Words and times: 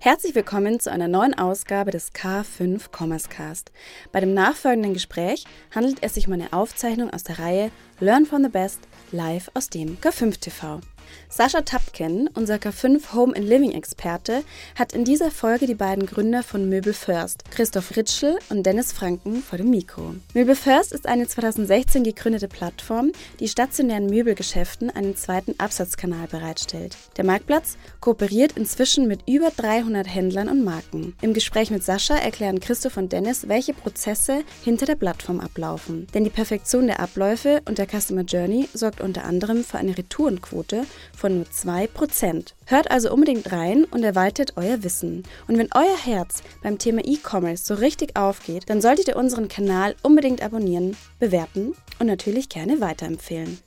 Herzlich 0.00 0.36
willkommen 0.36 0.78
zu 0.78 0.92
einer 0.92 1.08
neuen 1.08 1.34
Ausgabe 1.34 1.90
des 1.90 2.14
K5 2.14 2.82
Commerce 2.96 3.28
Cast. 3.28 3.72
Bei 4.12 4.20
dem 4.20 4.32
nachfolgenden 4.32 4.94
Gespräch 4.94 5.44
handelt 5.74 6.04
es 6.04 6.14
sich 6.14 6.28
um 6.28 6.34
eine 6.34 6.52
Aufzeichnung 6.52 7.10
aus 7.10 7.24
der 7.24 7.40
Reihe 7.40 7.72
Learn 7.98 8.24
from 8.24 8.44
the 8.44 8.48
Best 8.48 8.78
live 9.10 9.50
aus 9.54 9.70
dem 9.70 9.98
K5 10.00 10.38
TV. 10.38 10.80
Sascha 11.28 11.60
Tapken, 11.60 12.28
unser 12.34 12.56
K5 12.56 13.12
Home 13.12 13.36
and 13.36 13.46
Living 13.46 13.72
Experte, 13.72 14.42
hat 14.74 14.92
in 14.92 15.04
dieser 15.04 15.30
Folge 15.30 15.66
die 15.66 15.74
beiden 15.74 16.06
Gründer 16.06 16.42
von 16.42 16.68
Möbel 16.68 16.92
First, 16.92 17.44
Christoph 17.50 17.96
Ritschel 17.96 18.38
und 18.48 18.64
Dennis 18.64 18.92
Franken, 18.92 19.42
vor 19.42 19.58
dem 19.58 19.70
Mikro. 19.70 20.14
Möbel 20.34 20.56
First 20.56 20.92
ist 20.92 21.06
eine 21.06 21.28
2016 21.28 22.02
gegründete 22.02 22.48
Plattform, 22.48 23.12
die 23.40 23.48
stationären 23.48 24.06
Möbelgeschäften 24.06 24.90
einen 24.90 25.16
zweiten 25.16 25.54
Absatzkanal 25.58 26.26
bereitstellt. 26.28 26.96
Der 27.16 27.24
Marktplatz 27.24 27.76
kooperiert 28.00 28.52
inzwischen 28.56 29.06
mit 29.06 29.20
über 29.28 29.50
300 29.54 30.06
Händlern 30.06 30.48
und 30.48 30.64
Marken. 30.64 31.14
Im 31.20 31.34
Gespräch 31.34 31.70
mit 31.70 31.84
Sascha 31.84 32.16
erklären 32.16 32.60
Christoph 32.60 32.96
und 32.96 33.12
Dennis, 33.12 33.48
welche 33.48 33.74
Prozesse 33.74 34.44
hinter 34.64 34.86
der 34.86 34.96
Plattform 34.96 35.40
ablaufen. 35.40 36.06
Denn 36.14 36.24
die 36.24 36.30
Perfektion 36.30 36.86
der 36.86 37.00
Abläufe 37.00 37.62
und 37.66 37.78
der 37.78 37.86
Customer 37.86 38.22
Journey 38.22 38.68
sorgt 38.72 39.00
unter 39.00 39.24
anderem 39.24 39.62
für 39.62 39.78
eine 39.78 39.96
Retourenquote 39.96 40.84
von 41.16 41.36
nur 41.36 41.46
2%. 41.46 42.54
Hört 42.66 42.90
also 42.90 43.12
unbedingt 43.12 43.52
rein 43.52 43.84
und 43.84 44.02
erweitert 44.02 44.54
euer 44.56 44.82
Wissen. 44.82 45.24
Und 45.46 45.58
wenn 45.58 45.68
euer 45.74 45.96
Herz 46.04 46.42
beim 46.62 46.78
Thema 46.78 47.02
E-Commerce 47.04 47.64
so 47.64 47.74
richtig 47.74 48.16
aufgeht, 48.16 48.64
dann 48.68 48.80
solltet 48.80 49.08
ihr 49.08 49.16
unseren 49.16 49.48
Kanal 49.48 49.96
unbedingt 50.02 50.42
abonnieren, 50.42 50.96
bewerten 51.18 51.74
und 51.98 52.06
natürlich 52.06 52.48
gerne 52.48 52.80
weiterempfehlen. 52.80 53.58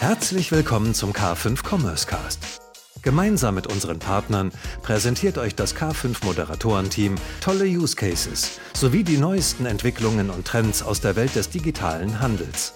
Herzlich 0.00 0.52
willkommen 0.52 0.94
zum 0.94 1.12
K5 1.12 1.66
Commerce 1.66 2.06
Cast. 2.06 2.60
Gemeinsam 3.04 3.54
mit 3.54 3.66
unseren 3.66 3.98
Partnern 3.98 4.50
präsentiert 4.82 5.36
euch 5.36 5.54
das 5.54 5.76
K5 5.76 6.24
Moderatorenteam 6.24 7.16
tolle 7.42 7.66
Use 7.66 7.94
Cases 7.94 8.58
sowie 8.72 9.04
die 9.04 9.18
neuesten 9.18 9.66
Entwicklungen 9.66 10.30
und 10.30 10.46
Trends 10.46 10.82
aus 10.82 11.02
der 11.02 11.14
Welt 11.14 11.36
des 11.36 11.50
digitalen 11.50 12.20
Handels. 12.20 12.72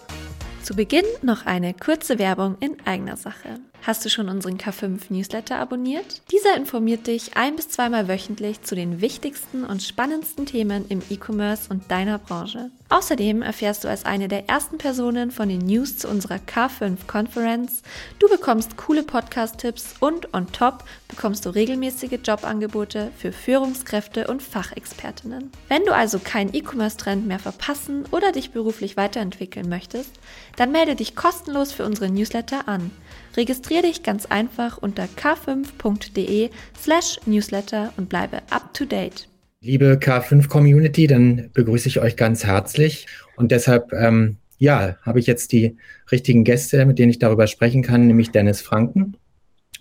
Zu 0.63 0.77
Beginn 0.77 1.07
noch 1.23 1.47
eine 1.47 1.73
kurze 1.73 2.19
Werbung 2.19 2.59
in 2.61 2.77
eigener 2.85 3.17
Sache. 3.17 3.59
Hast 3.83 4.05
du 4.05 4.11
schon 4.11 4.29
unseren 4.29 4.59
K5 4.59 5.01
Newsletter 5.09 5.59
abonniert? 5.59 6.21
Dieser 6.31 6.57
informiert 6.57 7.07
dich 7.07 7.37
ein 7.37 7.57
bis 7.57 7.69
zweimal 7.69 8.09
wöchentlich 8.09 8.63
zu 8.63 8.75
den 8.75 9.01
wichtigsten 9.01 9.65
und 9.65 9.83
spannendsten 9.83 10.47
Themen 10.47 10.85
im 10.89 11.01
E-Commerce 11.09 11.71
und 11.71 11.91
deiner 11.91 12.19
Branche. 12.19 12.71
Außerdem 12.91 13.43
erfährst 13.43 13.85
du 13.85 13.89
als 13.89 14.05
eine 14.07 14.29
der 14.29 14.49
ersten 14.49 14.79
Personen 14.79 15.31
von 15.31 15.49
den 15.49 15.61
News 15.61 15.99
zu 15.99 16.09
unserer 16.09 16.37
K5 16.37 17.07
Conference. 17.07 17.83
Du 18.19 18.29
bekommst 18.29 18.77
coole 18.79 19.03
Podcast-Tipps 19.03 19.97
und 20.01 20.35
on 20.35 20.51
top 20.53 20.85
bekommst 21.09 21.45
du 21.45 21.51
regelmäßige 21.51 22.19
Jobangebote 22.25 23.11
für 23.17 23.33
Führungskräfte 23.33 24.27
und 24.27 24.43
Fachexpertinnen. 24.43 25.53
Wenn 25.69 25.85
du 25.85 25.95
also 25.95 26.19
keinen 26.19 26.55
E-Commerce-Trend 26.55 27.27
mehr 27.27 27.39
verpassen 27.39 28.07
oder 28.11 28.33
dich 28.33 28.51
beruflich 28.53 28.97
weiterentwickeln 28.97 29.69
möchtest, 29.69 30.11
dann 30.57 30.73
melde 30.73 30.95
dich 30.95 31.15
kostenlos 31.15 31.73
für 31.73 31.85
unsere 31.85 32.11
Newsletter 32.11 32.69
an. 32.69 32.91
Registriere 33.39 33.83
dich 33.83 34.03
ganz 34.03 34.27
einfach 34.27 34.79
unter 34.79 35.05
k5.de 35.05 36.51
slash 36.77 37.21
newsletter 37.25 37.93
und 37.97 38.09
bleibe 38.09 38.39
up 38.51 38.75
to 38.75 38.85
date. 38.85 39.29
Liebe 39.61 39.97
K5 40.03 40.49
Community, 40.49 41.07
dann 41.07 41.49
begrüße 41.55 41.87
ich 41.87 42.01
euch 42.01 42.17
ganz 42.17 42.45
herzlich 42.45 43.07
und 43.37 43.53
deshalb, 43.53 43.93
ähm, 43.93 44.39
ja, 44.59 44.97
habe 45.03 45.21
ich 45.21 45.29
jetzt 45.29 45.53
die 45.53 45.77
richtigen 46.11 46.43
Gäste, 46.43 46.85
mit 46.85 46.99
denen 46.99 47.11
ich 47.11 47.21
darüber 47.21 47.47
sprechen 47.47 47.85
kann, 47.85 48.09
nämlich 48.09 48.33
Dennis 48.33 48.61
Franken 48.61 49.17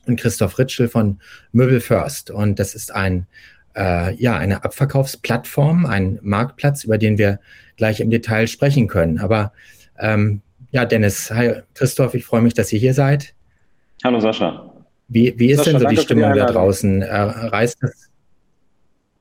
und 0.05 0.19
Christoph 0.19 0.59
Ritschel 0.59 0.87
von 0.87 1.19
Möbel 1.51 1.79
First. 1.79 2.29
Und 2.29 2.59
das 2.59 2.75
ist 2.75 2.93
ein, 2.93 3.25
äh, 3.75 4.13
ja, 4.17 4.37
eine 4.37 4.65
Abverkaufsplattform, 4.65 5.87
ein 5.87 6.19
Marktplatz, 6.21 6.83
über 6.83 6.99
den 6.99 7.17
wir 7.17 7.39
gleich 7.75 8.01
im 8.01 8.11
Detail 8.11 8.45
sprechen 8.45 8.87
können. 8.87 9.17
Aber 9.17 9.51
ähm, 9.97 10.43
ja, 10.69 10.85
Dennis, 10.85 11.31
hi 11.31 11.63
Christoph, 11.73 12.13
ich 12.13 12.23
freue 12.23 12.43
mich, 12.43 12.53
dass 12.53 12.71
ihr 12.71 12.79
hier 12.79 12.93
seid. 12.93 13.33
Hallo 14.03 14.19
Sascha. 14.19 14.71
Wie, 15.07 15.33
wie 15.37 15.51
ist 15.51 15.59
Sascha, 15.59 15.71
denn 15.71 15.81
so 15.81 15.87
die 15.87 15.97
Stimmung 15.97 16.33
da 16.33 16.45
draußen? 16.45 17.01
Äh, 17.01 17.15
reißt 17.15 17.77
das? 17.81 18.09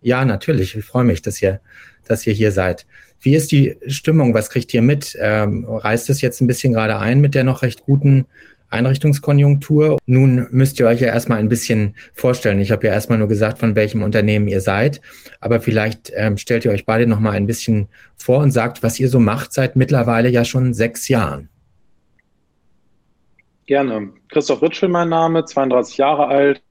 Ja, 0.02 0.24
natürlich. 0.24 0.76
Ich 0.76 0.84
freue 0.84 1.04
mich, 1.04 1.22
dass 1.22 1.40
ihr, 1.40 1.60
dass 2.06 2.26
ihr 2.26 2.32
hier 2.32 2.52
seid. 2.52 2.86
Wie 3.20 3.34
ist 3.34 3.50
die 3.50 3.76
Stimmung? 3.86 4.34
Was 4.34 4.50
kriegt 4.50 4.72
ihr 4.74 4.82
mit? 4.82 5.16
Ähm, 5.18 5.64
reißt 5.64 6.10
es 6.10 6.20
jetzt 6.20 6.40
ein 6.40 6.46
bisschen 6.46 6.74
gerade 6.74 6.98
ein 6.98 7.20
mit 7.20 7.34
der 7.34 7.44
noch 7.44 7.62
recht 7.62 7.84
guten 7.84 8.26
Einrichtungskonjunktur? 8.68 9.96
Nun 10.06 10.46
müsst 10.50 10.78
ihr 10.78 10.86
euch 10.86 11.00
ja 11.00 11.08
erstmal 11.08 11.38
ein 11.38 11.48
bisschen 11.48 11.94
vorstellen. 12.12 12.60
Ich 12.60 12.70
habe 12.70 12.86
ja 12.86 12.92
erstmal 12.92 13.18
nur 13.18 13.28
gesagt, 13.28 13.58
von 13.58 13.74
welchem 13.74 14.02
Unternehmen 14.02 14.48
ihr 14.48 14.60
seid. 14.60 15.00
Aber 15.40 15.60
vielleicht 15.60 16.12
ähm, 16.14 16.36
stellt 16.36 16.64
ihr 16.64 16.72
euch 16.72 16.84
beide 16.84 17.06
noch 17.06 17.20
mal 17.20 17.32
ein 17.32 17.46
bisschen 17.46 17.88
vor 18.16 18.40
und 18.40 18.50
sagt, 18.50 18.82
was 18.82 19.00
ihr 19.00 19.08
so 19.08 19.20
macht 19.20 19.52
seit 19.52 19.76
mittlerweile 19.76 20.28
ja 20.28 20.44
schon 20.44 20.74
sechs 20.74 21.08
Jahren. 21.08 21.48
Gerne. 23.66 24.12
Christoph 24.28 24.62
Ritschel, 24.62 24.88
mein 24.88 25.08
Name, 25.08 25.44
32 25.44 25.98
Jahre 25.98 26.28
alt, 26.28 26.62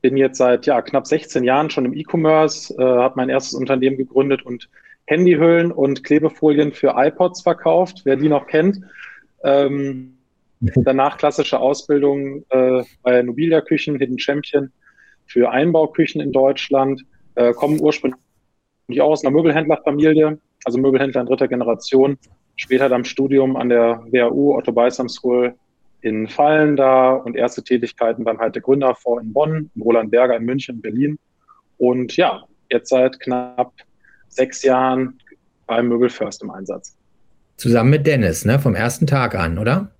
bin 0.00 0.16
jetzt 0.16 0.38
seit 0.38 0.64
ja, 0.64 0.80
knapp 0.80 1.08
16 1.08 1.42
Jahren 1.42 1.70
schon 1.70 1.84
im 1.84 1.92
E-Commerce, 1.92 2.72
äh, 2.78 2.82
habe 2.82 3.14
mein 3.16 3.28
erstes 3.28 3.54
Unternehmen 3.54 3.96
gegründet 3.96 4.46
und 4.46 4.70
Handyhüllen 5.06 5.72
und 5.72 6.04
Klebefolien 6.04 6.72
für 6.72 6.94
iPods 6.96 7.42
verkauft, 7.42 8.02
wer 8.04 8.14
die 8.14 8.28
noch 8.28 8.46
kennt. 8.46 8.80
Ähm, 9.42 10.18
danach 10.60 11.18
klassische 11.18 11.58
Ausbildung 11.58 12.44
äh, 12.50 12.84
bei 13.02 13.22
Nobilia 13.22 13.60
Küchen, 13.60 13.98
Hidden 13.98 14.20
Champion 14.20 14.70
für 15.26 15.50
Einbauküchen 15.50 16.20
in 16.20 16.30
Deutschland, 16.30 17.02
äh, 17.34 17.52
kommen 17.52 17.80
ursprünglich 17.80 18.20
auch 19.00 19.10
aus 19.10 19.24
einer 19.24 19.34
Möbelhändlerfamilie, 19.34 20.38
also 20.64 20.78
Möbelhändler 20.78 21.22
in 21.22 21.26
dritter 21.26 21.48
Generation. 21.48 22.18
Später 22.54 22.88
dann 22.88 23.04
Studium 23.04 23.56
an 23.56 23.68
der 23.68 24.04
WHU 24.10 24.54
Otto 24.54 24.70
Beisam 24.70 25.08
School 25.08 25.56
in 26.02 26.28
Fallen 26.28 26.76
da 26.76 27.12
und 27.12 27.36
erste 27.36 27.62
Tätigkeiten 27.62 28.24
beim 28.24 28.38
Halte 28.38 28.60
Gründerfonds 28.60 29.22
in 29.22 29.32
Bonn, 29.32 29.70
Roland 29.80 30.10
Berger 30.10 30.36
in 30.36 30.44
München, 30.44 30.80
Berlin. 30.80 31.18
Und 31.78 32.16
ja, 32.16 32.42
jetzt 32.70 32.90
seit 32.90 33.18
knapp 33.20 33.72
sechs 34.28 34.62
Jahren 34.62 35.18
beim 35.66 35.88
Möbel 35.88 36.08
First 36.08 36.42
im 36.42 36.50
Einsatz. 36.50 36.96
Zusammen 37.56 37.90
mit 37.90 38.06
Dennis, 38.06 38.44
ne? 38.44 38.58
Vom 38.58 38.74
ersten 38.74 39.06
Tag 39.06 39.34
an, 39.34 39.58
oder? 39.58 39.90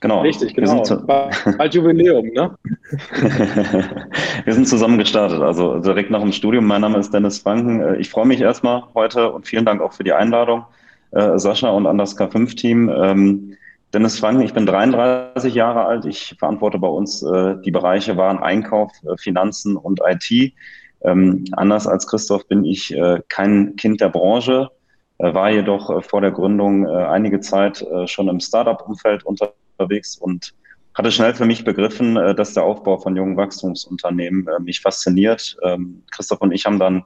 Genau. 0.00 0.20
Richtig, 0.20 0.54
genau. 0.54 0.82
Bald 1.06 1.74
Jubiläum, 1.74 2.26
ne? 2.28 2.54
wir 4.44 4.52
sind 4.52 4.68
zusammen 4.68 4.98
gestartet, 4.98 5.40
also 5.40 5.78
direkt 5.78 6.10
nach 6.10 6.20
dem 6.20 6.32
Studium. 6.32 6.66
Mein 6.66 6.82
Name 6.82 6.98
ist 6.98 7.14
Dennis 7.14 7.38
Franken. 7.38 7.80
Äh, 7.80 7.96
ich 7.96 8.10
freue 8.10 8.26
mich 8.26 8.40
erstmal 8.40 8.82
heute 8.94 9.32
und 9.32 9.46
vielen 9.46 9.64
Dank 9.64 9.80
auch 9.80 9.94
für 9.94 10.04
die 10.04 10.12
Einladung, 10.12 10.64
äh, 11.12 11.38
Sascha 11.38 11.70
und 11.70 11.86
an 11.86 11.96
das 11.96 12.18
K5-Team. 12.18 13.56
Dennis 13.96 14.18
Frank, 14.18 14.44
ich 14.44 14.52
bin 14.52 14.66
33 14.66 15.54
Jahre 15.54 15.86
alt. 15.86 16.04
Ich 16.04 16.36
verantworte 16.38 16.78
bei 16.78 16.86
uns 16.86 17.22
äh, 17.22 17.54
die 17.64 17.70
Bereiche 17.70 18.18
Wareneinkauf, 18.18 18.92
äh, 19.04 19.16
Finanzen 19.16 19.74
und 19.74 20.02
IT. 20.04 20.52
Ähm, 21.00 21.46
anders 21.52 21.86
als 21.86 22.06
Christoph 22.06 22.46
bin 22.46 22.66
ich 22.66 22.92
äh, 22.92 23.22
kein 23.30 23.74
Kind 23.76 24.02
der 24.02 24.10
Branche, 24.10 24.68
äh, 25.16 25.32
war 25.32 25.50
jedoch 25.50 25.88
äh, 25.88 26.02
vor 26.02 26.20
der 26.20 26.30
Gründung 26.30 26.86
äh, 26.86 26.90
einige 26.90 27.40
Zeit 27.40 27.86
schon 28.04 28.28
im 28.28 28.38
Startup-Umfeld 28.38 29.24
unterwegs 29.24 30.18
und 30.18 30.52
hatte 30.92 31.10
schnell 31.10 31.32
für 31.32 31.46
mich 31.46 31.64
begriffen, 31.64 32.16
dass 32.36 32.52
der 32.52 32.64
Aufbau 32.64 32.98
von 32.98 33.16
jungen 33.16 33.38
Wachstumsunternehmen 33.38 34.46
mich 34.60 34.82
fasziniert. 34.82 35.56
Ähm, 35.62 36.02
Christoph 36.10 36.42
und 36.42 36.52
ich 36.52 36.66
haben 36.66 36.78
dann 36.78 37.04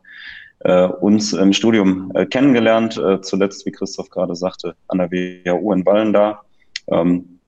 äh, 0.60 0.86
uns 0.86 1.34
im 1.34 1.52
Studium 1.52 2.10
äh, 2.14 2.26
kennengelernt, 2.26 2.96
äh, 2.98 3.20
zuletzt, 3.20 3.64
wie 3.64 3.72
Christoph 3.72 4.10
gerade 4.10 4.34
sagte, 4.34 4.74
an 4.88 4.98
der 4.98 5.10
WHU 5.12 5.72
in 5.72 5.86
Wallendar. 5.86 6.44
Ähm, 6.90 7.40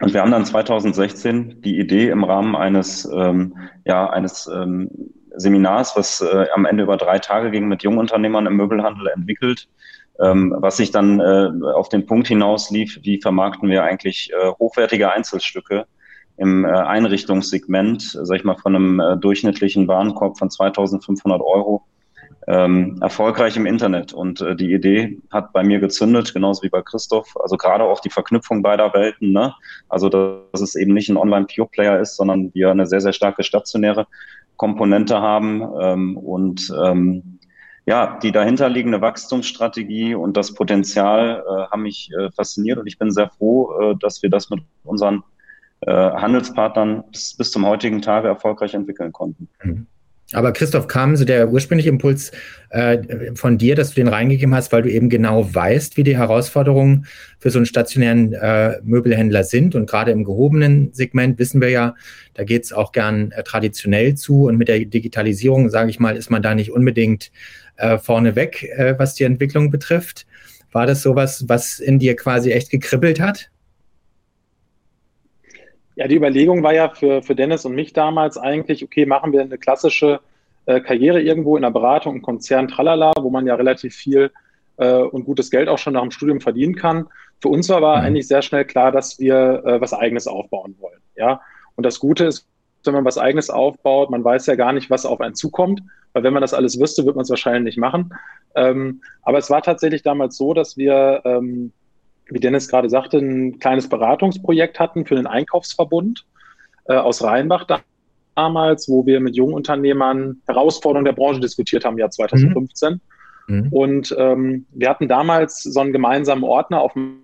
und 0.00 0.14
wir 0.14 0.22
haben 0.22 0.30
dann 0.30 0.46
2016 0.46 1.60
die 1.60 1.78
Idee 1.78 2.08
im 2.08 2.24
Rahmen 2.24 2.56
eines, 2.56 3.08
ähm, 3.12 3.56
ja, 3.84 4.08
eines 4.08 4.46
ähm, 4.46 4.90
Seminars, 5.36 5.94
was 5.94 6.20
äh, 6.22 6.46
am 6.54 6.64
Ende 6.64 6.84
über 6.84 6.96
drei 6.96 7.18
Tage 7.18 7.50
ging, 7.50 7.68
mit 7.68 7.82
Jungunternehmern 7.82 8.46
im 8.46 8.56
Möbelhandel 8.56 9.08
entwickelt, 9.08 9.68
ähm, 10.18 10.54
was 10.58 10.78
sich 10.78 10.90
dann 10.90 11.20
äh, 11.20 11.50
auf 11.74 11.88
den 11.88 12.06
Punkt 12.06 12.28
hinaus 12.28 12.70
lief, 12.70 12.98
wie 13.02 13.20
vermarkten 13.20 13.68
wir 13.68 13.84
eigentlich 13.84 14.30
äh, 14.32 14.50
hochwertige 14.58 15.12
Einzelstücke 15.12 15.86
im 16.36 16.64
äh, 16.64 16.68
Einrichtungssegment, 16.68 18.18
sag 18.22 18.36
ich 18.38 18.44
mal, 18.44 18.56
von 18.56 18.74
einem 18.74 19.00
äh, 19.00 19.16
durchschnittlichen 19.18 19.86
Warenkorb 19.86 20.38
von 20.38 20.50
2500 20.50 21.42
Euro 21.42 21.84
ähm, 22.46 22.98
erfolgreich 23.00 23.56
im 23.56 23.66
Internet. 23.66 24.12
Und 24.12 24.40
äh, 24.40 24.56
die 24.56 24.72
Idee 24.72 25.18
hat 25.30 25.52
bei 25.52 25.62
mir 25.62 25.78
gezündet, 25.78 26.32
genauso 26.32 26.62
wie 26.62 26.68
bei 26.68 26.82
Christoph. 26.82 27.36
Also 27.40 27.56
gerade 27.56 27.84
auch 27.84 28.00
die 28.00 28.10
Verknüpfung 28.10 28.62
beider 28.62 28.92
Welten. 28.94 29.32
Ne? 29.32 29.54
Also 29.88 30.08
dass 30.08 30.60
es 30.60 30.74
eben 30.74 30.94
nicht 30.94 31.08
ein 31.08 31.16
Online-Pure-Player 31.16 32.00
ist, 32.00 32.16
sondern 32.16 32.52
wir 32.54 32.70
eine 32.70 32.86
sehr, 32.86 33.00
sehr 33.00 33.12
starke 33.12 33.42
stationäre 33.42 34.06
Komponente 34.56 35.20
haben 35.20 35.62
ähm, 35.80 36.16
und 36.18 36.70
ähm, 36.84 37.38
ja, 37.86 38.18
die 38.22 38.30
dahinterliegende 38.30 39.00
Wachstumsstrategie 39.00 40.14
und 40.14 40.36
das 40.36 40.52
Potenzial 40.54 41.42
äh, 41.48 41.62
haben 41.70 41.82
mich 41.82 42.10
äh, 42.12 42.30
fasziniert 42.30 42.78
und 42.78 42.86
ich 42.86 42.98
bin 42.98 43.10
sehr 43.10 43.30
froh, 43.30 43.72
äh, 43.80 43.96
dass 43.98 44.22
wir 44.22 44.28
das 44.28 44.50
mit 44.50 44.60
unseren 44.84 45.24
äh, 45.80 45.90
Handelspartnern 45.90 47.04
bis, 47.10 47.36
bis 47.38 47.50
zum 47.50 47.66
heutigen 47.66 48.02
Tage 48.02 48.28
erfolgreich 48.28 48.74
entwickeln 48.74 49.12
konnten. 49.12 49.48
Mhm. 49.62 49.86
Aber 50.32 50.52
Christoph, 50.52 50.86
kam 50.86 51.16
so 51.16 51.24
der 51.24 51.50
ursprüngliche 51.50 51.88
Impuls 51.88 52.30
äh, 52.70 52.98
von 53.34 53.58
dir, 53.58 53.74
dass 53.74 53.90
du 53.90 53.96
den 53.96 54.06
reingegeben 54.06 54.54
hast, 54.54 54.70
weil 54.70 54.82
du 54.82 54.90
eben 54.90 55.08
genau 55.08 55.52
weißt, 55.52 55.96
wie 55.96 56.04
die 56.04 56.16
Herausforderungen 56.16 57.06
für 57.40 57.50
so 57.50 57.58
einen 57.58 57.66
stationären 57.66 58.32
äh, 58.34 58.78
Möbelhändler 58.84 59.42
sind. 59.42 59.74
Und 59.74 59.90
gerade 59.90 60.12
im 60.12 60.24
gehobenen 60.24 60.92
Segment 60.92 61.38
wissen 61.40 61.60
wir 61.60 61.70
ja, 61.70 61.94
da 62.34 62.44
geht 62.44 62.62
es 62.62 62.72
auch 62.72 62.92
gern 62.92 63.32
äh, 63.32 63.42
traditionell 63.42 64.14
zu. 64.14 64.46
Und 64.46 64.56
mit 64.56 64.68
der 64.68 64.78
Digitalisierung, 64.84 65.68
sage 65.68 65.90
ich 65.90 65.98
mal, 65.98 66.16
ist 66.16 66.30
man 66.30 66.42
da 66.42 66.54
nicht 66.54 66.70
unbedingt 66.70 67.32
äh, 67.76 67.98
vorneweg, 67.98 68.62
äh, 68.62 68.96
was 68.98 69.14
die 69.14 69.24
Entwicklung 69.24 69.70
betrifft. 69.70 70.26
War 70.70 70.86
das 70.86 71.02
sowas, 71.02 71.46
was 71.48 71.80
in 71.80 71.98
dir 71.98 72.14
quasi 72.14 72.52
echt 72.52 72.70
gekribbelt 72.70 73.20
hat? 73.20 73.50
Ja, 76.00 76.08
die 76.08 76.16
Überlegung 76.16 76.62
war 76.62 76.72
ja 76.72 76.88
für, 76.88 77.22
für 77.22 77.34
Dennis 77.34 77.66
und 77.66 77.74
mich 77.74 77.92
damals 77.92 78.38
eigentlich, 78.38 78.82
okay, 78.82 79.04
machen 79.04 79.32
wir 79.32 79.42
eine 79.42 79.58
klassische 79.58 80.20
äh, 80.64 80.80
Karriere 80.80 81.20
irgendwo 81.20 81.56
in 81.56 81.62
der 81.62 81.70
Beratung, 81.70 82.16
im 82.16 82.22
Konzern, 82.22 82.68
tralala, 82.68 83.12
wo 83.20 83.28
man 83.28 83.46
ja 83.46 83.54
relativ 83.54 83.94
viel 83.94 84.30
äh, 84.78 84.94
und 84.94 85.26
gutes 85.26 85.50
Geld 85.50 85.68
auch 85.68 85.76
schon 85.76 85.92
nach 85.92 86.00
dem 86.00 86.10
Studium 86.10 86.40
verdienen 86.40 86.74
kann. 86.74 87.08
Für 87.42 87.48
uns 87.48 87.68
war 87.68 87.76
aber 87.76 87.98
mhm. 87.98 88.04
eigentlich 88.06 88.28
sehr 88.28 88.40
schnell 88.40 88.64
klar, 88.64 88.92
dass 88.92 89.18
wir 89.20 89.62
äh, 89.66 89.80
was 89.82 89.92
Eigenes 89.92 90.26
aufbauen 90.26 90.74
wollen. 90.80 91.00
Ja, 91.16 91.42
und 91.76 91.84
das 91.84 92.00
Gute 92.00 92.24
ist, 92.24 92.46
wenn 92.84 92.94
man 92.94 93.04
was 93.04 93.18
Eigenes 93.18 93.50
aufbaut, 93.50 94.08
man 94.08 94.24
weiß 94.24 94.46
ja 94.46 94.54
gar 94.54 94.72
nicht, 94.72 94.88
was 94.88 95.04
auf 95.04 95.20
einen 95.20 95.34
zukommt, 95.34 95.82
weil 96.14 96.22
wenn 96.22 96.32
man 96.32 96.40
das 96.40 96.54
alles 96.54 96.80
wüsste, 96.80 97.04
würde 97.04 97.16
man 97.16 97.24
es 97.24 97.30
wahrscheinlich 97.30 97.74
nicht 97.74 97.78
machen. 97.78 98.14
Ähm, 98.54 99.02
aber 99.20 99.36
es 99.36 99.50
war 99.50 99.60
tatsächlich 99.60 100.02
damals 100.02 100.38
so, 100.38 100.54
dass 100.54 100.78
wir 100.78 101.20
ähm, 101.26 101.72
wie 102.30 102.40
Dennis 102.40 102.68
gerade 102.68 102.88
sagte, 102.88 103.18
ein 103.18 103.58
kleines 103.58 103.88
Beratungsprojekt 103.88 104.78
hatten 104.78 105.04
für 105.04 105.16
den 105.16 105.26
Einkaufsverbund 105.26 106.24
äh, 106.86 106.94
aus 106.94 107.22
Rheinbach 107.22 107.66
damals, 108.34 108.88
wo 108.88 109.04
wir 109.06 109.20
mit 109.20 109.36
jungen 109.36 109.54
Unternehmern 109.54 110.40
Herausforderungen 110.46 111.04
der 111.04 111.12
Branche 111.12 111.40
diskutiert 111.40 111.84
haben, 111.84 111.98
Jahr 111.98 112.10
2015. 112.10 113.00
Mhm. 113.46 113.68
Und 113.70 114.14
ähm, 114.18 114.66
wir 114.70 114.88
hatten 114.88 115.08
damals 115.08 115.62
so 115.62 115.80
einen 115.80 115.92
gemeinsamen 115.92 116.44
Ordner 116.44 116.80
auf 116.80 116.92
dem 116.92 117.22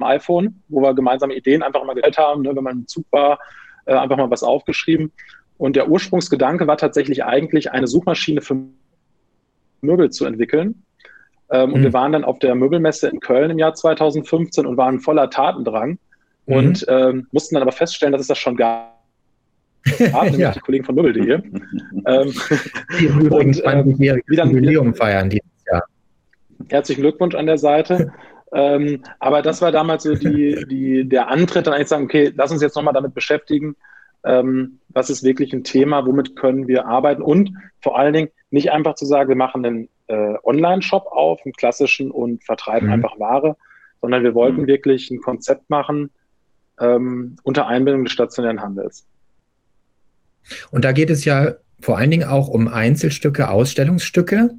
iPhone, 0.00 0.62
wo 0.68 0.80
wir 0.82 0.94
gemeinsame 0.94 1.34
Ideen 1.34 1.62
einfach 1.62 1.84
mal 1.84 1.94
geteilt 1.94 2.18
haben, 2.18 2.42
ne, 2.42 2.54
wenn 2.54 2.64
man 2.64 2.78
im 2.80 2.86
Zug 2.86 3.04
war, 3.10 3.38
äh, 3.84 3.94
einfach 3.94 4.16
mal 4.16 4.30
was 4.30 4.42
aufgeschrieben. 4.42 5.12
Und 5.58 5.76
der 5.76 5.88
Ursprungsgedanke 5.88 6.66
war 6.66 6.78
tatsächlich 6.78 7.24
eigentlich, 7.24 7.70
eine 7.70 7.86
Suchmaschine 7.86 8.40
für 8.40 8.56
Möbel 9.82 10.10
zu 10.10 10.24
entwickeln, 10.24 10.82
ähm, 11.50 11.70
mhm. 11.70 11.74
Und 11.74 11.82
wir 11.82 11.92
waren 11.92 12.12
dann 12.12 12.24
auf 12.24 12.38
der 12.38 12.54
Möbelmesse 12.54 13.08
in 13.08 13.20
Köln 13.20 13.50
im 13.50 13.58
Jahr 13.58 13.74
2015 13.74 14.66
und 14.66 14.76
waren 14.76 15.00
voller 15.00 15.30
Tatendrang 15.30 15.98
mhm. 16.46 16.54
und 16.54 16.86
ähm, 16.88 17.26
mussten 17.32 17.56
dann 17.56 17.62
aber 17.62 17.72
feststellen, 17.72 18.12
dass 18.12 18.22
es 18.22 18.28
das 18.28 18.38
schon 18.38 18.56
gab. 18.56 18.94
ja. 19.98 20.52
die 20.52 20.60
Kollegen 20.60 20.84
von 20.84 20.94
Möbel.de. 20.94 21.32
ähm, 22.06 22.34
die 22.98 23.06
übrigens 23.06 23.60
ähm, 23.64 23.96
Jubiläum 23.98 24.94
feiern 24.94 25.30
dieses 25.30 25.50
Jahr. 25.70 25.82
Herzlichen 26.68 27.00
Glückwunsch 27.00 27.34
an 27.34 27.46
der 27.46 27.58
Seite. 27.58 28.12
ähm, 28.52 29.02
aber 29.18 29.42
das 29.42 29.60
war 29.62 29.72
damals 29.72 30.04
so 30.04 30.14
die, 30.14 30.64
die, 30.68 31.08
der 31.08 31.28
Antritt, 31.28 31.66
dann 31.66 31.74
eigentlich 31.74 31.88
sagen, 31.88 32.04
okay, 32.04 32.32
lass 32.36 32.52
uns 32.52 32.62
jetzt 32.62 32.76
nochmal 32.76 32.94
damit 32.94 33.14
beschäftigen, 33.14 33.74
ähm, 34.24 34.78
was 34.90 35.10
ist 35.10 35.24
wirklich 35.24 35.52
ein 35.52 35.64
Thema, 35.64 36.06
womit 36.06 36.36
können 36.36 36.68
wir 36.68 36.86
arbeiten 36.86 37.22
und 37.22 37.52
vor 37.80 37.98
allen 37.98 38.12
Dingen 38.12 38.28
nicht 38.50 38.70
einfach 38.70 38.94
zu 38.94 39.06
sagen, 39.06 39.30
wir 39.30 39.36
machen 39.36 39.64
einen 39.64 39.88
äh, 40.10 40.34
Online-Shop 40.42 41.06
auf, 41.06 41.40
einen 41.44 41.52
klassischen 41.52 42.10
und 42.10 42.44
vertreiben 42.44 42.88
mhm. 42.88 42.94
einfach 42.94 43.18
Ware, 43.18 43.56
sondern 44.00 44.24
wir 44.24 44.34
wollten 44.34 44.62
mhm. 44.62 44.66
wirklich 44.66 45.10
ein 45.10 45.20
Konzept 45.20 45.70
machen 45.70 46.10
ähm, 46.80 47.36
unter 47.44 47.66
Einbindung 47.66 48.04
des 48.04 48.12
stationären 48.12 48.60
Handels. 48.60 49.06
Und 50.70 50.84
da 50.84 50.92
geht 50.92 51.10
es 51.10 51.24
ja 51.24 51.54
vor 51.82 51.96
allen 51.96 52.10
Dingen 52.10 52.28
auch 52.28 52.48
um 52.48 52.68
Einzelstücke, 52.68 53.48
Ausstellungsstücke, 53.48 54.50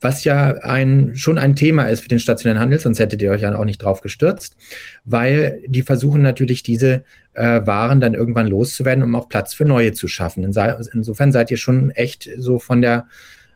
was 0.00 0.24
ja 0.24 0.54
ein, 0.62 1.16
schon 1.16 1.38
ein 1.38 1.56
Thema 1.56 1.84
ist 1.88 2.02
für 2.02 2.08
den 2.08 2.20
stationären 2.20 2.60
Handel, 2.60 2.78
sonst 2.78 3.00
hättet 3.00 3.20
ihr 3.20 3.32
euch 3.32 3.42
ja 3.42 3.56
auch 3.56 3.64
nicht 3.64 3.82
drauf 3.82 4.00
gestürzt, 4.00 4.56
weil 5.04 5.62
die 5.66 5.82
versuchen 5.82 6.22
natürlich 6.22 6.62
diese 6.62 7.02
äh, 7.34 7.66
Waren 7.66 8.00
dann 8.00 8.14
irgendwann 8.14 8.46
loszuwerden, 8.46 9.02
um 9.02 9.14
auch 9.16 9.28
Platz 9.28 9.54
für 9.54 9.64
neue 9.64 9.92
zu 9.92 10.06
schaffen. 10.06 10.44
Insofern 10.44 11.32
seid 11.32 11.50
ihr 11.50 11.56
schon 11.56 11.90
echt 11.90 12.28
so 12.36 12.58
von 12.58 12.80
der 12.80 13.06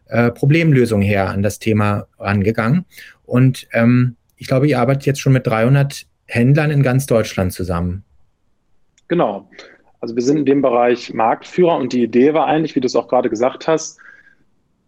äh, 0.07 0.31
Problemlösung 0.31 1.03
her 1.03 1.31
an 1.31 1.43
das 1.43 1.59
Thema 1.59 2.07
rangegangen. 2.19 2.85
Und 3.25 3.69
ähm, 3.73 4.17
ich 4.37 4.47
glaube, 4.47 4.69
ihr 4.69 4.81
arbeitet 4.81 5.07
jetzt 5.07 5.21
schon 5.21 5.33
mit 5.33 5.47
300 5.47 6.07
Händlern 6.27 6.71
in 6.71 6.83
ganz 6.83 7.07
Deutschland 7.07 7.53
zusammen. 7.53 8.05
Genau. 9.09 9.49
Also 10.01 10.17
wir 10.17 10.23
sind 10.23 10.39
in 10.39 10.47
dem 10.47 10.63
Bereich 10.63 11.15
Marktführer 11.15 11.77
und 11.77 11.93
die 11.93 12.03
Idee 12.03 12.35
war 12.35 12.47
eigentlich, 12.47 12.75
wie 12.75 12.81
du 12.81 12.87
es 12.87 12.97
auch 12.97 13.09
gerade 13.09 13.31
gesagt 13.31 13.69
hast, 13.69 13.99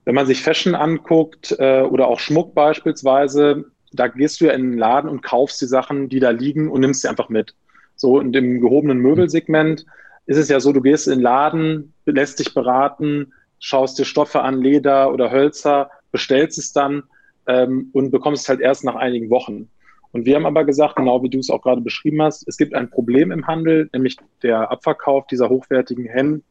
wenn 0.04 0.14
man 0.14 0.26
sich 0.26 0.42
Fashion 0.42 0.74
anguckt 0.74 1.54
äh, 1.58 1.82
oder 1.82 2.08
auch 2.08 2.18
Schmuck 2.18 2.54
beispielsweise, 2.54 3.64
da 3.92 4.08
gehst 4.08 4.40
du 4.40 4.46
ja 4.46 4.52
in 4.52 4.72
den 4.72 4.78
Laden 4.78 5.08
und 5.08 5.22
kaufst 5.22 5.62
die 5.62 5.66
Sachen, 5.66 6.08
die 6.08 6.20
da 6.20 6.30
liegen 6.30 6.68
und 6.68 6.80
nimmst 6.80 7.02
sie 7.02 7.08
einfach 7.08 7.28
mit. 7.28 7.54
So 7.96 8.18
in 8.18 8.32
dem 8.32 8.60
gehobenen 8.60 8.98
Möbelsegment 8.98 9.86
ist 10.26 10.36
es 10.36 10.48
ja 10.48 10.58
so, 10.60 10.72
du 10.72 10.80
gehst 10.80 11.06
in 11.06 11.14
den 11.14 11.20
Laden, 11.20 11.94
lässt 12.06 12.38
dich 12.38 12.54
beraten, 12.54 13.32
schaust 13.64 13.98
dir 13.98 14.04
Stoffe 14.04 14.42
an, 14.42 14.60
Leder 14.60 15.10
oder 15.10 15.30
Hölzer, 15.30 15.90
bestellst 16.12 16.58
es 16.58 16.74
dann 16.74 17.04
ähm, 17.46 17.88
und 17.94 18.10
bekommst 18.10 18.42
es 18.42 18.48
halt 18.50 18.60
erst 18.60 18.84
nach 18.84 18.94
einigen 18.94 19.30
Wochen. 19.30 19.70
Und 20.12 20.26
wir 20.26 20.36
haben 20.36 20.44
aber 20.44 20.64
gesagt, 20.64 20.96
genau 20.96 21.22
wie 21.22 21.30
du 21.30 21.38
es 21.38 21.48
auch 21.48 21.62
gerade 21.62 21.80
beschrieben 21.80 22.20
hast, 22.20 22.46
es 22.46 22.58
gibt 22.58 22.74
ein 22.74 22.90
Problem 22.90 23.32
im 23.32 23.46
Handel, 23.46 23.88
nämlich 23.94 24.18
der 24.42 24.70
Abverkauf 24.70 25.26
dieser 25.28 25.48
hochwertigen 25.48 26.42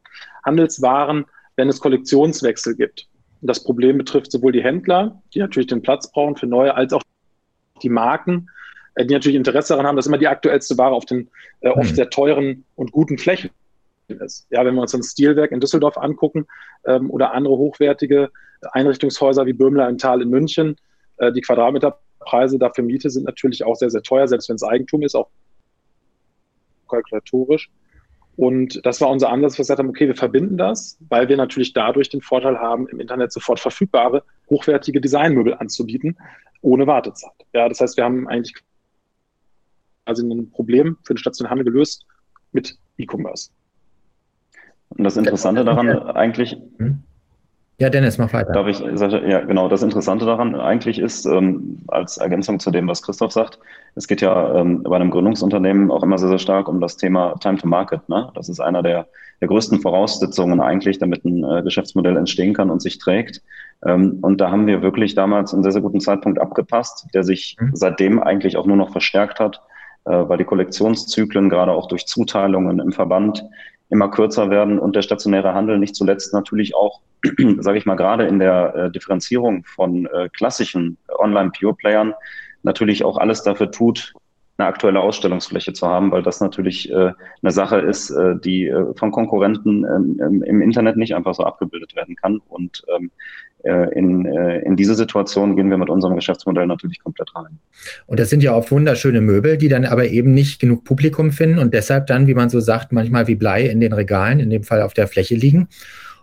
Handelswaren, 0.44 1.24
wenn 1.54 1.68
es 1.68 1.78
Kollektionswechsel 1.78 2.74
gibt. 2.74 3.06
Und 3.40 3.46
das 3.46 3.62
Problem 3.62 3.96
betrifft 3.96 4.32
sowohl 4.32 4.50
die 4.50 4.64
Händler, 4.64 5.22
die 5.34 5.38
natürlich 5.38 5.68
den 5.68 5.82
Platz 5.82 6.10
brauchen 6.10 6.34
für 6.34 6.48
neue, 6.48 6.74
als 6.74 6.92
auch 6.92 7.02
die 7.80 7.90
Marken, 7.90 8.48
äh, 8.96 9.06
die 9.06 9.14
natürlich 9.14 9.36
Interesse 9.36 9.74
daran 9.74 9.86
haben, 9.86 9.96
dass 9.96 10.08
immer 10.08 10.18
die 10.18 10.28
aktuellste 10.28 10.76
Ware 10.78 10.94
auf 10.94 11.04
den 11.04 11.30
äh, 11.60 11.68
oft 11.68 11.94
sehr 11.94 12.10
teuren 12.10 12.64
und 12.74 12.90
guten 12.90 13.18
Flächen 13.18 13.50
ist. 14.08 14.46
Ja, 14.50 14.64
wenn 14.64 14.74
wir 14.74 14.82
uns 14.82 14.94
ein 14.94 15.02
Stilwerk 15.02 15.52
in 15.52 15.60
Düsseldorf 15.60 15.96
angucken 15.96 16.46
ähm, 16.84 17.10
oder 17.10 17.32
andere 17.32 17.56
hochwertige 17.56 18.30
Einrichtungshäuser 18.72 19.46
wie 19.46 19.52
Böhmler 19.52 19.88
im 19.88 19.98
Tal 19.98 20.22
in 20.22 20.30
München, 20.30 20.76
äh, 21.16 21.32
die 21.32 21.40
Quadratmeterpreise 21.40 22.58
dafür 22.58 22.84
Miete 22.84 23.10
sind 23.10 23.24
natürlich 23.24 23.64
auch 23.64 23.76
sehr, 23.76 23.90
sehr 23.90 24.02
teuer, 24.02 24.28
selbst 24.28 24.48
wenn 24.48 24.56
es 24.56 24.62
Eigentum 24.62 25.02
ist, 25.02 25.14
auch 25.14 25.28
kalkulatorisch. 26.88 27.70
Und 28.36 28.84
das 28.84 29.00
war 29.00 29.10
unser 29.10 29.30
Ansatz, 29.30 29.54
wir 29.54 29.62
gesagt 29.62 29.78
haben, 29.78 29.88
okay, 29.88 30.08
wir 30.08 30.16
verbinden 30.16 30.56
das, 30.56 30.98
weil 31.08 31.28
wir 31.28 31.36
natürlich 31.36 31.72
dadurch 31.72 32.08
den 32.08 32.20
Vorteil 32.20 32.58
haben, 32.58 32.88
im 32.88 32.98
Internet 32.98 33.32
sofort 33.32 33.60
verfügbare, 33.60 34.24
hochwertige 34.50 35.00
Designmöbel 35.00 35.54
anzubieten, 35.54 36.16
ohne 36.60 36.86
Wartezeit. 36.86 37.30
Ja, 37.52 37.68
das 37.68 37.80
heißt, 37.80 37.96
wir 37.96 38.04
haben 38.04 38.26
eigentlich 38.26 38.54
quasi 40.04 40.26
ein 40.26 40.50
Problem 40.50 40.98
für 41.04 41.14
den 41.14 41.18
stationären 41.18 41.50
Handel 41.58 41.72
gelöst 41.72 42.06
mit 42.50 42.76
E-Commerce. 42.98 43.50
Und 44.96 45.04
das 45.04 45.16
Interessante 45.16 45.64
daran 45.64 45.88
eigentlich. 45.90 46.56
Hm? 46.78 47.02
Ja, 47.78 47.90
Dennis, 47.90 48.18
mach 48.18 48.32
weiter. 48.32 48.52
Darf 48.52 48.68
ich, 48.68 48.78
ja, 48.78 49.40
genau. 49.40 49.68
Das 49.68 49.82
Interessante 49.82 50.24
daran 50.24 50.54
eigentlich 50.54 51.00
ist, 51.00 51.26
ähm, 51.26 51.78
als 51.88 52.18
Ergänzung 52.18 52.60
zu 52.60 52.70
dem, 52.70 52.86
was 52.86 53.02
Christoph 53.02 53.32
sagt, 53.32 53.58
es 53.96 54.06
geht 54.06 54.20
ja 54.20 54.54
ähm, 54.54 54.84
bei 54.84 54.94
einem 54.94 55.10
Gründungsunternehmen 55.10 55.90
auch 55.90 56.04
immer 56.04 56.18
sehr, 56.18 56.28
sehr 56.28 56.38
stark 56.38 56.68
um 56.68 56.80
das 56.80 56.96
Thema 56.96 57.34
Time 57.40 57.58
to 57.58 57.66
Market. 57.66 58.08
Ne? 58.08 58.30
Das 58.36 58.48
ist 58.48 58.60
einer 58.60 58.82
der, 58.82 59.08
der 59.40 59.48
größten 59.48 59.80
Voraussetzungen 59.80 60.60
eigentlich, 60.60 60.98
damit 60.98 61.24
ein 61.24 61.42
äh, 61.42 61.62
Geschäftsmodell 61.62 62.16
entstehen 62.16 62.54
kann 62.54 62.70
und 62.70 62.80
sich 62.80 62.98
trägt. 62.98 63.42
Ähm, 63.84 64.18
und 64.22 64.40
da 64.40 64.52
haben 64.52 64.68
wir 64.68 64.82
wirklich 64.82 65.16
damals 65.16 65.52
einen 65.52 65.64
sehr, 65.64 65.72
sehr 65.72 65.82
guten 65.82 66.00
Zeitpunkt 66.00 66.40
abgepasst, 66.40 67.08
der 67.12 67.24
sich 67.24 67.56
mhm. 67.58 67.70
seitdem 67.74 68.22
eigentlich 68.22 68.56
auch 68.56 68.66
nur 68.66 68.76
noch 68.76 68.92
verstärkt 68.92 69.40
hat, 69.40 69.60
äh, 70.04 70.10
weil 70.10 70.38
die 70.38 70.44
Kollektionszyklen 70.44 71.48
gerade 71.48 71.72
auch 71.72 71.88
durch 71.88 72.06
Zuteilungen 72.06 72.78
im 72.78 72.92
Verband 72.92 73.44
immer 73.90 74.10
kürzer 74.10 74.50
werden 74.50 74.78
und 74.78 74.96
der 74.96 75.02
stationäre 75.02 75.54
Handel 75.54 75.78
nicht 75.78 75.94
zuletzt 75.94 76.32
natürlich 76.32 76.74
auch, 76.74 77.00
sage 77.58 77.78
ich 77.78 77.86
mal, 77.86 77.96
gerade 77.96 78.26
in 78.26 78.38
der 78.38 78.74
äh, 78.74 78.90
Differenzierung 78.90 79.64
von 79.64 80.06
äh, 80.06 80.28
klassischen 80.30 80.96
Online-Pure-Playern 81.18 82.14
natürlich 82.62 83.04
auch 83.04 83.18
alles 83.18 83.42
dafür 83.42 83.70
tut, 83.70 84.14
eine 84.56 84.68
aktuelle 84.68 85.00
Ausstellungsfläche 85.00 85.72
zu 85.72 85.86
haben, 85.86 86.12
weil 86.12 86.22
das 86.22 86.40
natürlich 86.40 86.90
äh, 86.90 87.12
eine 87.42 87.50
Sache 87.50 87.78
ist, 87.78 88.10
äh, 88.10 88.36
die 88.38 88.68
äh, 88.68 88.94
von 88.94 89.10
Konkurrenten 89.10 89.84
ähm, 89.84 90.42
im 90.42 90.62
Internet 90.62 90.96
nicht 90.96 91.14
einfach 91.14 91.34
so 91.34 91.42
abgebildet 91.42 91.96
werden 91.96 92.14
kann. 92.14 92.40
Und 92.48 92.84
ähm, 92.94 93.10
äh, 93.64 93.98
in, 93.98 94.26
äh, 94.26 94.60
in 94.60 94.76
diese 94.76 94.94
Situation 94.94 95.56
gehen 95.56 95.70
wir 95.70 95.78
mit 95.78 95.88
unserem 95.88 96.14
Geschäftsmodell 96.14 96.66
natürlich 96.66 97.02
komplett 97.02 97.34
rein. 97.34 97.58
Und 98.06 98.20
das 98.20 98.30
sind 98.30 98.42
ja 98.42 98.54
oft 98.54 98.70
wunderschöne 98.70 99.20
Möbel, 99.20 99.56
die 99.56 99.68
dann 99.68 99.86
aber 99.86 100.06
eben 100.06 100.32
nicht 100.32 100.60
genug 100.60 100.84
Publikum 100.84 101.32
finden 101.32 101.58
und 101.58 101.74
deshalb 101.74 102.06
dann, 102.06 102.26
wie 102.26 102.34
man 102.34 102.48
so 102.48 102.60
sagt, 102.60 102.92
manchmal 102.92 103.26
wie 103.26 103.34
Blei 103.34 103.62
in 103.62 103.80
den 103.80 103.92
Regalen, 103.92 104.38
in 104.38 104.50
dem 104.50 104.62
Fall 104.62 104.82
auf 104.82 104.94
der 104.94 105.08
Fläche 105.08 105.34
liegen. 105.34 105.68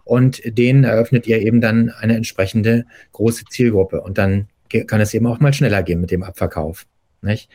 Und 0.03 0.41
denen 0.45 0.83
eröffnet 0.83 1.27
ihr 1.27 1.39
eben 1.41 1.61
dann 1.61 1.89
eine 1.89 2.15
entsprechende 2.15 2.85
große 3.11 3.45
Zielgruppe. 3.49 4.01
Und 4.01 4.17
dann 4.17 4.47
kann 4.87 5.01
es 5.01 5.13
eben 5.13 5.27
auch 5.27 5.39
mal 5.39 5.53
schneller 5.53 5.83
gehen 5.83 5.99
mit 5.99 6.11
dem 6.11 6.23
Abverkauf. 6.23 6.85
Nicht? 7.23 7.49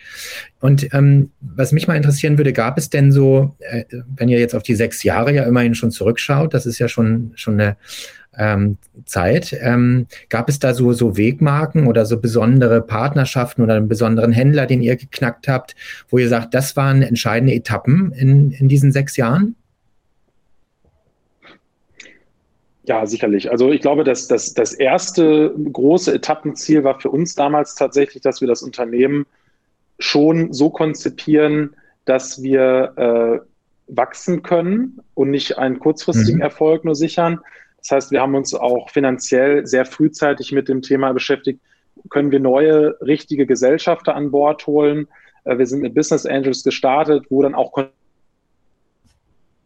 Und 0.60 0.94
ähm, 0.94 1.30
was 1.40 1.72
mich 1.72 1.88
mal 1.88 1.96
interessieren 1.96 2.38
würde, 2.38 2.52
gab 2.52 2.78
es 2.78 2.88
denn 2.88 3.10
so, 3.10 3.56
äh, 3.58 3.84
wenn 4.14 4.28
ihr 4.28 4.38
jetzt 4.38 4.54
auf 4.54 4.62
die 4.62 4.76
sechs 4.76 5.02
Jahre 5.02 5.32
ja 5.34 5.42
immerhin 5.42 5.74
schon 5.74 5.90
zurückschaut, 5.90 6.54
das 6.54 6.66
ist 6.66 6.78
ja 6.78 6.86
schon, 6.86 7.32
schon 7.34 7.54
eine 7.54 7.76
ähm, 8.36 8.78
Zeit. 9.06 9.56
Ähm, 9.60 10.06
gab 10.28 10.48
es 10.48 10.60
da 10.60 10.72
so, 10.72 10.92
so 10.92 11.16
Wegmarken 11.16 11.88
oder 11.88 12.06
so 12.06 12.20
besondere 12.20 12.80
Partnerschaften 12.80 13.62
oder 13.62 13.74
einen 13.74 13.88
besonderen 13.88 14.32
Händler, 14.32 14.66
den 14.66 14.82
ihr 14.82 14.96
geknackt 14.96 15.48
habt, 15.48 15.74
wo 16.10 16.18
ihr 16.18 16.28
sagt, 16.28 16.54
das 16.54 16.76
waren 16.76 17.02
entscheidende 17.02 17.54
Etappen 17.54 18.12
in, 18.12 18.52
in 18.52 18.68
diesen 18.68 18.92
sechs 18.92 19.16
Jahren? 19.16 19.56
Ja, 22.84 23.04
sicherlich. 23.04 23.50
Also 23.50 23.72
ich 23.72 23.80
glaube, 23.80 24.04
dass 24.04 24.28
das, 24.28 24.54
das 24.54 24.72
erste 24.72 25.52
große 25.72 26.14
Etappenziel 26.14 26.84
war 26.84 27.00
für 27.00 27.10
uns 27.10 27.34
damals 27.34 27.74
tatsächlich, 27.74 28.22
dass 28.22 28.40
wir 28.40 28.46
das 28.46 28.62
Unternehmen 28.62 29.26
schon 29.98 30.52
so 30.52 30.70
konzipieren, 30.70 31.76
dass 32.04 32.42
wir 32.42 32.92
äh, 32.96 33.46
wachsen 33.88 34.42
können 34.42 35.00
und 35.14 35.30
nicht 35.30 35.58
einen 35.58 35.78
kurzfristigen 35.78 36.36
mhm. 36.36 36.42
Erfolg 36.42 36.84
nur 36.84 36.94
sichern. 36.94 37.40
Das 37.78 37.90
heißt, 37.90 38.10
wir 38.10 38.20
haben 38.20 38.34
uns 38.34 38.54
auch 38.54 38.90
finanziell 38.90 39.66
sehr 39.66 39.86
frühzeitig 39.86 40.52
mit 40.52 40.68
dem 40.68 40.82
Thema 40.82 41.12
beschäftigt, 41.12 41.60
können 42.10 42.30
wir 42.30 42.40
neue, 42.40 42.96
richtige 43.00 43.46
Gesellschafter 43.46 44.14
an 44.14 44.30
Bord 44.30 44.66
holen. 44.66 45.08
Äh, 45.44 45.58
wir 45.58 45.66
sind 45.66 45.80
mit 45.80 45.94
Business 45.94 46.26
Angels 46.26 46.62
gestartet, 46.62 47.26
wo 47.30 47.42
dann 47.42 47.54
auch 47.54 47.72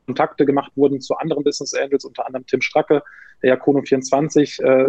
Kontakte 0.06 0.44
gemacht 0.44 0.72
wurden 0.76 1.00
zu 1.00 1.16
anderen 1.16 1.44
Business 1.44 1.74
Angels, 1.74 2.04
unter 2.04 2.26
anderem 2.26 2.46
Tim 2.46 2.60
Stracke, 2.60 3.02
der 3.42 3.50
ja 3.50 3.56
Kono24 3.56 4.62
äh, 4.62 4.86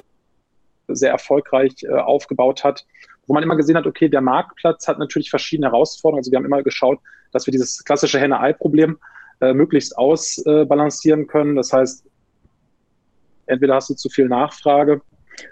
sehr 0.88 1.12
erfolgreich 1.12 1.83
äh, 1.83 1.89
aufgebaut 1.89 2.63
hat, 2.63 2.86
wo 3.27 3.33
man 3.33 3.43
immer 3.43 3.55
gesehen 3.55 3.77
hat, 3.77 3.85
okay, 3.85 4.09
der 4.09 4.21
Marktplatz 4.21 4.87
hat 4.87 4.99
natürlich 4.99 5.29
verschiedene 5.29 5.67
Herausforderungen. 5.67 6.19
Also 6.19 6.31
wir 6.31 6.37
haben 6.37 6.45
immer 6.45 6.63
geschaut, 6.63 6.99
dass 7.31 7.45
wir 7.45 7.51
dieses 7.51 7.83
klassische 7.83 8.19
Henne-Ei-Problem 8.19 8.97
äh, 9.41 9.53
möglichst 9.53 9.97
ausbalancieren 9.97 11.27
können. 11.27 11.55
Das 11.55 11.71
heißt, 11.71 12.05
entweder 13.45 13.75
hast 13.75 13.89
du 13.89 13.93
zu 13.93 14.09
viel 14.09 14.27
Nachfrage 14.27 15.01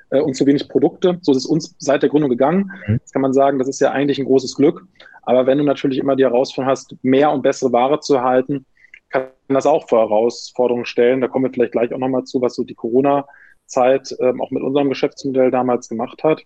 äh, 0.09 0.19
und 0.19 0.35
zu 0.35 0.45
wenig 0.45 0.67
Produkte. 0.67 1.19
So 1.21 1.31
ist 1.31 1.39
es 1.39 1.45
uns 1.45 1.75
seit 1.79 2.01
der 2.01 2.09
Gründung 2.09 2.29
gegangen. 2.29 2.71
Mhm. 2.88 2.93
Jetzt 2.95 3.13
kann 3.13 3.21
man 3.21 3.33
sagen, 3.33 3.59
das 3.59 3.67
ist 3.67 3.79
ja 3.79 3.91
eigentlich 3.91 4.19
ein 4.19 4.25
großes 4.25 4.55
Glück. 4.55 4.85
Aber 5.23 5.45
wenn 5.45 5.57
du 5.57 5.63
natürlich 5.63 5.99
immer 5.99 6.15
die 6.15 6.23
Herausforderung 6.23 6.71
hast, 6.71 6.95
mehr 7.03 7.31
und 7.31 7.41
bessere 7.41 7.71
Ware 7.71 7.99
zu 7.99 8.15
erhalten, 8.15 8.65
kann 9.09 9.27
das 9.47 9.65
auch 9.65 9.88
vor 9.89 9.99
Herausforderungen 9.99 10.85
stellen. 10.85 11.21
Da 11.21 11.27
kommen 11.27 11.45
wir 11.45 11.51
vielleicht 11.51 11.71
gleich 11.71 11.93
auch 11.93 11.99
nochmal 11.99 12.23
zu, 12.23 12.41
was 12.41 12.55
so 12.55 12.63
die 12.63 12.75
Corona-Zeit 12.75 14.15
ähm, 14.19 14.41
auch 14.41 14.51
mit 14.51 14.63
unserem 14.63 14.89
Geschäftsmodell 14.89 15.51
damals 15.51 15.89
gemacht 15.89 16.23
hat. 16.23 16.41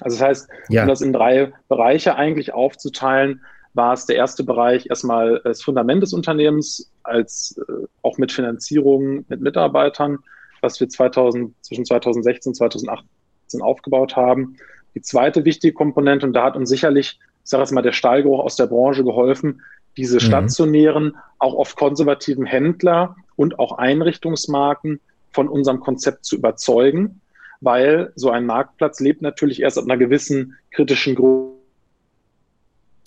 Also 0.00 0.18
das 0.18 0.26
heißt, 0.26 0.48
ja. 0.68 0.82
um 0.82 0.88
das 0.88 1.00
in 1.00 1.12
drei 1.12 1.52
Bereiche 1.68 2.16
eigentlich 2.16 2.52
aufzuteilen, 2.52 3.42
war 3.74 3.92
es 3.92 4.06
der 4.06 4.16
erste 4.16 4.42
Bereich 4.44 4.86
erstmal 4.88 5.40
das 5.44 5.62
Fundament 5.62 6.02
des 6.02 6.12
Unternehmens, 6.12 6.90
als 7.02 7.60
äh, 7.68 7.86
auch 8.02 8.18
mit 8.18 8.32
Finanzierung 8.32 9.24
mit 9.28 9.40
Mitarbeitern, 9.40 10.18
was 10.60 10.80
wir 10.80 10.88
2000, 10.88 11.54
zwischen 11.62 11.84
2016 11.84 12.50
und 12.50 12.54
2018 12.54 13.62
aufgebaut 13.62 14.16
haben. 14.16 14.56
Die 14.94 15.02
zweite 15.02 15.44
wichtige 15.44 15.72
Komponente, 15.72 16.26
und 16.26 16.32
da 16.32 16.44
hat 16.44 16.56
uns 16.56 16.68
sicherlich, 16.68 17.20
ich 17.44 17.50
sage 17.50 17.62
jetzt 17.62 17.72
mal, 17.72 17.82
der 17.82 17.92
Stahlgeruch 17.92 18.40
aus 18.40 18.56
der 18.56 18.66
Branche 18.66 19.04
geholfen, 19.04 19.62
diese 19.96 20.16
mhm. 20.16 20.20
stationären, 20.20 21.16
auch 21.38 21.54
oft 21.54 21.76
konservativen 21.76 22.46
Händler 22.46 23.16
und 23.36 23.58
auch 23.58 23.78
Einrichtungsmarken 23.78 25.00
von 25.30 25.48
unserem 25.48 25.80
Konzept 25.80 26.24
zu 26.24 26.36
überzeugen, 26.36 27.20
weil 27.60 28.12
so 28.14 28.30
ein 28.30 28.46
Marktplatz 28.46 29.00
lebt 29.00 29.22
natürlich 29.22 29.60
erst 29.60 29.78
ab 29.78 29.84
einer 29.84 29.96
gewissen 29.96 30.56
kritischen 30.70 31.14
Größe. 31.14 31.54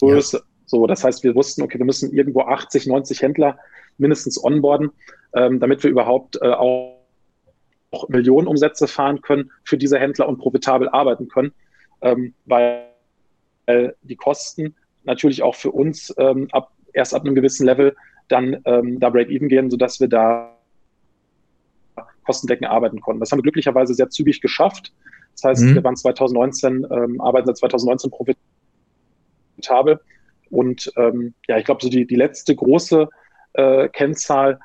Ja. 0.01 0.43
So, 0.65 0.87
das 0.87 1.03
heißt, 1.03 1.23
wir 1.23 1.35
wussten, 1.35 1.61
okay, 1.61 1.77
wir 1.77 1.85
müssen 1.85 2.13
irgendwo 2.13 2.41
80, 2.41 2.87
90 2.87 3.21
Händler 3.21 3.57
mindestens 3.97 4.43
onboarden, 4.43 4.91
ähm, 5.33 5.59
damit 5.59 5.83
wir 5.83 5.91
überhaupt 5.91 6.37
äh, 6.41 6.49
auch, 6.49 6.99
auch 7.91 8.09
Millionenumsätze 8.09 8.87
fahren 8.87 9.21
können 9.21 9.51
für 9.63 9.77
diese 9.77 9.99
Händler 9.99 10.27
und 10.27 10.39
profitabel 10.39 10.89
arbeiten 10.89 11.27
können, 11.27 11.53
ähm, 12.01 12.33
weil 12.45 12.87
die 14.01 14.17
Kosten 14.17 14.75
natürlich 15.03 15.41
auch 15.41 15.55
für 15.55 15.71
uns 15.71 16.13
ähm, 16.17 16.49
ab, 16.51 16.73
erst 16.91 17.13
ab 17.13 17.23
einem 17.23 17.33
gewissen 17.33 17.65
Level 17.65 17.95
dann 18.27 18.61
ähm, 18.65 18.99
da 18.99 19.09
Break-Even 19.09 19.47
gehen, 19.47 19.69
sodass 19.69 20.01
wir 20.01 20.09
da 20.09 20.52
kostendeckend 22.23 22.69
arbeiten 22.69 23.01
konnten. 23.01 23.19
Das 23.19 23.31
haben 23.31 23.39
wir 23.39 23.43
glücklicherweise 23.43 23.93
sehr 23.93 24.09
zügig 24.09 24.41
geschafft. 24.41 24.93
Das 25.35 25.43
heißt, 25.43 25.61
mhm. 25.63 25.75
wir 25.75 25.83
waren 25.83 25.95
2019, 25.95 26.87
ähm, 26.89 27.21
arbeiten 27.21 27.47
seit 27.47 27.57
2019 27.57 28.11
profitabel. 29.57 29.99
Und 30.49 30.91
ähm, 30.97 31.33
ja, 31.47 31.57
ich 31.57 31.65
glaube, 31.65 31.81
so 31.81 31.89
die, 31.89 32.05
die 32.05 32.15
letzte 32.15 32.55
große 32.55 33.09
äh, 33.53 33.89
Kennzahl 33.89 34.59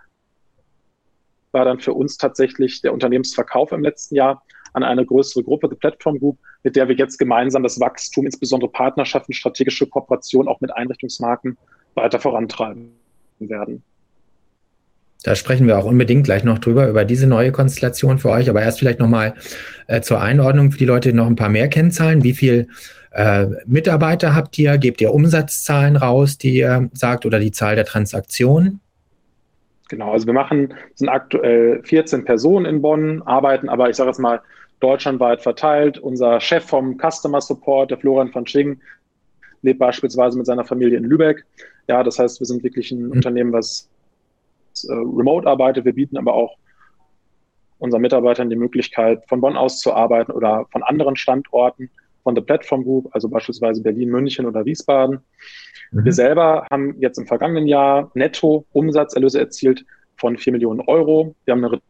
war 1.52 1.64
dann 1.64 1.80
für 1.80 1.94
uns 1.94 2.18
tatsächlich 2.18 2.82
der 2.82 2.92
Unternehmensverkauf 2.92 3.72
im 3.72 3.82
letzten 3.82 4.14
Jahr 4.14 4.42
an 4.74 4.84
eine 4.84 5.04
größere 5.04 5.42
Gruppe, 5.42 5.68
die 5.68 5.76
Platform 5.76 6.18
Group, 6.18 6.38
mit 6.62 6.76
der 6.76 6.88
wir 6.88 6.96
jetzt 6.96 7.18
gemeinsam 7.18 7.62
das 7.62 7.80
Wachstum, 7.80 8.26
insbesondere 8.26 8.70
Partnerschaften, 8.70 9.32
strategische 9.32 9.86
Kooperation 9.86 10.46
auch 10.46 10.60
mit 10.60 10.74
Einrichtungsmarken 10.74 11.56
weiter 11.94 12.20
vorantreiben 12.20 12.92
werden. 13.38 13.82
Da 15.24 15.34
sprechen 15.34 15.66
wir 15.66 15.78
auch 15.78 15.84
unbedingt 15.84 16.24
gleich 16.24 16.44
noch 16.44 16.58
drüber, 16.58 16.88
über 16.88 17.04
diese 17.04 17.26
neue 17.26 17.50
Konstellation 17.50 18.18
für 18.18 18.30
euch. 18.30 18.48
Aber 18.48 18.62
erst 18.62 18.78
vielleicht 18.78 19.00
nochmal 19.00 19.34
äh, 19.88 20.00
zur 20.00 20.20
Einordnung 20.20 20.70
für 20.70 20.78
die 20.78 20.84
Leute 20.84 21.12
noch 21.12 21.26
ein 21.26 21.36
paar 21.36 21.48
mehr 21.48 21.68
Kennzahlen. 21.68 22.22
Wie 22.22 22.34
viel 22.34 22.68
äh, 23.10 23.46
Mitarbeiter 23.66 24.34
habt 24.34 24.56
ihr? 24.58 24.78
Gebt 24.78 25.00
ihr 25.00 25.12
Umsatzzahlen 25.12 25.96
raus, 25.96 26.38
die 26.38 26.58
ihr 26.58 26.88
sagt, 26.92 27.26
oder 27.26 27.40
die 27.40 27.50
Zahl 27.50 27.74
der 27.74 27.84
Transaktionen? 27.84 28.80
Genau, 29.88 30.12
also 30.12 30.26
wir 30.26 30.34
machen, 30.34 30.74
sind 30.94 31.08
aktuell 31.08 31.82
14 31.82 32.24
Personen 32.24 32.66
in 32.66 32.82
Bonn, 32.82 33.22
arbeiten 33.22 33.68
aber, 33.68 33.88
ich 33.88 33.96
sage 33.96 34.10
jetzt 34.10 34.20
mal, 34.20 34.40
deutschlandweit 34.80 35.42
verteilt. 35.42 35.98
Unser 35.98 36.40
Chef 36.40 36.64
vom 36.64 36.98
Customer 36.98 37.40
Support, 37.40 37.90
der 37.90 37.98
Florian 37.98 38.30
von 38.30 38.46
Sching, 38.46 38.80
lebt 39.62 39.78
beispielsweise 39.78 40.36
mit 40.36 40.46
seiner 40.46 40.64
Familie 40.64 40.98
in 40.98 41.04
Lübeck. 41.04 41.44
Ja, 41.88 42.04
das 42.04 42.18
heißt, 42.18 42.38
wir 42.40 42.46
sind 42.46 42.62
wirklich 42.62 42.92
ein 42.92 43.06
mhm. 43.06 43.12
Unternehmen, 43.12 43.52
was 43.52 43.88
äh, 44.84 44.92
remote 44.92 45.46
arbeitet. 45.46 45.84
Wir 45.84 45.94
bieten 45.94 46.16
aber 46.16 46.34
auch 46.34 46.56
unseren 47.78 48.02
Mitarbeitern 48.02 48.50
die 48.50 48.56
Möglichkeit, 48.56 49.24
von 49.28 49.40
Bonn 49.40 49.56
aus 49.56 49.80
zu 49.80 49.94
arbeiten 49.94 50.32
oder 50.32 50.66
von 50.70 50.82
anderen 50.82 51.16
Standorten 51.16 51.90
von 52.24 52.34
der 52.34 52.42
Platform 52.42 52.84
Group, 52.84 53.08
also 53.12 53.28
beispielsweise 53.28 53.82
Berlin, 53.82 54.10
München 54.10 54.46
oder 54.46 54.64
Wiesbaden. 54.64 55.20
Mhm. 55.92 56.04
Wir 56.04 56.12
selber 56.12 56.66
haben 56.70 56.96
jetzt 57.00 57.18
im 57.18 57.26
vergangenen 57.26 57.66
Jahr 57.66 58.10
netto 58.14 58.66
Umsatzerlöse 58.72 59.38
erzielt 59.38 59.84
von 60.16 60.36
4 60.36 60.52
Millionen 60.52 60.80
Euro. 60.80 61.34
Wir 61.44 61.52
haben 61.52 61.64
eine 61.64 61.80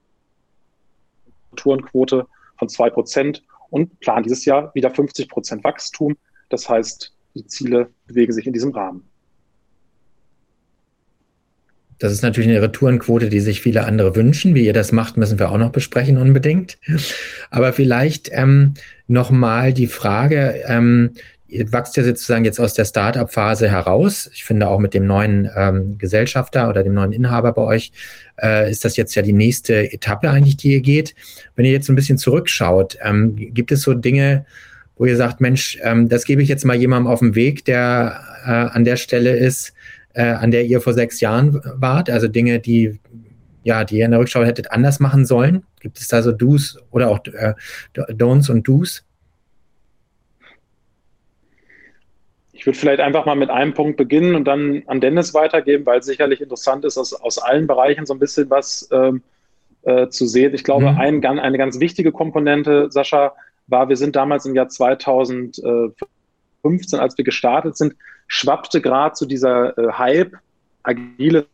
Retourenquote 1.52 2.26
von 2.58 2.68
2 2.68 2.90
Prozent 2.90 3.42
und 3.70 3.98
planen 4.00 4.22
dieses 4.22 4.44
Jahr 4.44 4.72
wieder 4.74 4.90
50 4.90 5.28
Prozent 5.28 5.64
Wachstum. 5.64 6.16
Das 6.50 6.68
heißt, 6.68 7.12
die 7.34 7.46
Ziele 7.46 7.90
bewegen 8.06 8.32
sich 8.32 8.46
in 8.46 8.52
diesem 8.52 8.72
Rahmen. 8.72 9.08
Das 11.98 12.12
ist 12.12 12.22
natürlich 12.22 12.48
eine 12.48 12.62
Retourenquote, 12.62 13.28
die 13.28 13.40
sich 13.40 13.60
viele 13.60 13.84
andere 13.84 14.14
wünschen. 14.14 14.54
Wie 14.54 14.64
ihr 14.64 14.72
das 14.72 14.92
macht, 14.92 15.16
müssen 15.16 15.38
wir 15.38 15.50
auch 15.50 15.58
noch 15.58 15.70
besprechen 15.70 16.16
unbedingt. 16.16 16.78
Aber 17.50 17.72
vielleicht 17.72 18.30
ähm, 18.32 18.74
nochmal 19.08 19.72
die 19.72 19.88
Frage, 19.88 20.62
ähm, 20.66 21.10
ihr 21.48 21.72
wächst 21.72 21.96
ja 21.96 22.04
sozusagen 22.04 22.44
jetzt 22.44 22.60
aus 22.60 22.74
der 22.74 22.84
Startup-Phase 22.84 23.68
heraus. 23.68 24.30
Ich 24.32 24.44
finde 24.44 24.68
auch 24.68 24.78
mit 24.78 24.94
dem 24.94 25.06
neuen 25.06 25.50
ähm, 25.56 25.98
Gesellschafter 25.98 26.68
oder 26.68 26.84
dem 26.84 26.94
neuen 26.94 27.12
Inhaber 27.12 27.52
bei 27.52 27.62
euch 27.62 27.90
äh, 28.40 28.70
ist 28.70 28.84
das 28.84 28.96
jetzt 28.96 29.14
ja 29.14 29.22
die 29.22 29.32
nächste 29.32 29.92
Etappe 29.92 30.30
eigentlich, 30.30 30.58
die 30.58 30.74
ihr 30.74 30.82
geht. 30.82 31.14
Wenn 31.56 31.64
ihr 31.64 31.72
jetzt 31.72 31.88
ein 31.88 31.96
bisschen 31.96 32.18
zurückschaut, 32.18 32.98
ähm, 33.02 33.34
gibt 33.54 33.72
es 33.72 33.82
so 33.82 33.94
Dinge, 33.94 34.44
wo 34.96 35.06
ihr 35.06 35.16
sagt, 35.16 35.40
Mensch, 35.40 35.78
ähm, 35.82 36.08
das 36.08 36.24
gebe 36.24 36.42
ich 36.42 36.48
jetzt 36.48 36.64
mal 36.64 36.76
jemandem 36.76 37.10
auf 37.10 37.20
den 37.20 37.34
Weg, 37.34 37.64
der 37.64 38.20
äh, 38.44 38.50
an 38.50 38.84
der 38.84 38.96
Stelle 38.96 39.36
ist, 39.36 39.72
äh, 40.14 40.22
an 40.22 40.50
der 40.50 40.64
ihr 40.64 40.80
vor 40.80 40.94
sechs 40.94 41.20
Jahren 41.20 41.60
wart? 41.76 42.10
Also 42.10 42.28
Dinge, 42.28 42.60
die 42.60 42.98
ja, 43.68 43.84
die 43.84 43.98
ihr 43.98 44.06
in 44.06 44.12
der 44.12 44.20
Rückschau 44.20 44.44
hättet 44.44 44.72
anders 44.72 44.98
machen 44.98 45.26
sollen? 45.26 45.62
Gibt 45.80 45.98
es 45.98 46.08
da 46.08 46.22
so 46.22 46.32
Do's 46.32 46.78
oder 46.90 47.10
auch 47.10 47.20
äh, 47.26 47.52
Don'ts 47.94 48.50
und 48.50 48.66
Do's? 48.66 49.04
Ich 52.52 52.64
würde 52.66 52.78
vielleicht 52.78 53.00
einfach 53.00 53.26
mal 53.26 53.36
mit 53.36 53.50
einem 53.50 53.74
Punkt 53.74 53.98
beginnen 53.98 54.34
und 54.34 54.46
dann 54.46 54.82
an 54.86 55.00
Dennis 55.00 55.34
weitergeben, 55.34 55.86
weil 55.86 56.00
es 56.00 56.06
sicherlich 56.06 56.40
interessant 56.40 56.86
ist, 56.86 56.96
aus, 56.96 57.12
aus 57.12 57.36
allen 57.38 57.66
Bereichen 57.66 58.06
so 58.06 58.14
ein 58.14 58.18
bisschen 58.18 58.48
was 58.50 58.88
ähm, 58.90 59.22
äh, 59.82 60.08
zu 60.08 60.26
sehen. 60.26 60.54
Ich 60.54 60.64
glaube, 60.64 60.90
mhm. 60.90 60.98
ein, 60.98 61.22
eine 61.24 61.58
ganz 61.58 61.78
wichtige 61.78 62.10
Komponente, 62.10 62.90
Sascha, 62.90 63.34
war, 63.66 63.90
wir 63.90 63.96
sind 63.96 64.16
damals 64.16 64.46
im 64.46 64.54
Jahr 64.54 64.70
2015, 64.70 66.98
als 66.98 67.18
wir 67.18 67.24
gestartet 67.24 67.76
sind, 67.76 67.94
schwappte 68.28 68.80
gerade 68.80 69.14
zu 69.14 69.26
dieser 69.26 69.76
äh, 69.76 69.92
Hype, 69.92 70.36
agiles 70.84 71.46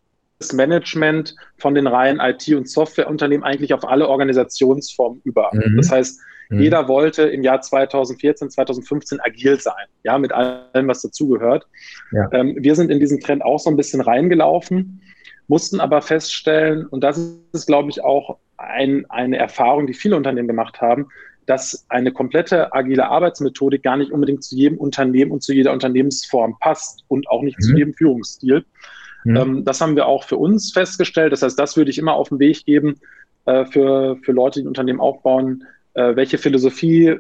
Management 0.53 1.35
von 1.57 1.75
den 1.75 1.87
reinen 1.87 2.21
IT- 2.21 2.55
und 2.55 2.69
Softwareunternehmen 2.69 3.45
eigentlich 3.45 3.73
auf 3.73 3.89
alle 3.89 4.09
Organisationsformen 4.09 5.23
über. 5.25 5.51
Mhm. 5.53 5.77
Das 5.77 5.91
heißt, 5.91 6.21
mhm. 6.51 6.61
jeder 6.61 6.89
wollte 6.89 7.23
im 7.23 7.43
Jahr 7.43 7.61
2014, 7.61 8.51
2015 8.51 9.21
agil 9.21 9.59
sein, 9.61 9.87
ja, 10.03 10.19
mit 10.19 10.33
allem, 10.33 10.89
was 10.89 11.01
dazugehört. 11.01 11.67
Ja. 12.13 12.29
Ähm, 12.33 12.57
wir 12.59 12.75
sind 12.75 12.91
in 12.91 13.01
diesen 13.01 13.21
Trend 13.21 13.43
auch 13.43 13.59
so 13.59 13.71
ein 13.71 13.77
bisschen 13.77 14.01
reingelaufen, 14.01 15.01
mussten 15.47 15.81
aber 15.81 16.03
feststellen, 16.03 16.87
und 16.87 17.03
das 17.03 17.39
ist, 17.53 17.67
glaube 17.67 17.91
ich, 17.91 18.03
auch 18.03 18.39
ein, 18.57 19.07
eine 19.09 19.39
Erfahrung, 19.39 19.87
die 19.87 19.95
viele 19.95 20.17
Unternehmen 20.17 20.49
gemacht 20.49 20.81
haben, 20.81 21.09
dass 21.47 21.87
eine 21.89 22.13
komplette 22.13 22.73
agile 22.73 23.09
Arbeitsmethodik 23.09 23.83
gar 23.83 23.97
nicht 23.97 24.11
unbedingt 24.11 24.45
zu 24.45 24.57
jedem 24.57 24.79
Unternehmen 24.79 25.31
und 25.31 25.43
zu 25.43 25.53
jeder 25.53 25.73
Unternehmensform 25.73 26.57
passt 26.61 27.05
und 27.09 27.29
auch 27.29 27.43
nicht 27.43 27.59
mhm. 27.59 27.63
zu 27.63 27.77
jedem 27.77 27.95
Führungsstil. 27.95 28.65
Mhm. 29.25 29.37
Ähm, 29.37 29.65
das 29.65 29.81
haben 29.81 29.97
wir 29.97 30.07
auch 30.07 30.25
für 30.25 30.37
uns 30.37 30.73
festgestellt. 30.73 31.33
Das 31.33 31.43
heißt, 31.43 31.59
das 31.59 31.77
würde 31.77 31.91
ich 31.91 31.99
immer 31.99 32.15
auf 32.15 32.29
den 32.29 32.39
Weg 32.39 32.65
geben 32.65 33.01
äh, 33.47 33.65
für, 33.67 34.17
für 34.23 34.33
Leute, 34.33 34.61
die 34.61 34.65
ein 34.65 34.69
Unternehmen 34.69 35.01
aufbauen. 35.01 35.65
Äh, 35.95 36.17
welche 36.17 36.39
Philosophie 36.39 37.17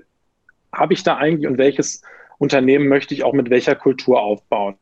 habe 0.72 0.94
ich 0.94 1.02
da 1.02 1.16
eigentlich 1.16 1.48
und 1.48 1.58
welches 1.58 2.02
Unternehmen 2.38 2.88
möchte 2.88 3.14
ich 3.14 3.24
auch 3.24 3.32
mit 3.32 3.50
welcher 3.50 3.74
Kultur 3.74 4.20
aufbauen? 4.20 4.76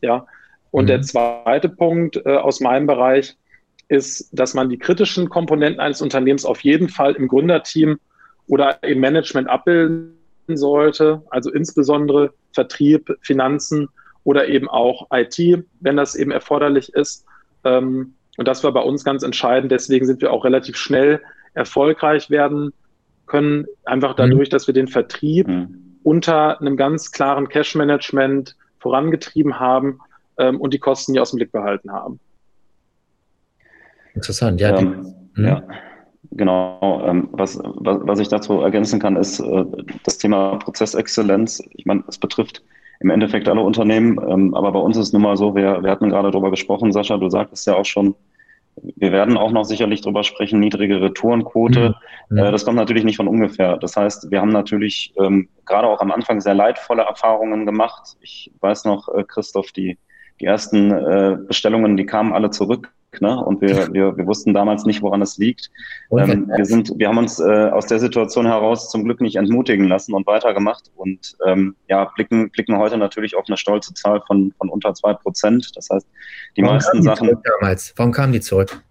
Ja. 0.00 0.26
Und 0.70 0.84
mhm. 0.84 0.88
der 0.88 1.02
zweite 1.02 1.68
Punkt 1.68 2.16
äh, 2.24 2.36
aus 2.36 2.60
meinem 2.60 2.86
Bereich 2.86 3.36
ist, 3.88 4.28
dass 4.32 4.54
man 4.54 4.68
die 4.68 4.78
kritischen 4.78 5.28
Komponenten 5.28 5.80
eines 5.80 6.02
Unternehmens 6.02 6.44
auf 6.44 6.60
jeden 6.60 6.88
Fall 6.88 7.14
im 7.14 7.28
Gründerteam 7.28 7.98
oder 8.46 8.82
im 8.82 9.00
Management 9.00 9.48
abbilden 9.48 10.16
sollte, 10.48 11.22
also 11.30 11.50
insbesondere 11.50 12.32
Vertrieb, 12.52 13.16
Finanzen 13.22 13.88
oder 14.24 14.48
eben 14.48 14.68
auch 14.68 15.08
IT, 15.12 15.64
wenn 15.80 15.96
das 15.96 16.14
eben 16.14 16.30
erforderlich 16.30 16.92
ist. 16.94 17.24
Ähm, 17.64 18.14
und 18.36 18.48
das 18.48 18.64
war 18.64 18.72
bei 18.72 18.80
uns 18.80 19.04
ganz 19.04 19.22
entscheidend. 19.22 19.70
Deswegen 19.70 20.06
sind 20.06 20.20
wir 20.20 20.32
auch 20.32 20.44
relativ 20.44 20.76
schnell 20.76 21.20
erfolgreich 21.54 22.30
werden 22.30 22.72
können, 23.26 23.66
einfach 23.84 24.12
mhm. 24.12 24.16
dadurch, 24.16 24.48
dass 24.48 24.66
wir 24.66 24.74
den 24.74 24.88
Vertrieb 24.88 25.48
mhm. 25.48 25.98
unter 26.02 26.60
einem 26.60 26.76
ganz 26.76 27.12
klaren 27.12 27.48
Cash-Management 27.48 28.56
vorangetrieben 28.80 29.58
haben 29.58 30.00
ähm, 30.36 30.60
und 30.60 30.74
die 30.74 30.78
Kosten 30.78 31.12
nie 31.12 31.20
aus 31.20 31.30
dem 31.30 31.38
Blick 31.38 31.52
behalten 31.52 31.92
haben. 31.92 32.20
Interessant, 34.14 34.60
ja. 34.60 34.78
Ähm, 34.78 35.14
ja. 35.36 35.62
Genau. 36.30 37.02
Ähm, 37.06 37.28
was, 37.32 37.58
was, 37.62 37.98
was 38.02 38.18
ich 38.18 38.28
dazu 38.28 38.60
ergänzen 38.60 39.00
kann, 39.00 39.16
ist 39.16 39.40
äh, 39.40 39.64
das 40.04 40.18
Thema 40.18 40.56
Prozessexzellenz. 40.56 41.62
Ich 41.70 41.86
meine, 41.86 42.04
es 42.08 42.18
betrifft 42.18 42.62
im 43.00 43.10
Endeffekt 43.10 43.48
alle 43.48 43.60
Unternehmen, 43.60 44.18
ähm, 44.28 44.54
aber 44.54 44.72
bei 44.72 44.78
uns 44.78 44.96
ist 44.96 45.08
es 45.08 45.12
nun 45.12 45.22
mal 45.22 45.36
so, 45.36 45.54
wir, 45.54 45.82
wir 45.82 45.90
hatten 45.90 46.08
gerade 46.08 46.30
darüber 46.30 46.50
gesprochen, 46.50 46.92
Sascha, 46.92 47.16
du 47.18 47.28
sagtest 47.28 47.66
ja 47.66 47.74
auch 47.74 47.84
schon, 47.84 48.14
wir 48.76 49.12
werden 49.12 49.36
auch 49.36 49.52
noch 49.52 49.64
sicherlich 49.64 50.00
drüber 50.00 50.24
sprechen, 50.24 50.58
niedrige 50.58 51.00
Retourenquote. 51.00 51.94
Mhm. 52.28 52.38
Äh, 52.38 52.50
das 52.50 52.64
kommt 52.64 52.76
natürlich 52.76 53.04
nicht 53.04 53.16
von 53.16 53.28
ungefähr. 53.28 53.76
Das 53.76 53.96
heißt, 53.96 54.30
wir 54.30 54.40
haben 54.40 54.50
natürlich 54.50 55.12
ähm, 55.18 55.48
gerade 55.64 55.88
auch 55.88 56.00
am 56.00 56.10
Anfang 56.10 56.40
sehr 56.40 56.54
leidvolle 56.54 57.02
Erfahrungen 57.02 57.66
gemacht. 57.66 58.16
Ich 58.20 58.50
weiß 58.60 58.84
noch, 58.84 59.08
äh, 59.08 59.24
Christoph, 59.24 59.70
die, 59.72 59.98
die 60.40 60.46
ersten 60.46 60.90
äh, 60.90 61.36
Bestellungen, 61.46 61.96
die 61.96 62.06
kamen 62.06 62.32
alle 62.32 62.50
zurück 62.50 62.92
Ne? 63.20 63.36
Und 63.44 63.60
wir, 63.60 63.92
wir, 63.92 64.16
wir 64.16 64.26
wussten 64.26 64.54
damals 64.54 64.84
nicht, 64.84 65.02
woran 65.02 65.22
es 65.22 65.38
liegt. 65.38 65.70
Ähm, 66.10 66.50
wir, 66.54 66.64
sind, 66.64 66.92
wir 66.96 67.08
haben 67.08 67.18
uns 67.18 67.40
äh, 67.40 67.70
aus 67.70 67.86
der 67.86 67.98
Situation 67.98 68.46
heraus 68.46 68.90
zum 68.90 69.04
Glück 69.04 69.20
nicht 69.20 69.36
entmutigen 69.36 69.88
lassen 69.88 70.14
und 70.14 70.26
weitergemacht 70.26 70.90
und 70.96 71.36
ähm, 71.46 71.76
ja, 71.88 72.04
blicken, 72.14 72.50
blicken 72.50 72.78
heute 72.78 72.96
natürlich 72.96 73.36
auf 73.36 73.44
eine 73.48 73.56
stolze 73.56 73.94
Zahl 73.94 74.22
von, 74.26 74.52
von 74.58 74.68
unter 74.68 74.94
zwei 74.94 75.14
Prozent. 75.14 75.70
Das 75.74 75.88
heißt, 75.90 76.06
die 76.56 76.62
Warum 76.62 76.76
meisten 76.76 76.98
die 76.98 77.04
Sachen. 77.04 77.30
Damals? 77.60 77.94
Warum 77.96 78.12
kamen 78.12 78.32
die 78.32 78.40
zurück? 78.40 78.82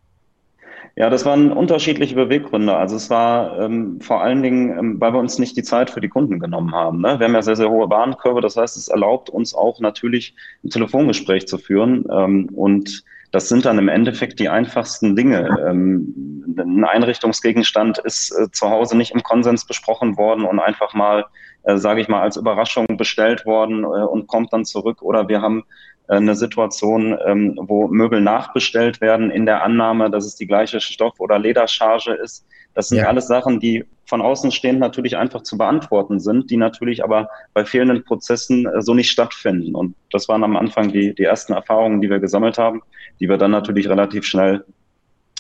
Ja, 0.96 1.10
das 1.10 1.26
waren 1.26 1.52
unterschiedliche 1.52 2.14
Beweggründe. 2.14 2.76
Also 2.76 2.98
es 2.98 3.10
war 3.10 3.60
ähm, 3.60 4.00
vor 4.00 4.22
allen 4.22 4.44
Dingen, 4.44 4.78
ähm, 4.78 5.02
weil 5.02 5.12
wir 5.12 5.20
uns 5.20 5.40
nicht 5.40 5.58
die 5.58 5.64
Zeit 5.64 5.90
für 5.90 6.02
die 6.02 6.10
Kunden 6.10 6.40
genommen 6.40 6.72
haben. 6.72 7.02
Ne? 7.02 7.20
Wir 7.20 7.26
haben 7.26 7.34
ja 7.34 7.42
sehr, 7.42 7.56
sehr 7.56 7.70
hohe 7.70 7.90
Warenkörbe. 7.90 8.42
Das 8.42 8.58
heißt, 8.58 8.78
es 8.78 8.90
erlaubt 8.90 9.32
uns 9.32 9.56
auch 9.56 9.80
natürlich 9.80 10.36
ein 10.64 10.70
Telefongespräch 10.70 11.48
zu 11.48 11.58
führen. 11.58 12.06
Ähm, 12.12 12.50
und 12.54 13.04
das 13.34 13.50
sind 13.50 13.66
dann 13.66 13.80
im 13.80 13.90
Endeffekt 13.90 14.40
die 14.40 14.48
einfachsten 14.48 15.16
Dinge. 15.16 15.58
Ähm, 15.68 16.46
ein 16.56 16.86
Einrichtungsgegenstand 16.86 17.98
ist 17.98 18.32
äh, 18.32 18.52
zu 18.52 18.70
Hause 18.70 18.96
nicht 18.96 19.12
im 19.12 19.24
Konsens 19.24 19.66
besprochen 19.66 20.18
worden 20.18 20.46
und 20.46 20.60
einfach 20.60 20.94
mal, 20.94 21.26
äh, 21.64 21.78
sage 21.78 22.00
ich 22.00 22.08
mal, 22.08 22.22
als 22.22 22.38
Überraschung 22.38 22.86
bestellt 22.96 23.48
worden 23.48 23.86
äh, 23.86 23.88
und 23.88 24.28
kommt 24.28 24.54
dann 24.54 24.66
zurück. 24.66 25.02
Oder 25.02 25.30
wir 25.30 25.42
haben 25.42 25.64
eine 26.08 26.36
Situation, 26.36 27.18
ähm, 27.26 27.58
wo 27.62 27.88
Möbel 27.88 28.22
nachbestellt 28.22 29.02
werden 29.02 29.32
in 29.32 29.46
der 29.46 29.64
Annahme, 29.64 30.10
dass 30.10 30.26
es 30.26 30.36
die 30.36 30.48
gleiche 30.48 30.80
Stoff- 30.80 31.20
oder 31.20 31.40
Ledercharge 31.40 32.14
ist. 32.14 32.46
Das 32.74 32.90
sind 32.90 33.00
ja. 33.00 33.08
alles 33.08 33.28
Sachen, 33.28 33.60
die 33.60 33.86
von 34.06 34.22
außen 34.22 34.52
stehend 34.52 34.80
natürlich 34.80 35.16
einfach 35.16 35.44
zu 35.44 35.58
beantworten 35.58 36.20
sind, 36.20 36.52
die 36.52 36.58
natürlich 36.58 37.04
aber 37.04 37.30
bei 37.54 37.66
fehlenden 37.66 38.04
Prozessen 38.04 38.66
äh, 38.66 38.82
so 38.82 38.94
nicht 38.94 39.12
stattfinden. 39.12 39.76
Und 39.76 39.96
das 40.12 40.28
waren 40.28 40.44
am 40.44 40.58
Anfang 40.58 40.92
die, 40.92 41.16
die 41.16 41.24
ersten 41.24 41.54
Erfahrungen, 41.54 42.02
die 42.02 42.10
wir 42.10 42.20
gesammelt 42.20 42.58
haben, 42.58 42.82
die 43.20 43.30
wir 43.30 43.38
dann 43.38 43.52
natürlich 43.52 43.88
relativ 43.88 44.26
schnell 44.26 44.66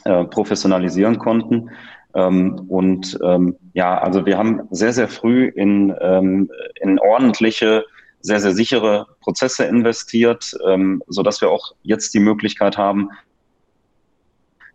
äh, 0.06 0.24
professionalisieren 0.26 1.20
konnten. 1.20 1.72
Ähm, 2.16 2.66
und 2.68 3.20
ähm, 3.24 3.58
ja, 3.74 3.98
also 3.98 4.26
wir 4.26 4.38
haben 4.38 4.62
sehr, 4.72 4.94
sehr 4.94 5.08
früh 5.08 5.48
in, 5.48 5.94
ähm, 6.00 6.50
in 6.82 7.00
ordentliche 7.00 7.84
sehr, 8.24 8.40
sehr 8.40 8.54
sichere 8.54 9.06
Prozesse 9.20 9.66
investiert, 9.66 10.58
ähm, 10.66 11.04
so 11.08 11.22
dass 11.22 11.42
wir 11.42 11.52
auch 11.52 11.74
jetzt 11.84 12.14
die 12.14 12.20
Möglichkeit 12.20 12.78
haben, 12.78 13.10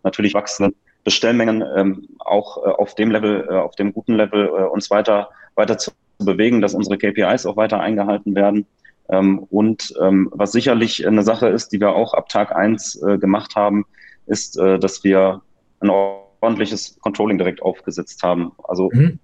natürlich 0.03 0.35
wachsende 0.35 0.73
Bestellmengen 1.03 1.63
ähm, 1.75 2.07
auch 2.19 2.57
äh, 2.57 2.69
auf 2.69 2.93
dem 2.93 3.09
Level, 3.11 3.47
äh, 3.49 3.55
auf 3.55 3.75
dem 3.75 3.91
guten 3.91 4.13
Level 4.13 4.45
äh, 4.45 4.63
uns 4.65 4.91
weiter, 4.91 5.29
weiter 5.55 5.77
zu 5.77 5.91
bewegen, 6.19 6.61
dass 6.61 6.75
unsere 6.75 6.97
KPIs 6.97 7.45
auch 7.47 7.57
weiter 7.57 7.79
eingehalten 7.79 8.35
werden. 8.35 8.67
Ähm, 9.09 9.39
und 9.49 9.93
ähm, 9.99 10.29
was 10.31 10.51
sicherlich 10.51 11.07
eine 11.07 11.23
Sache 11.23 11.47
ist, 11.47 11.69
die 11.69 11.79
wir 11.79 11.93
auch 11.93 12.13
ab 12.13 12.29
Tag 12.29 12.55
eins 12.55 13.01
äh, 13.01 13.17
gemacht 13.17 13.55
haben, 13.55 13.85
ist, 14.27 14.59
äh, 14.59 14.77
dass 14.77 15.03
wir 15.03 15.41
ein 15.79 15.89
ordentliches 15.89 16.99
Controlling 16.99 17.39
direkt 17.39 17.63
aufgesetzt 17.63 18.21
haben. 18.21 18.51
Also 18.63 18.91
mhm 18.93 19.19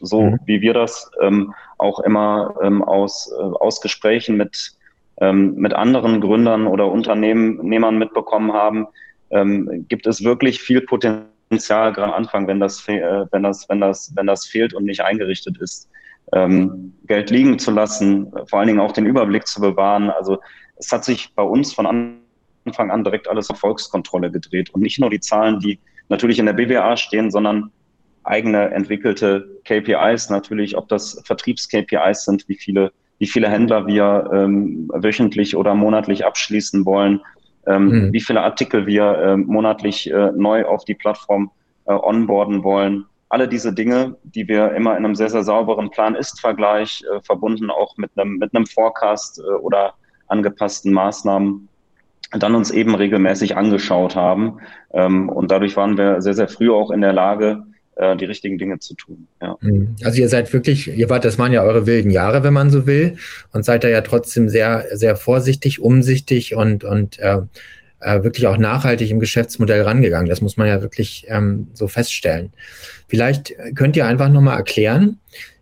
so 0.00 0.22
mhm. 0.22 0.38
wie 0.46 0.60
wir 0.60 0.74
das 0.74 1.10
ähm, 1.20 1.54
auch 1.78 2.00
immer 2.00 2.54
ähm, 2.62 2.82
aus, 2.82 3.32
äh, 3.32 3.42
aus 3.42 3.80
Gesprächen 3.80 4.36
mit, 4.36 4.72
ähm, 5.20 5.54
mit 5.54 5.74
anderen 5.74 6.20
Gründern 6.20 6.66
oder 6.66 6.90
Unternehmern 6.90 7.98
mitbekommen 7.98 8.52
haben, 8.52 8.86
ähm, 9.30 9.86
gibt 9.88 10.06
es 10.06 10.24
wirklich 10.24 10.60
viel 10.60 10.80
Potenzial 10.80 11.92
gerade 11.92 12.08
am 12.08 12.12
Anfang, 12.12 12.46
wenn 12.46 12.60
das, 12.60 12.86
äh, 12.88 13.26
wenn 13.30 13.42
das, 13.42 13.68
wenn 13.68 13.80
das, 13.80 14.12
wenn 14.16 14.26
das 14.26 14.46
fehlt 14.46 14.74
und 14.74 14.84
nicht 14.84 15.02
eingerichtet 15.02 15.58
ist, 15.58 15.88
ähm, 16.32 16.94
Geld 17.06 17.30
liegen 17.30 17.58
zu 17.58 17.70
lassen, 17.70 18.30
vor 18.46 18.58
allen 18.58 18.68
Dingen 18.68 18.80
auch 18.80 18.92
den 18.92 19.06
Überblick 19.06 19.46
zu 19.46 19.60
bewahren. 19.60 20.10
Also 20.10 20.38
es 20.76 20.92
hat 20.92 21.04
sich 21.04 21.32
bei 21.34 21.42
uns 21.42 21.72
von 21.72 21.86
Anfang 22.66 22.90
an 22.90 23.04
direkt 23.04 23.28
alles 23.28 23.50
auf 23.50 23.58
Volkskontrolle 23.58 24.30
gedreht 24.30 24.70
und 24.70 24.82
nicht 24.82 25.00
nur 25.00 25.10
die 25.10 25.20
Zahlen, 25.20 25.58
die 25.58 25.78
natürlich 26.08 26.38
in 26.38 26.46
der 26.46 26.52
BWA 26.52 26.96
stehen, 26.96 27.30
sondern 27.30 27.70
eigene 28.28 28.70
entwickelte 28.70 29.60
KPIs 29.64 30.30
natürlich, 30.30 30.76
ob 30.76 30.88
das 30.88 31.20
Vertriebs-KPIs 31.24 32.24
sind, 32.24 32.48
wie 32.48 32.56
viele, 32.56 32.92
wie 33.18 33.26
viele 33.26 33.48
Händler 33.48 33.86
wir 33.86 34.30
ähm, 34.32 34.90
wöchentlich 34.94 35.56
oder 35.56 35.74
monatlich 35.74 36.24
abschließen 36.24 36.84
wollen, 36.84 37.20
ähm, 37.66 37.88
mhm. 37.88 38.12
wie 38.12 38.20
viele 38.20 38.42
Artikel 38.42 38.86
wir 38.86 39.18
äh, 39.18 39.36
monatlich 39.36 40.10
äh, 40.10 40.32
neu 40.32 40.64
auf 40.64 40.84
die 40.84 40.94
Plattform 40.94 41.50
äh, 41.86 41.92
onboarden 41.92 42.62
wollen. 42.62 43.04
Alle 43.30 43.48
diese 43.48 43.74
Dinge, 43.74 44.16
die 44.22 44.48
wir 44.48 44.72
immer 44.72 44.96
in 44.96 45.04
einem 45.04 45.14
sehr, 45.14 45.28
sehr 45.28 45.42
sauberen 45.42 45.90
Plan-Ist-Vergleich 45.90 47.04
äh, 47.04 47.20
verbunden 47.20 47.70
auch 47.70 47.96
mit 47.96 48.10
einem, 48.16 48.36
mit 48.36 48.54
einem 48.54 48.66
Forecast 48.66 49.40
äh, 49.40 49.42
oder 49.42 49.94
angepassten 50.28 50.92
Maßnahmen 50.92 51.68
dann 52.32 52.54
uns 52.54 52.70
eben 52.70 52.94
regelmäßig 52.94 53.56
angeschaut 53.56 54.14
haben. 54.14 54.58
Ähm, 54.92 55.28
und 55.28 55.50
dadurch 55.50 55.76
waren 55.76 55.96
wir 55.96 56.20
sehr, 56.20 56.34
sehr 56.34 56.48
früh 56.48 56.70
auch 56.70 56.90
in 56.90 57.00
der 57.00 57.12
Lage, 57.12 57.64
äh, 57.98 58.16
die 58.16 58.24
richtigen 58.24 58.58
Dinge 58.58 58.78
zu 58.78 58.94
tun. 58.94 59.26
Ja. 59.42 59.56
Mhm. 59.60 59.96
Also 60.04 60.20
ihr 60.20 60.28
seid 60.28 60.52
wirklich, 60.52 60.88
ihr 60.88 61.10
wart, 61.10 61.24
das 61.24 61.36
waren 61.36 61.52
ja 61.52 61.62
eure 61.62 61.84
wilden 61.86 62.10
Jahre, 62.10 62.44
wenn 62.44 62.54
man 62.54 62.70
so 62.70 62.86
will, 62.86 63.16
und 63.52 63.64
seid 63.64 63.82
da 63.82 63.88
ja 63.88 64.00
trotzdem 64.02 64.48
sehr, 64.48 64.86
sehr 64.92 65.16
vorsichtig, 65.16 65.80
umsichtig 65.80 66.54
und, 66.54 66.84
und 66.84 67.18
äh, 67.18 67.38
äh, 68.00 68.22
wirklich 68.22 68.46
auch 68.46 68.56
nachhaltig 68.56 69.10
im 69.10 69.18
Geschäftsmodell 69.18 69.82
rangegangen. 69.82 70.28
Das 70.28 70.40
muss 70.40 70.56
man 70.56 70.68
ja 70.68 70.80
wirklich 70.80 71.26
ähm, 71.28 71.66
so 71.74 71.88
feststellen. 71.88 72.52
Vielleicht 73.08 73.54
könnt 73.74 73.96
ihr 73.96 74.06
einfach 74.06 74.28
nochmal 74.28 74.58
erklären, 74.58 75.18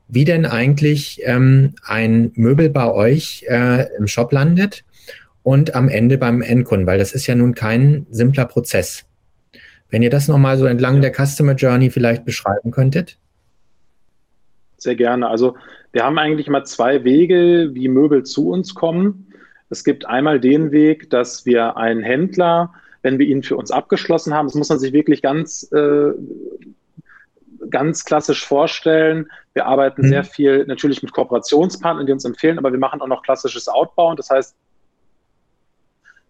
wie 0.09 0.27
denn 0.27 0.45
eigentlich 0.45 1.23
ähm, 1.25 1.75
ein 1.85 2.33
Möbel 2.35 2.69
bei 2.69 2.93
euch 2.93 3.47
äh, 3.49 3.87
im 3.97 4.07
Shop 4.07 4.31
landet 4.33 4.85
und 5.43 5.75
am 5.75 5.89
Ende 5.89 6.19
beim 6.19 6.43
Endkunden, 6.43 6.87
weil 6.87 6.99
das 6.99 7.13
ist 7.13 7.27
ja 7.27 7.35
nun 7.35 7.55
kein 7.55 8.07
simpler 8.11 8.45
Prozess. 8.45 9.06
Wenn 9.91 10.03
ihr 10.03 10.11
das 10.11 10.29
nochmal 10.29 10.59
so 10.59 10.67
entlang 10.67 11.01
der 11.01 11.13
Customer 11.13 11.55
Journey 11.55 11.91
vielleicht 11.91 12.25
beschreiben 12.25 12.71
könntet? 12.71 13.19
Sehr 14.79 14.97
gerne. 14.97 15.29
Also 15.29 15.57
wir 15.93 16.05
haben 16.05 16.19
eigentlich 16.19 16.49
immer 16.49 16.65
zwei 16.65 17.05
Wege, 17.05 17.71
wie 17.73 17.89
Möbel 17.89 18.25
zu 18.25 18.51
uns 18.51 18.75
kommen. 18.75 19.33
Es 19.71 19.85
gibt 19.85 20.07
einmal 20.07 20.41
den 20.41 20.71
Weg, 20.71 21.11
dass 21.11 21.47
wir 21.47 21.77
einen 21.77 22.03
Händler, 22.03 22.73
wenn 23.03 23.19
wir 23.19 23.27
ihn 23.27 23.43
für 23.43 23.57
uns 23.57 23.71
abgeschlossen 23.71 24.35
haben, 24.35 24.47
das 24.47 24.55
muss 24.55 24.69
man 24.69 24.79
sich 24.79 24.93
wirklich 24.93 25.23
ganz, 25.23 25.71
äh, 25.73 26.11
ganz 27.71 28.05
klassisch 28.05 28.45
vorstellen. 28.45 29.29
Wir 29.55 29.67
arbeiten 29.67 30.03
mhm. 30.03 30.09
sehr 30.09 30.25
viel 30.25 30.67
natürlich 30.67 31.03
mit 31.03 31.13
Kooperationspartnern, 31.13 32.07
die 32.07 32.13
uns 32.13 32.25
empfehlen, 32.25 32.59
aber 32.59 32.73
wir 32.73 32.79
machen 32.79 33.01
auch 33.01 33.07
noch 33.07 33.23
klassisches 33.23 33.69
Outbound. 33.69 34.19
Das 34.19 34.31
heißt, 34.31 34.57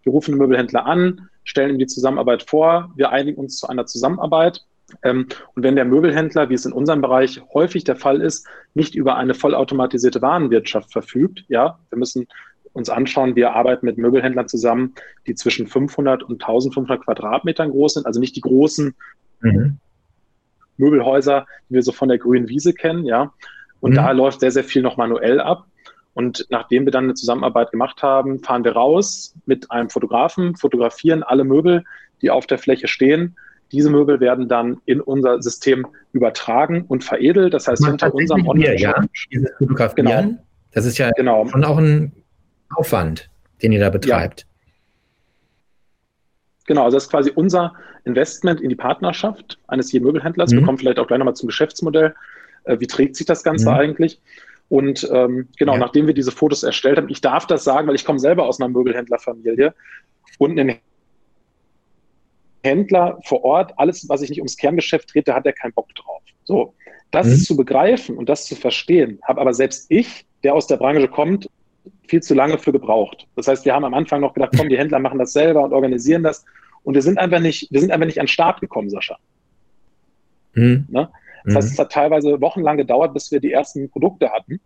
wir 0.03 0.11
rufen 0.11 0.31
den 0.31 0.39
Möbelhändler 0.39 0.85
an, 0.85 1.29
stellen 1.43 1.71
ihm 1.71 1.79
die 1.79 1.87
Zusammenarbeit 1.87 2.43
vor, 2.43 2.91
wir 2.95 3.11
einigen 3.11 3.39
uns 3.39 3.57
zu 3.57 3.67
einer 3.67 3.85
Zusammenarbeit 3.85 4.63
Ähm, 5.03 5.27
und 5.53 5.63
wenn 5.63 5.75
der 5.75 5.85
Möbelhändler, 5.85 6.49
wie 6.49 6.53
es 6.53 6.65
in 6.65 6.71
unserem 6.71 7.01
Bereich 7.01 7.41
häufig 7.53 7.83
der 7.83 7.97
Fall 7.97 8.21
ist, 8.21 8.47
nicht 8.73 8.95
über 8.95 9.17
eine 9.17 9.33
vollautomatisierte 9.33 10.21
Warenwirtschaft 10.21 10.91
verfügt, 10.91 11.43
ja, 11.49 11.79
wir 11.89 11.97
müssen 11.97 12.27
uns 12.73 12.89
anschauen, 12.89 13.35
wir 13.35 13.53
arbeiten 13.53 13.85
mit 13.85 13.97
Möbelhändlern 13.97 14.47
zusammen, 14.47 14.93
die 15.25 15.35
zwischen 15.35 15.67
500 15.67 16.23
und 16.23 16.41
1500 16.41 17.03
Quadratmetern 17.03 17.71
groß 17.71 17.95
sind, 17.95 18.05
also 18.05 18.19
nicht 18.19 18.35
die 18.35 18.41
großen 18.41 18.95
mhm. 19.41 19.77
Möbelhäuser, 20.77 21.47
die 21.69 21.75
wir 21.75 21.83
so 21.83 21.91
von 21.91 22.07
der 22.07 22.19
grünen 22.19 22.47
Wiese 22.47 22.73
kennen, 22.73 23.03
ja. 23.05 23.33
Und 23.79 23.91
mhm. 23.91 23.95
da 23.95 24.11
läuft 24.11 24.39
sehr, 24.39 24.51
sehr 24.51 24.63
viel 24.63 24.83
noch 24.83 24.97
manuell 24.97 25.39
ab. 25.39 25.65
Und 26.17 26.47
nachdem 26.49 26.85
wir 26.85 26.91
dann 26.91 27.03
eine 27.03 27.13
Zusammenarbeit 27.13 27.69
gemacht 27.69 28.01
haben, 28.01 28.39
fahren 28.39 28.63
wir 28.63 28.71
raus 28.71 29.35
mit 29.45 29.69
einem 29.69 29.91
Fotografen, 29.91 30.55
fotografieren 30.55 31.21
alle 31.21 31.43
Möbel, 31.43 31.83
die 32.23 32.31
auf 32.31 32.47
der 32.47 32.57
Fläche 32.57 32.87
stehen. 32.87 33.37
Diese 33.71 33.91
Möbel 33.91 34.19
werden 34.19 34.47
dann 34.47 34.81
in 34.85 34.99
unser 34.99 35.43
System 35.43 35.85
übertragen 36.13 36.85
und 36.87 37.03
veredelt. 37.03 37.53
Das 37.53 37.67
heißt, 37.67 37.85
hinter 37.85 38.15
unserem 38.15 38.47
online 38.47 38.79
ja, 38.79 38.99
dieses 39.31 39.51
Fotografieren, 39.59 40.07
genau. 40.07 40.43
das 40.71 40.85
ist 40.85 40.97
ja 40.97 41.11
genau. 41.11 41.45
schon 41.49 41.63
auch 41.63 41.77
ein 41.77 42.11
Aufwand, 42.75 43.29
den 43.61 43.71
ihr 43.71 43.79
da 43.79 43.91
betreibt. 43.91 44.39
Ja. 44.39 44.47
Genau, 46.65 46.85
also 46.85 46.97
das 46.97 47.03
ist 47.03 47.11
quasi 47.11 47.29
unser 47.29 47.75
Investment 48.05 48.59
in 48.59 48.69
die 48.69 48.75
Partnerschaft 48.75 49.59
eines 49.67 49.91
jeden 49.91 50.05
Möbelhändlers. 50.05 50.51
Mhm. 50.51 50.57
Wir 50.57 50.65
kommen 50.65 50.77
vielleicht 50.79 50.97
auch 50.97 51.05
gleich 51.05 51.19
nochmal 51.19 51.35
zum 51.35 51.45
Geschäftsmodell. 51.45 52.15
Äh, 52.63 52.79
wie 52.79 52.87
trägt 52.87 53.15
sich 53.15 53.27
das 53.27 53.43
Ganze 53.43 53.69
mhm. 53.69 53.75
eigentlich? 53.75 54.19
Und 54.69 55.09
ähm, 55.11 55.47
genau, 55.57 55.73
ja. 55.73 55.79
nachdem 55.79 56.07
wir 56.07 56.13
diese 56.13 56.31
Fotos 56.31 56.63
erstellt 56.63 56.97
haben, 56.97 57.09
ich 57.09 57.21
darf 57.21 57.47
das 57.47 57.63
sagen, 57.63 57.87
weil 57.87 57.95
ich 57.95 58.05
komme 58.05 58.19
selber 58.19 58.45
aus 58.45 58.59
einer 58.59 58.69
Möbelhändlerfamilie 58.69 59.73
und 60.39 60.59
ein 60.59 60.77
Händler 62.63 63.19
vor 63.23 63.43
Ort, 63.43 63.73
alles, 63.77 64.07
was 64.09 64.19
sich 64.19 64.29
nicht 64.29 64.39
ums 64.39 64.57
Kerngeschäft 64.57 65.13
dreht, 65.13 65.27
da 65.27 65.35
hat 65.35 65.45
er 65.45 65.53
keinen 65.53 65.73
Bock 65.73 65.93
drauf. 65.95 66.21
So, 66.43 66.73
das 67.11 67.27
mhm. 67.27 67.37
zu 67.37 67.55
begreifen 67.55 68.17
und 68.17 68.27
das 68.27 68.45
zu 68.45 68.55
verstehen, 68.55 69.19
habe 69.23 69.39
aber 69.39 69.53
selbst 69.53 69.85
ich, 69.89 70.25
der 70.43 70.53
aus 70.53 70.67
der 70.67 70.77
Branche 70.77 71.07
kommt, 71.07 71.49
viel 72.07 72.21
zu 72.21 72.33
lange 72.33 72.57
für 72.57 72.71
gebraucht. 72.71 73.27
Das 73.35 73.47
heißt, 73.47 73.65
wir 73.65 73.73
haben 73.73 73.85
am 73.85 73.93
Anfang 73.93 74.21
noch 74.21 74.33
gedacht, 74.33 74.53
komm, 74.57 74.69
die 74.69 74.77
Händler 74.77 74.99
machen 74.99 75.19
das 75.19 75.33
selber 75.33 75.63
und 75.63 75.73
organisieren 75.73 76.23
das. 76.23 76.43
Und 76.83 76.93
wir 76.93 77.01
sind 77.01 77.17
einfach 77.17 77.39
nicht, 77.39 77.71
wir 77.71 77.79
sind 77.79 77.91
einfach 77.91 78.05
nicht 78.05 78.19
an 78.19 78.25
den 78.25 78.29
Start 78.29 78.61
gekommen, 78.61 78.89
Sascha. 78.89 79.17
Mhm. 80.53 80.85
Ne? 80.89 81.09
Das 81.45 81.55
heißt, 81.55 81.67
mhm. 81.67 81.73
es 81.73 81.79
hat 81.79 81.91
teilweise 81.91 82.41
wochenlang 82.41 82.77
gedauert, 82.77 83.13
bis 83.13 83.31
wir 83.31 83.39
die 83.39 83.51
ersten 83.51 83.89
Produkte 83.89 84.31
hatten. 84.31 84.59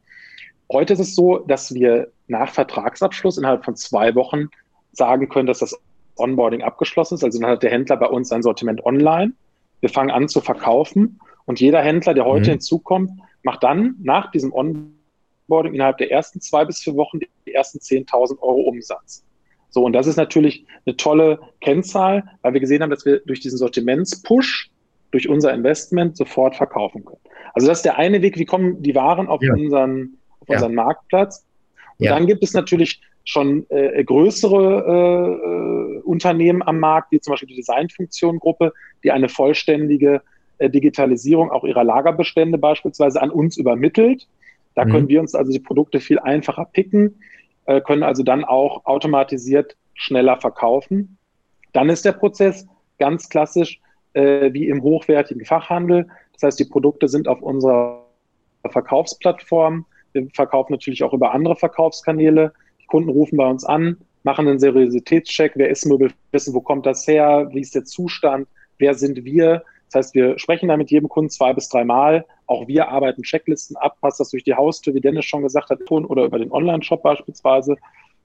Heute 0.71 0.93
ist 0.93 0.99
es 0.99 1.15
so, 1.15 1.39
dass 1.39 1.73
wir 1.73 2.11
nach 2.27 2.51
Vertragsabschluss 2.51 3.37
innerhalb 3.37 3.65
von 3.65 3.75
zwei 3.75 4.15
Wochen 4.15 4.47
sagen 4.93 5.29
können, 5.29 5.47
dass 5.47 5.59
das 5.59 5.77
Onboarding 6.17 6.61
abgeschlossen 6.61 7.15
ist. 7.15 7.23
Also 7.23 7.39
dann 7.39 7.49
hat 7.49 7.63
der 7.63 7.71
Händler 7.71 7.97
bei 7.97 8.07
uns 8.07 8.29
sein 8.29 8.43
Sortiment 8.43 8.85
online. 8.85 9.33
Wir 9.79 9.89
fangen 9.89 10.11
an 10.11 10.27
zu 10.27 10.41
verkaufen 10.41 11.19
und 11.45 11.59
jeder 11.59 11.81
Händler, 11.81 12.13
der 12.13 12.25
heute 12.25 12.49
mhm. 12.49 12.53
hinzukommt, 12.53 13.11
macht 13.43 13.63
dann 13.63 13.95
nach 14.01 14.31
diesem 14.31 14.53
Onboarding 14.53 15.01
Onboarding 15.51 15.73
innerhalb 15.73 15.97
der 15.97 16.11
ersten 16.11 16.39
zwei 16.39 16.63
bis 16.65 16.79
vier 16.79 16.95
Wochen 16.95 17.19
die 17.19 17.53
ersten 17.53 17.79
10.000 17.79 18.39
Euro 18.39 18.61
Umsatz. 18.61 19.25
So, 19.69 19.83
und 19.83 19.93
das 19.93 20.07
ist 20.07 20.17
natürlich 20.17 20.65
eine 20.85 20.97
tolle 20.97 21.39
Kennzahl, 21.61 22.23
weil 22.41 22.53
wir 22.53 22.59
gesehen 22.59 22.81
haben, 22.81 22.89
dass 22.89 23.05
wir 23.05 23.19
durch 23.25 23.39
diesen 23.41 23.57
Sortimentspush, 23.57 24.70
durch 25.11 25.29
unser 25.29 25.53
Investment 25.53 26.17
sofort 26.17 26.55
verkaufen 26.55 27.05
können. 27.05 27.19
Also 27.53 27.67
das 27.67 27.79
ist 27.79 27.85
der 27.85 27.97
eine 27.97 28.21
Weg, 28.21 28.37
wie 28.37 28.45
kommen 28.45 28.81
die 28.81 28.95
Waren 28.95 29.27
auf 29.27 29.41
ja. 29.41 29.53
unseren, 29.53 30.17
auf 30.39 30.47
ja. 30.47 30.55
unseren 30.55 30.75
Marktplatz. 30.75 31.45
Und 31.97 32.05
ja. 32.05 32.13
dann 32.13 32.27
gibt 32.27 32.43
es 32.43 32.53
natürlich 32.53 33.01
schon 33.23 33.65
äh, 33.69 34.03
größere 34.03 35.99
äh, 35.99 36.01
Unternehmen 36.01 36.63
am 36.63 36.79
Markt, 36.79 37.11
wie 37.11 37.19
zum 37.19 37.33
Beispiel 37.33 37.49
die 37.49 37.57
Designfunktion-Gruppe, 37.57 38.73
die 39.03 39.11
eine 39.11 39.29
vollständige 39.29 40.21
äh, 40.57 40.69
Digitalisierung 40.69 41.51
auch 41.51 41.63
ihrer 41.63 41.83
Lagerbestände 41.83 42.57
beispielsweise 42.57 43.21
an 43.21 43.29
uns 43.29 43.57
übermittelt. 43.57 44.27
Da 44.75 44.85
mhm. 44.85 44.91
können 44.91 45.07
wir 45.09 45.19
uns 45.19 45.35
also 45.35 45.51
die 45.51 45.59
Produkte 45.59 45.99
viel 45.99 46.19
einfacher 46.19 46.65
picken, 46.65 47.21
äh, 47.65 47.81
können 47.81 48.03
also 48.03 48.23
dann 48.23 48.43
auch 48.43 48.85
automatisiert 48.85 49.75
schneller 49.93 50.37
verkaufen. 50.37 51.17
Dann 51.73 51.89
ist 51.89 52.05
der 52.05 52.13
Prozess 52.13 52.67
ganz 52.97 53.29
klassisch 53.29 53.79
äh, 54.13 54.51
wie 54.53 54.67
im 54.67 54.81
hochwertigen 54.81 55.45
Fachhandel. 55.45 56.07
Das 56.33 56.43
heißt, 56.43 56.59
die 56.59 56.65
Produkte 56.65 57.07
sind 57.07 57.27
auf 57.27 57.41
unserer 57.41 58.05
Verkaufsplattform. 58.69 59.85
Wir 60.13 60.27
verkaufen 60.33 60.73
natürlich 60.73 61.03
auch 61.03 61.13
über 61.13 61.33
andere 61.33 61.55
Verkaufskanäle. 61.55 62.53
Die 62.81 62.87
Kunden 62.87 63.09
rufen 63.09 63.37
bei 63.37 63.47
uns 63.47 63.63
an, 63.63 63.97
machen 64.23 64.47
einen 64.47 64.59
Seriositätscheck. 64.59 65.53
Wer 65.55 65.69
ist 65.69 65.85
Möbel? 65.85 66.11
Wissen, 66.31 66.53
wo 66.53 66.61
kommt 66.61 66.85
das 66.85 67.07
her? 67.07 67.49
Wie 67.51 67.61
ist 67.61 67.75
der 67.75 67.85
Zustand? 67.85 68.47
Wer 68.77 68.93
sind 68.93 69.23
wir? 69.23 69.63
Das 69.91 70.05
heißt, 70.05 70.15
wir 70.15 70.39
sprechen 70.39 70.69
da 70.69 70.77
mit 70.77 70.89
jedem 70.89 71.09
Kunden 71.09 71.29
zwei 71.29 71.53
bis 71.53 71.67
drei 71.67 71.83
Mal. 71.83 72.25
Auch 72.47 72.67
wir 72.67 72.89
arbeiten 72.89 73.23
Checklisten 73.23 73.75
ab, 73.75 73.97
passt 73.99 74.19
das 74.19 74.29
durch 74.29 74.43
die 74.43 74.53
Haustür, 74.53 74.93
wie 74.93 75.01
Dennis 75.01 75.25
schon 75.25 75.43
gesagt 75.43 75.69
hat, 75.69 75.79
oder 75.89 76.23
über 76.23 76.39
den 76.39 76.51
Online-Shop 76.51 77.03
beispielsweise. 77.03 77.75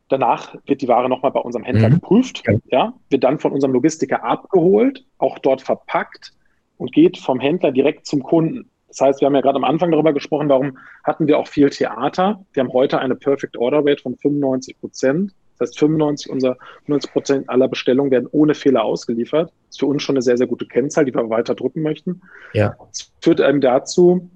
Danach 0.08 0.54
wird 0.66 0.82
die 0.82 0.88
Ware 0.88 1.08
nochmal 1.08 1.32
bei 1.32 1.40
unserem 1.40 1.64
Händler 1.64 1.88
mhm. 1.88 1.94
geprüft, 1.94 2.42
ja, 2.66 2.94
wird 3.10 3.24
dann 3.24 3.38
von 3.38 3.52
unserem 3.52 3.72
Logistiker 3.72 4.22
abgeholt, 4.24 5.04
auch 5.18 5.38
dort 5.38 5.62
verpackt 5.62 6.32
und 6.78 6.92
geht 6.92 7.18
vom 7.18 7.40
Händler 7.40 7.72
direkt 7.72 8.06
zum 8.06 8.22
Kunden. 8.22 8.70
Das 8.88 9.00
heißt, 9.00 9.20
wir 9.20 9.26
haben 9.26 9.34
ja 9.34 9.40
gerade 9.40 9.56
am 9.56 9.64
Anfang 9.64 9.90
darüber 9.90 10.12
gesprochen, 10.12 10.48
warum 10.48 10.78
hatten 11.02 11.26
wir 11.26 11.38
auch 11.38 11.48
viel 11.48 11.70
Theater. 11.70 12.44
Wir 12.52 12.62
haben 12.62 12.72
heute 12.72 12.98
eine 12.98 13.16
Perfect 13.16 13.56
Order 13.56 13.80
Rate 13.84 14.02
von 14.02 14.16
95 14.16 14.78
Prozent. 14.78 15.34
Das 15.58 15.70
heißt, 15.70 15.78
95 15.78 16.30
unser 16.30 16.56
90 16.86 17.12
Prozent 17.12 17.50
aller 17.50 17.68
Bestellungen 17.68 18.10
werden 18.10 18.28
ohne 18.30 18.54
Fehler 18.54 18.84
ausgeliefert. 18.84 19.48
Das 19.48 19.70
ist 19.70 19.80
für 19.80 19.86
uns 19.86 20.02
schon 20.02 20.16
eine 20.16 20.22
sehr, 20.22 20.36
sehr 20.36 20.46
gute 20.46 20.66
Kennzahl, 20.66 21.04
die 21.04 21.14
wir 21.14 21.28
weiter 21.30 21.54
drücken 21.54 21.82
möchten. 21.82 22.20
Ja. 22.52 22.76
Das 22.90 23.12
führt 23.20 23.40
einem 23.40 23.60
dazu, 23.60 24.30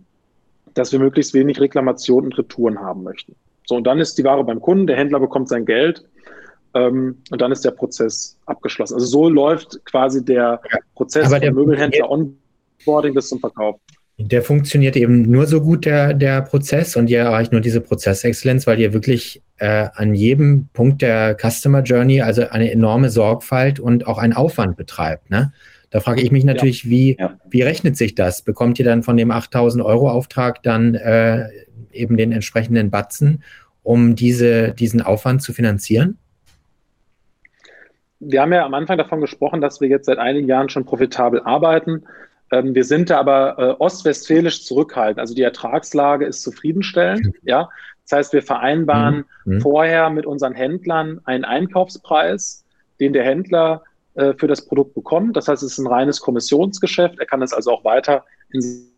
dass 0.74 0.92
wir 0.92 0.98
möglichst 0.98 1.34
wenig 1.34 1.60
Reklamationen 1.60 2.26
und 2.26 2.38
Retouren 2.38 2.80
haben 2.80 3.02
möchten. 3.02 3.36
So, 3.70 3.76
und 3.76 3.86
dann 3.86 4.00
ist 4.00 4.18
die 4.18 4.24
Ware 4.24 4.42
beim 4.42 4.60
Kunden, 4.60 4.88
der 4.88 4.96
Händler 4.96 5.20
bekommt 5.20 5.48
sein 5.48 5.64
Geld 5.64 6.04
ähm, 6.74 7.18
und 7.30 7.40
dann 7.40 7.52
ist 7.52 7.64
der 7.64 7.70
Prozess 7.70 8.36
abgeschlossen. 8.46 8.94
Also 8.94 9.06
so 9.06 9.28
läuft 9.28 9.84
quasi 9.84 10.24
der 10.24 10.60
Prozess 10.96 11.26
Aber 11.26 11.38
der 11.38 11.54
Möbelhändler 11.54 12.10
Onboarding 12.10 13.14
bis 13.14 13.28
zum 13.28 13.38
Verkauf. 13.38 13.76
Der 14.18 14.42
funktioniert 14.42 14.96
eben 14.96 15.22
nur 15.22 15.46
so 15.46 15.60
gut, 15.60 15.84
der, 15.84 16.14
der 16.14 16.42
Prozess, 16.42 16.96
und 16.96 17.08
ihr 17.10 17.20
erreicht 17.20 17.52
nur 17.52 17.60
diese 17.60 17.80
Prozessexzellenz, 17.80 18.66
weil 18.66 18.80
ihr 18.80 18.92
wirklich 18.92 19.40
äh, 19.58 19.86
an 19.94 20.16
jedem 20.16 20.66
Punkt 20.72 21.00
der 21.00 21.36
Customer 21.40 21.82
Journey 21.82 22.22
also 22.22 22.48
eine 22.48 22.72
enorme 22.72 23.08
Sorgfalt 23.08 23.78
und 23.78 24.08
auch 24.08 24.18
einen 24.18 24.32
Aufwand 24.32 24.76
betreibt. 24.76 25.30
Ne? 25.30 25.52
Da 25.90 26.00
frage 26.00 26.22
ich 26.22 26.32
mich 26.32 26.42
natürlich, 26.42 26.82
ja. 26.82 26.90
Wie, 26.90 27.16
ja. 27.20 27.38
wie 27.48 27.62
rechnet 27.62 27.96
sich 27.96 28.16
das? 28.16 28.42
Bekommt 28.42 28.80
ihr 28.80 28.84
dann 28.84 29.04
von 29.04 29.16
dem 29.16 29.30
8000 29.30 29.84
Euro 29.84 30.10
Auftrag 30.10 30.60
dann 30.64 30.96
äh, 30.96 31.46
eben 31.92 32.16
den 32.16 32.32
entsprechenden 32.32 32.90
Batzen, 32.90 33.42
um 33.82 34.14
diese, 34.14 34.72
diesen 34.72 35.02
Aufwand 35.02 35.42
zu 35.42 35.52
finanzieren? 35.52 36.18
Wir 38.20 38.42
haben 38.42 38.52
ja 38.52 38.66
am 38.66 38.74
Anfang 38.74 38.98
davon 38.98 39.20
gesprochen, 39.20 39.60
dass 39.60 39.80
wir 39.80 39.88
jetzt 39.88 40.06
seit 40.06 40.18
einigen 40.18 40.46
Jahren 40.46 40.68
schon 40.68 40.84
profitabel 40.84 41.40
arbeiten. 41.40 42.04
Ähm, 42.52 42.74
wir 42.74 42.84
sind 42.84 43.10
da 43.10 43.18
aber 43.18 43.58
äh, 43.58 43.82
ostwestfälisch 43.82 44.64
zurückhaltend. 44.64 45.20
Also 45.20 45.34
die 45.34 45.42
Ertragslage 45.42 46.26
ist 46.26 46.42
zufriedenstellend. 46.42 47.34
Ja, 47.42 47.70
das 48.04 48.18
heißt, 48.18 48.32
wir 48.32 48.42
vereinbaren 48.42 49.24
mhm. 49.44 49.54
mhm. 49.54 49.60
vorher 49.60 50.10
mit 50.10 50.26
unseren 50.26 50.52
Händlern 50.52 51.20
einen 51.24 51.44
Einkaufspreis, 51.44 52.64
den 52.98 53.12
der 53.12 53.24
Händler 53.24 53.84
äh, 54.14 54.34
für 54.34 54.48
das 54.48 54.66
Produkt 54.66 54.94
bekommt. 54.94 55.36
Das 55.36 55.48
heißt, 55.48 55.62
es 55.62 55.72
ist 55.72 55.78
ein 55.78 55.86
reines 55.86 56.20
Kommissionsgeschäft. 56.20 57.18
Er 57.18 57.26
kann 57.26 57.40
es 57.40 57.52
also 57.52 57.70
auch 57.70 57.84
weiter 57.84 58.24
in 58.52 58.89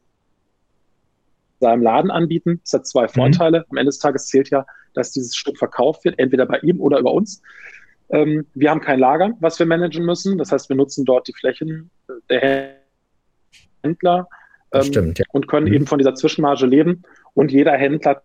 seinem 1.62 1.82
Laden 1.82 2.10
anbieten. 2.10 2.60
Das 2.64 2.74
hat 2.74 2.86
zwei 2.86 3.04
mhm. 3.04 3.10
Vorteile. 3.10 3.64
Am 3.70 3.76
Ende 3.76 3.88
des 3.88 3.98
Tages 3.98 4.26
zählt 4.26 4.50
ja, 4.50 4.66
dass 4.94 5.12
dieses 5.12 5.34
Stück 5.34 5.58
verkauft 5.58 6.04
wird, 6.04 6.18
entweder 6.18 6.46
bei 6.46 6.58
ihm 6.58 6.80
oder 6.80 6.98
über 6.98 7.12
uns. 7.12 7.42
Ähm, 8.10 8.46
wir 8.54 8.70
haben 8.70 8.80
kein 8.80 8.98
Lager, 8.98 9.32
was 9.40 9.58
wir 9.58 9.66
managen 9.66 10.04
müssen. 10.04 10.36
Das 10.38 10.52
heißt, 10.52 10.68
wir 10.68 10.76
nutzen 10.76 11.04
dort 11.04 11.26
die 11.28 11.32
Flächen 11.32 11.90
der 12.28 12.40
Händler 12.40 12.82
Händler 13.82 14.28
ähm, 14.72 14.82
stimmt, 14.82 15.18
ja. 15.18 15.24
und 15.32 15.48
können 15.48 15.66
mhm. 15.66 15.74
eben 15.74 15.86
von 15.86 15.98
dieser 15.98 16.14
Zwischenmarge 16.14 16.66
leben. 16.66 17.02
Und 17.34 17.52
jeder 17.52 17.72
Händler 17.72 18.22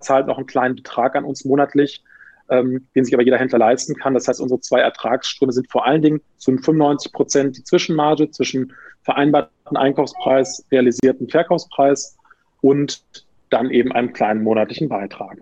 zahlt 0.00 0.26
noch 0.26 0.38
einen 0.38 0.46
kleinen 0.46 0.76
Betrag 0.76 1.16
an 1.16 1.24
uns 1.24 1.44
monatlich, 1.44 2.04
ähm, 2.50 2.86
den 2.94 3.04
sich 3.04 3.14
aber 3.14 3.22
jeder 3.22 3.38
Händler 3.38 3.58
leisten 3.58 3.94
kann. 3.94 4.14
Das 4.14 4.28
heißt, 4.28 4.40
unsere 4.40 4.60
zwei 4.60 4.80
Ertragsströme 4.80 5.52
sind 5.52 5.70
vor 5.70 5.86
allen 5.86 6.02
Dingen 6.02 6.20
zu 6.36 6.52
95 6.52 7.12
Prozent 7.12 7.56
die 7.56 7.64
Zwischenmarge 7.64 8.30
zwischen 8.30 8.72
vereinbarten 9.08 9.76
Einkaufspreis, 9.76 10.64
realisierten 10.70 11.28
Verkaufspreis 11.28 12.16
und 12.60 13.02
dann 13.50 13.70
eben 13.70 13.92
einem 13.92 14.12
kleinen 14.12 14.42
monatlichen 14.42 14.88
Beitrag. 14.88 15.38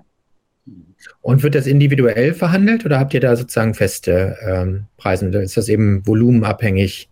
Und 1.21 1.43
wird 1.43 1.55
das 1.55 1.67
individuell 1.67 2.35
verhandelt 2.35 2.85
oder 2.85 2.99
habt 2.99 3.15
ihr 3.15 3.21
da 3.21 3.37
sozusagen 3.37 3.75
feste 3.75 4.37
ähm, 4.41 4.87
Preise? 4.97 5.27
Ist 5.39 5.57
das 5.57 5.69
eben 5.69 6.07
volumenabhängig? 6.07 7.09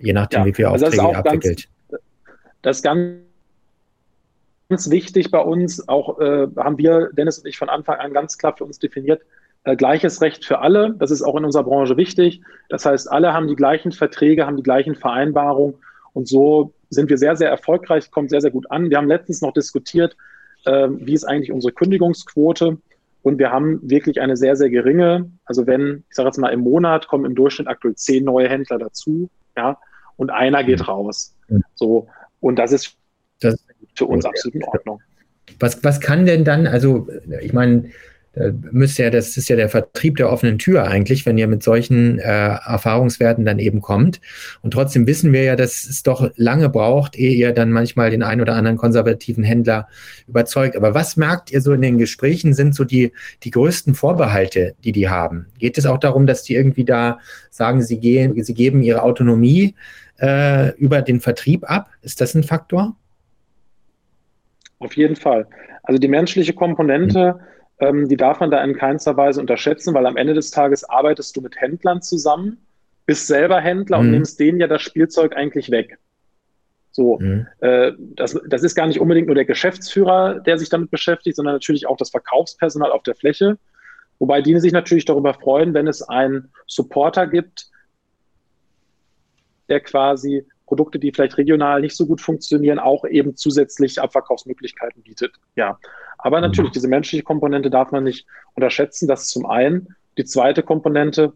je 0.00 0.12
nachdem, 0.12 0.40
ja, 0.40 0.46
wie 0.46 0.54
viel 0.54 0.66
also 0.66 0.86
Aufträge 0.86 1.08
ihr 1.08 1.16
abwickelt. 1.16 1.68
Ganz, 1.90 2.02
das 2.62 2.76
ist 2.78 2.82
ganz, 2.82 3.18
ganz 4.68 4.90
wichtig 4.90 5.30
bei 5.30 5.40
uns. 5.40 5.86
Auch 5.88 6.18
äh, 6.18 6.48
haben 6.56 6.78
wir, 6.78 7.10
Dennis 7.12 7.38
und 7.38 7.46
ich, 7.46 7.58
von 7.58 7.68
Anfang 7.68 7.98
an 7.98 8.12
ganz 8.12 8.38
klar 8.38 8.56
für 8.56 8.64
uns 8.64 8.78
definiert, 8.78 9.22
Äh, 9.64 9.76
gleiches 9.76 10.22
Recht 10.22 10.44
für 10.44 10.60
alle, 10.60 10.94
das 10.98 11.10
ist 11.10 11.22
auch 11.22 11.36
in 11.36 11.44
unserer 11.44 11.64
Branche 11.64 11.96
wichtig. 11.98 12.40
Das 12.70 12.86
heißt, 12.86 13.10
alle 13.12 13.34
haben 13.34 13.46
die 13.46 13.56
gleichen 13.56 13.92
Verträge, 13.92 14.46
haben 14.46 14.56
die 14.56 14.62
gleichen 14.62 14.94
Vereinbarungen 14.94 15.74
und 16.14 16.28
so 16.28 16.72
sind 16.88 17.10
wir 17.10 17.18
sehr, 17.18 17.36
sehr 17.36 17.50
erfolgreich, 17.50 18.10
kommt 18.10 18.30
sehr, 18.30 18.40
sehr 18.40 18.50
gut 18.50 18.70
an. 18.70 18.88
Wir 18.88 18.96
haben 18.96 19.06
letztens 19.06 19.42
noch 19.42 19.52
diskutiert, 19.52 20.16
äh, 20.64 20.88
wie 20.90 21.12
ist 21.12 21.24
eigentlich 21.24 21.52
unsere 21.52 21.74
Kündigungsquote 21.74 22.78
und 23.22 23.38
wir 23.38 23.50
haben 23.50 23.80
wirklich 23.82 24.22
eine 24.22 24.34
sehr, 24.34 24.56
sehr 24.56 24.70
geringe, 24.70 25.30
also 25.44 25.66
wenn, 25.66 26.04
ich 26.08 26.16
sage 26.16 26.28
jetzt 26.28 26.38
mal 26.38 26.48
im 26.48 26.60
Monat 26.60 27.06
kommen 27.06 27.26
im 27.26 27.34
Durchschnitt 27.34 27.68
aktuell 27.68 27.94
zehn 27.96 28.24
neue 28.24 28.48
Händler 28.48 28.78
dazu, 28.78 29.28
ja, 29.56 29.78
und 30.16 30.30
einer 30.30 30.64
geht 30.64 30.78
mhm. 30.78 30.84
raus. 30.86 31.34
So, 31.74 32.08
und 32.40 32.58
das 32.58 32.72
ist 32.72 32.96
das 33.40 33.62
für 33.94 34.06
uns 34.06 34.24
absolut 34.24 34.54
in 34.54 34.64
Ordnung. 34.64 35.02
Was, 35.58 35.84
was 35.84 36.00
kann 36.00 36.24
denn 36.24 36.44
dann, 36.44 36.66
also 36.66 37.08
ich 37.42 37.52
meine, 37.52 37.90
müsste 38.70 39.02
ja, 39.02 39.10
das 39.10 39.36
ist 39.36 39.48
ja 39.48 39.56
der 39.56 39.68
Vertrieb 39.68 40.16
der 40.16 40.30
offenen 40.30 40.58
Tür 40.58 40.84
eigentlich, 40.84 41.26
wenn 41.26 41.36
ihr 41.36 41.48
mit 41.48 41.64
solchen 41.64 42.20
äh, 42.20 42.22
Erfahrungswerten 42.22 43.44
dann 43.44 43.58
eben 43.58 43.80
kommt. 43.80 44.20
Und 44.62 44.72
trotzdem 44.72 45.06
wissen 45.08 45.32
wir 45.32 45.42
ja, 45.42 45.56
dass 45.56 45.84
es 45.84 46.04
doch 46.04 46.30
lange 46.36 46.68
braucht, 46.68 47.16
ehe 47.16 47.32
ihr 47.32 47.52
dann 47.52 47.72
manchmal 47.72 48.10
den 48.10 48.22
einen 48.22 48.40
oder 48.40 48.54
anderen 48.54 48.76
konservativen 48.76 49.42
Händler 49.42 49.88
überzeugt. 50.28 50.76
Aber 50.76 50.94
was 50.94 51.16
merkt 51.16 51.50
ihr 51.50 51.60
so 51.60 51.72
in 51.72 51.82
den 51.82 51.98
Gesprächen, 51.98 52.54
sind 52.54 52.74
so 52.74 52.84
die, 52.84 53.12
die 53.42 53.50
größten 53.50 53.94
Vorbehalte, 53.94 54.74
die 54.84 54.92
die 54.92 55.08
haben? 55.08 55.46
Geht 55.58 55.76
es 55.76 55.86
auch 55.86 55.98
darum, 55.98 56.28
dass 56.28 56.44
die 56.44 56.54
irgendwie 56.54 56.84
da 56.84 57.18
sagen, 57.50 57.82
sie, 57.82 57.98
gehen, 57.98 58.40
sie 58.42 58.54
geben 58.54 58.82
ihre 58.82 59.02
Autonomie 59.02 59.74
äh, 60.20 60.72
über 60.76 61.02
den 61.02 61.20
Vertrieb 61.20 61.68
ab? 61.68 61.90
Ist 62.02 62.20
das 62.20 62.36
ein 62.36 62.44
Faktor? 62.44 62.94
Auf 64.78 64.96
jeden 64.96 65.16
Fall. 65.16 65.48
Also 65.82 65.98
die 65.98 66.08
menschliche 66.08 66.52
Komponente, 66.52 67.34
mhm 67.34 67.50
ähm, 67.80 68.08
die 68.08 68.16
darf 68.16 68.40
man 68.40 68.50
da 68.50 68.62
in 68.62 68.76
keinster 68.76 69.16
Weise 69.16 69.40
unterschätzen, 69.40 69.94
weil 69.94 70.06
am 70.06 70.16
Ende 70.16 70.34
des 70.34 70.50
Tages 70.50 70.84
arbeitest 70.84 71.36
du 71.36 71.40
mit 71.40 71.60
Händlern 71.60 72.02
zusammen, 72.02 72.58
bist 73.06 73.26
selber 73.26 73.60
Händler 73.60 73.98
mhm. 73.98 74.04
und 74.04 74.10
nimmst 74.12 74.38
denen 74.38 74.60
ja 74.60 74.66
das 74.66 74.82
Spielzeug 74.82 75.34
eigentlich 75.36 75.70
weg. 75.70 75.98
So, 76.92 77.18
mhm. 77.18 77.46
äh, 77.60 77.92
das, 77.98 78.38
das 78.48 78.62
ist 78.62 78.74
gar 78.74 78.86
nicht 78.86 79.00
unbedingt 79.00 79.26
nur 79.26 79.34
der 79.34 79.44
Geschäftsführer, 79.44 80.40
der 80.40 80.58
sich 80.58 80.68
damit 80.68 80.90
beschäftigt, 80.90 81.36
sondern 81.36 81.54
natürlich 81.54 81.86
auch 81.86 81.96
das 81.96 82.10
Verkaufspersonal 82.10 82.90
auf 82.92 83.02
der 83.02 83.14
Fläche. 83.14 83.58
Wobei 84.18 84.42
die 84.42 84.58
sich 84.60 84.72
natürlich 84.72 85.06
darüber 85.06 85.32
freuen, 85.32 85.72
wenn 85.72 85.86
es 85.86 86.02
einen 86.02 86.52
Supporter 86.66 87.26
gibt, 87.26 87.70
der 89.70 89.80
quasi 89.80 90.44
Produkte, 90.70 91.00
die 91.00 91.10
vielleicht 91.10 91.36
regional 91.36 91.80
nicht 91.80 91.96
so 91.96 92.06
gut 92.06 92.20
funktionieren, 92.20 92.78
auch 92.78 93.04
eben 93.04 93.34
zusätzlich 93.34 94.00
Abverkaufsmöglichkeiten 94.00 95.02
bietet. 95.02 95.32
Ja, 95.56 95.80
aber 96.16 96.36
mhm. 96.36 96.42
natürlich, 96.42 96.70
diese 96.70 96.86
menschliche 96.86 97.24
Komponente 97.24 97.70
darf 97.70 97.90
man 97.90 98.04
nicht 98.04 98.24
unterschätzen. 98.54 99.08
Das 99.08 99.26
zum 99.26 99.46
einen. 99.46 99.96
Die 100.16 100.24
zweite 100.24 100.62
Komponente 100.62 101.32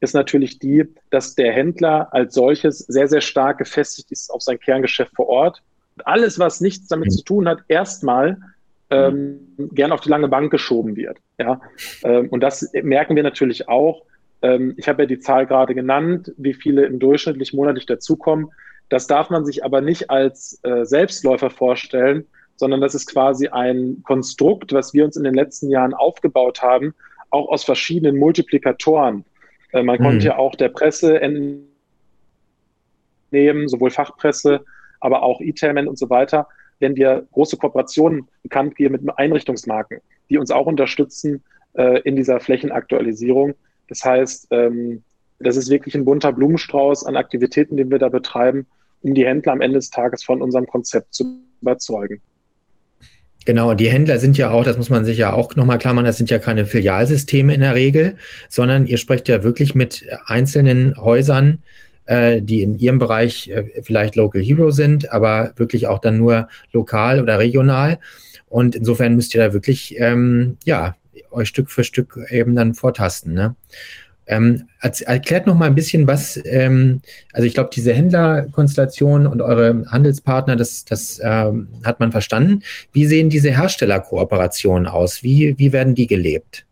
ist 0.00 0.14
natürlich 0.14 0.58
die, 0.58 0.84
dass 1.10 1.36
der 1.36 1.52
Händler 1.52 2.12
als 2.12 2.34
solches 2.34 2.78
sehr, 2.78 3.06
sehr 3.06 3.20
stark 3.20 3.58
gefestigt 3.58 4.10
ist 4.10 4.30
auf 4.30 4.42
sein 4.42 4.58
Kerngeschäft 4.58 5.14
vor 5.14 5.28
Ort. 5.28 5.62
Und 5.94 6.04
alles, 6.04 6.40
was 6.40 6.60
nichts 6.60 6.88
damit 6.88 7.06
mhm. 7.06 7.12
zu 7.12 7.22
tun 7.22 7.48
hat, 7.48 7.60
erstmal 7.68 8.36
ähm, 8.90 9.38
gern 9.58 9.92
auf 9.92 10.00
die 10.00 10.08
lange 10.08 10.26
Bank 10.26 10.50
geschoben 10.50 10.96
wird. 10.96 11.18
Ja? 11.38 11.60
Ähm, 12.02 12.28
und 12.30 12.40
das 12.40 12.68
merken 12.82 13.14
wir 13.14 13.22
natürlich 13.22 13.68
auch. 13.68 14.02
Ähm, 14.42 14.74
ich 14.76 14.88
habe 14.88 15.02
ja 15.02 15.06
die 15.06 15.20
Zahl 15.20 15.46
gerade 15.46 15.72
genannt, 15.72 16.32
wie 16.36 16.54
viele 16.54 16.84
im 16.84 16.98
durchschnittlich 16.98 17.52
monatlich 17.52 17.86
dazukommen. 17.86 18.50
Das 18.92 19.06
darf 19.06 19.30
man 19.30 19.46
sich 19.46 19.64
aber 19.64 19.80
nicht 19.80 20.10
als 20.10 20.60
äh, 20.64 20.84
Selbstläufer 20.84 21.48
vorstellen, 21.48 22.26
sondern 22.56 22.82
das 22.82 22.94
ist 22.94 23.10
quasi 23.10 23.48
ein 23.48 24.02
Konstrukt, 24.04 24.74
was 24.74 24.92
wir 24.92 25.06
uns 25.06 25.16
in 25.16 25.24
den 25.24 25.32
letzten 25.32 25.70
Jahren 25.70 25.94
aufgebaut 25.94 26.60
haben, 26.60 26.92
auch 27.30 27.48
aus 27.48 27.64
verschiedenen 27.64 28.18
Multiplikatoren. 28.18 29.24
Äh, 29.72 29.82
man 29.82 29.98
mhm. 29.98 30.02
konnte 30.04 30.26
ja 30.26 30.36
auch 30.36 30.56
der 30.56 30.68
Presse 30.68 31.18
entnehmen, 31.22 31.70
sowohl 33.66 33.90
Fachpresse, 33.90 34.62
aber 35.00 35.22
auch 35.22 35.40
E-Tailment 35.40 35.88
und 35.88 35.98
so 35.98 36.10
weiter, 36.10 36.46
wenn 36.78 36.94
wir 36.94 37.26
große 37.32 37.56
Kooperationen 37.56 38.28
bekannt 38.42 38.76
geben 38.76 38.98
mit 39.02 39.18
Einrichtungsmarken, 39.18 40.02
die 40.28 40.36
uns 40.36 40.50
auch 40.50 40.66
unterstützen 40.66 41.42
äh, 41.78 42.02
in 42.02 42.14
dieser 42.14 42.40
Flächenaktualisierung. 42.40 43.54
Das 43.88 44.04
heißt, 44.04 44.48
ähm, 44.50 45.02
das 45.38 45.56
ist 45.56 45.70
wirklich 45.70 45.94
ein 45.94 46.04
bunter 46.04 46.30
Blumenstrauß 46.30 47.06
an 47.06 47.16
Aktivitäten, 47.16 47.78
den 47.78 47.90
wir 47.90 47.98
da 47.98 48.10
betreiben, 48.10 48.66
um 49.02 49.14
die 49.14 49.26
Händler 49.26 49.52
am 49.52 49.60
Ende 49.60 49.78
des 49.78 49.90
Tages 49.90 50.24
von 50.24 50.42
unserem 50.42 50.66
Konzept 50.66 51.14
zu 51.14 51.40
überzeugen. 51.60 52.20
Genau, 53.44 53.74
die 53.74 53.90
Händler 53.90 54.18
sind 54.18 54.38
ja 54.38 54.50
auch, 54.50 54.64
das 54.64 54.76
muss 54.76 54.90
man 54.90 55.04
sich 55.04 55.18
ja 55.18 55.32
auch 55.32 55.56
nochmal 55.56 55.78
klar 55.78 55.94
machen, 55.94 56.04
das 56.04 56.16
sind 56.16 56.30
ja 56.30 56.38
keine 56.38 56.64
Filialsysteme 56.64 57.54
in 57.54 57.60
der 57.60 57.74
Regel, 57.74 58.16
sondern 58.48 58.86
ihr 58.86 58.98
sprecht 58.98 59.28
ja 59.28 59.42
wirklich 59.42 59.74
mit 59.74 60.06
einzelnen 60.26 60.96
Häusern, 60.96 61.58
äh, 62.06 62.40
die 62.40 62.62
in 62.62 62.78
ihrem 62.78 62.98
Bereich 62.98 63.48
äh, 63.48 63.82
vielleicht 63.82 64.14
Local 64.14 64.42
Hero 64.42 64.70
sind, 64.70 65.10
aber 65.10 65.52
wirklich 65.56 65.88
auch 65.88 65.98
dann 65.98 66.18
nur 66.18 66.48
lokal 66.72 67.20
oder 67.20 67.38
regional. 67.38 67.98
Und 68.48 68.76
insofern 68.76 69.16
müsst 69.16 69.34
ihr 69.34 69.44
da 69.44 69.52
wirklich, 69.52 69.96
ähm, 69.98 70.56
ja, 70.64 70.94
euch 71.30 71.48
Stück 71.48 71.70
für 71.70 71.84
Stück 71.84 72.18
eben 72.28 72.54
dann 72.54 72.74
vortasten. 72.74 73.32
Ne? 73.32 73.56
Ähm, 74.26 74.68
erklärt 74.80 75.46
noch 75.46 75.56
mal 75.56 75.66
ein 75.66 75.74
bisschen, 75.74 76.06
was, 76.06 76.40
ähm, 76.44 77.00
also 77.32 77.46
ich 77.46 77.54
glaube, 77.54 77.70
diese 77.74 77.92
Händlerkonstellation 77.92 79.26
und 79.26 79.42
eure 79.42 79.84
Handelspartner, 79.90 80.54
das, 80.56 80.84
das 80.84 81.20
ähm, 81.22 81.68
hat 81.84 81.98
man 81.98 82.12
verstanden. 82.12 82.62
Wie 82.92 83.06
sehen 83.06 83.30
diese 83.30 83.50
Herstellerkooperationen 83.50 84.86
aus? 84.86 85.22
Wie, 85.22 85.58
wie 85.58 85.72
werden 85.72 85.94
die 85.94 86.06
gelebt? 86.06 86.64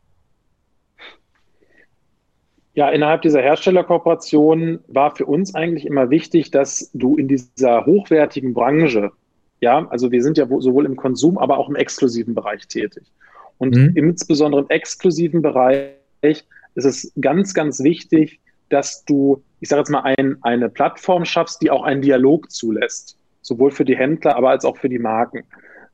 Ja, 2.74 2.88
innerhalb 2.88 3.22
dieser 3.22 3.42
Herstellerkooperation 3.42 4.78
war 4.86 5.14
für 5.14 5.26
uns 5.26 5.54
eigentlich 5.54 5.84
immer 5.86 6.08
wichtig, 6.08 6.52
dass 6.52 6.90
du 6.94 7.16
in 7.16 7.26
dieser 7.26 7.84
hochwertigen 7.84 8.54
Branche, 8.54 9.10
ja, 9.60 9.86
also 9.90 10.12
wir 10.12 10.22
sind 10.22 10.38
ja 10.38 10.46
sowohl 10.46 10.86
im 10.86 10.96
Konsum, 10.96 11.36
aber 11.36 11.58
auch 11.58 11.68
im 11.68 11.74
exklusiven 11.74 12.34
Bereich 12.34 12.68
tätig. 12.68 13.02
Und 13.58 13.74
mhm. 13.74 13.92
insbesondere 13.96 14.62
im 14.62 14.68
exklusiven 14.70 15.42
Bereich 15.42 15.90
ist 16.74 16.84
es 16.84 17.12
ganz, 17.20 17.54
ganz 17.54 17.82
wichtig, 17.82 18.40
dass 18.68 19.04
du, 19.04 19.42
ich 19.60 19.68
sage 19.68 19.80
jetzt 19.80 19.90
mal, 19.90 20.02
ein, 20.02 20.38
eine 20.42 20.68
Plattform 20.68 21.24
schaffst, 21.24 21.62
die 21.62 21.70
auch 21.70 21.82
einen 21.82 22.02
Dialog 22.02 22.50
zulässt. 22.50 23.16
Sowohl 23.42 23.70
für 23.70 23.84
die 23.84 23.96
Händler, 23.96 24.36
aber 24.36 24.50
als 24.50 24.64
auch 24.64 24.76
für 24.76 24.88
die 24.88 24.98
Marken. 24.98 25.44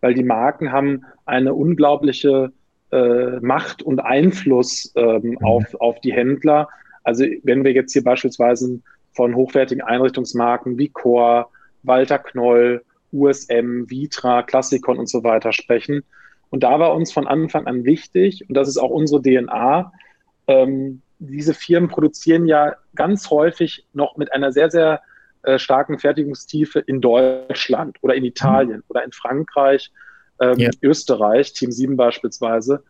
Weil 0.00 0.14
die 0.14 0.22
Marken 0.22 0.72
haben 0.72 1.04
eine 1.24 1.54
unglaubliche 1.54 2.52
äh, 2.92 3.40
Macht 3.40 3.82
und 3.82 4.00
Einfluss 4.00 4.92
ähm, 4.94 5.30
mhm. 5.30 5.38
auf, 5.38 5.74
auf 5.80 6.00
die 6.00 6.12
Händler. 6.12 6.68
Also 7.02 7.24
wenn 7.42 7.64
wir 7.64 7.72
jetzt 7.72 7.92
hier 7.92 8.04
beispielsweise 8.04 8.80
von 9.12 9.34
hochwertigen 9.34 9.82
Einrichtungsmarken 9.82 10.76
wie 10.78 10.88
Core, 10.88 11.46
Walter 11.82 12.18
Knoll, 12.18 12.82
USM, 13.12 13.88
Vitra, 13.88 14.42
Klassikon 14.42 14.98
und 14.98 15.08
so 15.08 15.24
weiter 15.24 15.52
sprechen. 15.52 16.02
Und 16.50 16.62
da 16.62 16.78
war 16.78 16.94
uns 16.94 17.12
von 17.12 17.26
Anfang 17.26 17.66
an 17.66 17.84
wichtig, 17.84 18.44
und 18.48 18.54
das 18.54 18.68
ist 18.68 18.78
auch 18.78 18.90
unsere 18.90 19.22
DNA, 19.22 19.92
ähm, 20.46 21.02
diese 21.18 21.54
Firmen 21.54 21.88
produzieren 21.88 22.46
ja 22.46 22.76
ganz 22.94 23.30
häufig 23.30 23.86
noch 23.92 24.16
mit 24.16 24.32
einer 24.32 24.52
sehr, 24.52 24.70
sehr 24.70 25.00
äh, 25.42 25.58
starken 25.58 25.98
Fertigungstiefe 25.98 26.80
in 26.80 27.00
Deutschland 27.00 27.96
oder 28.02 28.14
in 28.14 28.24
Italien 28.24 28.82
oder 28.88 29.04
in 29.04 29.12
Frankreich, 29.12 29.92
ähm, 30.40 30.58
ja. 30.58 30.70
Österreich, 30.82 31.52
Team 31.52 31.72
7 31.72 31.96
beispielsweise. 31.96 32.82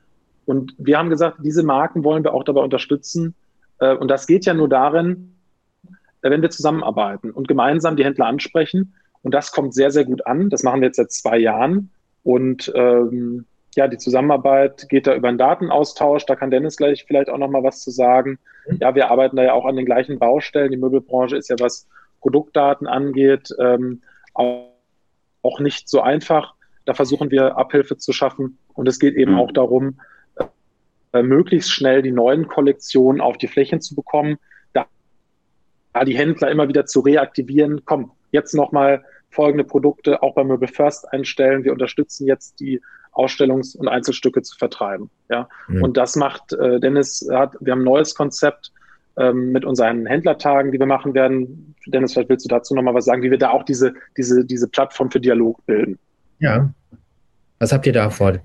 Und 0.45 0.75
wir 0.79 0.99
haben 0.99 1.11
gesagt, 1.11 1.38
diese 1.42 1.62
Marken 1.62 2.05
wollen 2.05 2.25
wir 2.25 2.35
auch 2.35 2.45
dabei 2.45 2.62
unterstützen. 2.62 3.35
Äh, 3.79 3.95
und 3.95 4.09
das 4.09 4.27
geht 4.27 4.47
ja 4.47 4.55
nur 4.55 4.69
darin, 4.69 5.37
äh, 6.23 6.31
wenn 6.31 6.42
wir 6.42 6.51
zusammenarbeiten 6.51 7.31
und 7.31 7.49
gemeinsam 7.49 7.97
die 7.97 8.05
Händler 8.05 8.27
ansprechen. 8.27 8.95
Und 9.23 9.35
das 9.35 9.53
kommt 9.53 9.75
sehr, 9.75 9.90
sehr 9.90 10.05
gut 10.05 10.27
an. 10.27 10.51
Das 10.51 10.62
machen 10.62 10.81
wir 10.81 10.87
jetzt 10.87 10.97
seit 10.97 11.12
zwei 11.12 11.38
Jahren. 11.38 11.90
Und 12.23 12.73
ähm, 12.75 13.45
ja, 13.76 13.88
die 13.88 13.98
Zusammenarbeit 13.98 14.88
geht 14.88 15.06
da 15.06 15.14
über 15.14 15.28
einen 15.28 15.38
Datenaustausch. 15.38 16.24
Da 16.26 16.34
kann 16.34 16.50
Dennis 16.50 16.76
gleich 16.76 17.04
vielleicht 17.04 17.28
auch 17.28 17.38
noch 17.38 17.50
mal 17.50 17.62
was 17.62 17.82
zu 17.82 17.90
sagen. 17.90 18.38
Mhm. 18.66 18.78
Ja, 18.80 18.94
wir 18.94 19.10
arbeiten 19.10 19.36
da 19.36 19.44
ja 19.44 19.52
auch 19.52 19.66
an 19.66 19.76
den 19.76 19.84
gleichen 19.84 20.18
Baustellen. 20.18 20.70
Die 20.70 20.78
Möbelbranche 20.78 21.36
ist 21.36 21.50
ja, 21.50 21.56
was 21.60 21.86
Produktdaten 22.20 22.86
angeht, 22.86 23.54
ähm, 23.60 24.02
auch, 24.34 24.70
auch 25.42 25.60
nicht 25.60 25.88
so 25.88 26.00
einfach. 26.00 26.54
Da 26.86 26.94
versuchen 26.94 27.30
wir 27.30 27.56
Abhilfe 27.56 27.98
zu 27.98 28.12
schaffen. 28.12 28.58
Und 28.72 28.88
es 28.88 28.98
geht 28.98 29.14
eben 29.14 29.32
mhm. 29.32 29.38
auch 29.38 29.52
darum, 29.52 30.00
äh, 31.12 31.22
möglichst 31.22 31.70
schnell 31.70 32.02
die 32.02 32.12
neuen 32.12 32.48
Kollektionen 32.48 33.20
auf 33.20 33.36
die 33.36 33.48
Flächen 33.48 33.80
zu 33.80 33.94
bekommen. 33.94 34.38
Da, 34.72 34.86
da 35.92 36.04
die 36.04 36.16
Händler 36.16 36.50
immer 36.50 36.68
wieder 36.68 36.86
zu 36.86 37.00
reaktivieren. 37.00 37.82
Komm, 37.84 38.12
jetzt 38.32 38.54
noch 38.54 38.72
mal 38.72 39.04
folgende 39.30 39.64
Produkte 39.64 40.22
auch 40.22 40.34
bei 40.34 40.44
Möbel 40.44 40.68
First 40.68 41.12
einstellen. 41.12 41.62
Wir 41.64 41.72
unterstützen 41.72 42.26
jetzt 42.26 42.58
die 42.58 42.80
Ausstellungs- 43.16 43.76
und 43.76 43.88
Einzelstücke 43.88 44.42
zu 44.42 44.57
vertreiben. 44.57 45.11
Ja? 45.29 45.48
Mhm. 45.68 45.83
Und 45.83 45.96
das 45.96 46.16
macht 46.16 46.52
äh, 46.52 46.81
Dennis, 46.81 47.26
hat, 47.31 47.55
wir 47.61 47.72
haben 47.72 47.81
ein 47.81 47.85
neues 47.85 48.14
Konzept 48.14 48.72
ähm, 49.16 49.52
mit 49.52 49.64
unseren 49.64 50.07
Händlertagen, 50.07 50.72
die 50.72 50.79
wir 50.79 50.87
machen 50.87 51.14
werden. 51.14 51.74
Dennis, 51.87 52.12
vielleicht 52.12 52.29
willst 52.29 52.44
du 52.44 52.48
dazu 52.48 52.74
nochmal 52.74 52.94
was 52.94 53.05
sagen, 53.05 53.22
wie 53.22 53.31
wir 53.31 53.38
da 53.38 53.50
auch 53.50 53.64
diese, 53.64 53.94
diese, 54.16 54.44
diese 54.44 54.68
Plattform 54.68 55.11
für 55.11 55.20
Dialog 55.20 55.64
bilden. 55.66 55.98
Ja. 56.38 56.70
Was 57.59 57.72
habt 57.72 57.87
ihr 57.87 57.92
da 57.92 58.11
vor? 58.11 58.38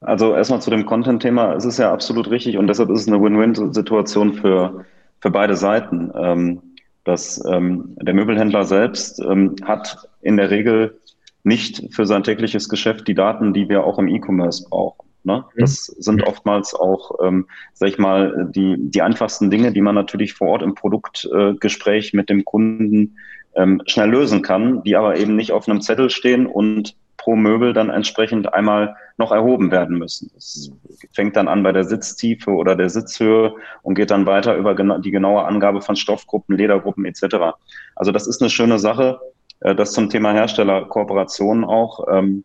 Also 0.00 0.34
erstmal 0.34 0.62
zu 0.62 0.70
dem 0.70 0.86
Content-Thema. 0.86 1.54
Es 1.54 1.66
ist 1.66 1.78
ja 1.78 1.92
absolut 1.92 2.30
richtig 2.30 2.56
und 2.56 2.66
deshalb 2.68 2.88
ist 2.88 3.02
es 3.02 3.08
eine 3.08 3.22
Win-Win-Situation 3.22 4.32
für, 4.32 4.86
für 5.20 5.30
beide 5.30 5.54
Seiten. 5.56 6.10
Ähm, 6.14 6.62
dass 7.04 7.42
ähm, 7.46 7.96
der 8.00 8.14
Möbelhändler 8.14 8.64
selbst 8.64 9.20
ähm, 9.20 9.56
hat 9.64 10.08
in 10.20 10.36
der 10.36 10.50
Regel 10.50 10.98
nicht 11.42 11.94
für 11.94 12.06
sein 12.06 12.22
tägliches 12.22 12.68
Geschäft 12.68 13.08
die 13.08 13.14
Daten, 13.14 13.52
die 13.52 13.68
wir 13.68 13.84
auch 13.84 13.98
im 13.98 14.08
E-Commerce 14.08 14.66
brauchen. 14.68 15.08
Ne? 15.22 15.44
Mhm. 15.54 15.60
Das 15.60 15.86
sind 15.86 16.22
oftmals 16.22 16.74
auch, 16.74 17.12
ähm, 17.22 17.46
sag 17.74 17.88
ich 17.88 17.98
mal, 17.98 18.48
die, 18.54 18.76
die 18.78 19.02
einfachsten 19.02 19.50
Dinge, 19.50 19.72
die 19.72 19.82
man 19.82 19.94
natürlich 19.94 20.34
vor 20.34 20.48
Ort 20.48 20.62
im 20.62 20.74
Produktgespräch 20.74 22.12
äh, 22.12 22.16
mit 22.16 22.30
dem 22.30 22.44
Kunden 22.44 23.16
ähm, 23.54 23.82
schnell 23.86 24.10
lösen 24.10 24.42
kann, 24.42 24.82
die 24.82 24.96
aber 24.96 25.16
eben 25.16 25.36
nicht 25.36 25.52
auf 25.52 25.68
einem 25.68 25.80
Zettel 25.80 26.10
stehen 26.10 26.46
und 26.46 26.96
pro 27.16 27.36
Möbel 27.36 27.74
dann 27.74 27.90
entsprechend 27.90 28.54
einmal 28.54 28.96
noch 29.18 29.30
erhoben 29.30 29.70
werden 29.70 29.98
müssen. 29.98 30.30
Das 30.34 30.72
fängt 31.12 31.36
dann 31.36 31.48
an 31.48 31.62
bei 31.62 31.72
der 31.72 31.84
Sitztiefe 31.84 32.50
oder 32.50 32.76
der 32.76 32.88
Sitzhöhe 32.88 33.54
und 33.82 33.94
geht 33.94 34.10
dann 34.10 34.24
weiter 34.24 34.56
über 34.56 34.74
die 34.74 35.10
genaue 35.10 35.44
Angabe 35.44 35.82
von 35.82 35.96
Stoffgruppen, 35.96 36.56
Ledergruppen 36.56 37.04
etc. 37.04 37.54
Also 37.94 38.10
das 38.10 38.26
ist 38.26 38.40
eine 38.40 38.48
schöne 38.48 38.78
Sache. 38.78 39.20
Äh, 39.60 39.74
das 39.74 39.92
zum 39.92 40.10
Thema 40.10 40.32
Herstellerkooperation 40.32 41.64
auch, 41.64 42.06
ähm, 42.10 42.44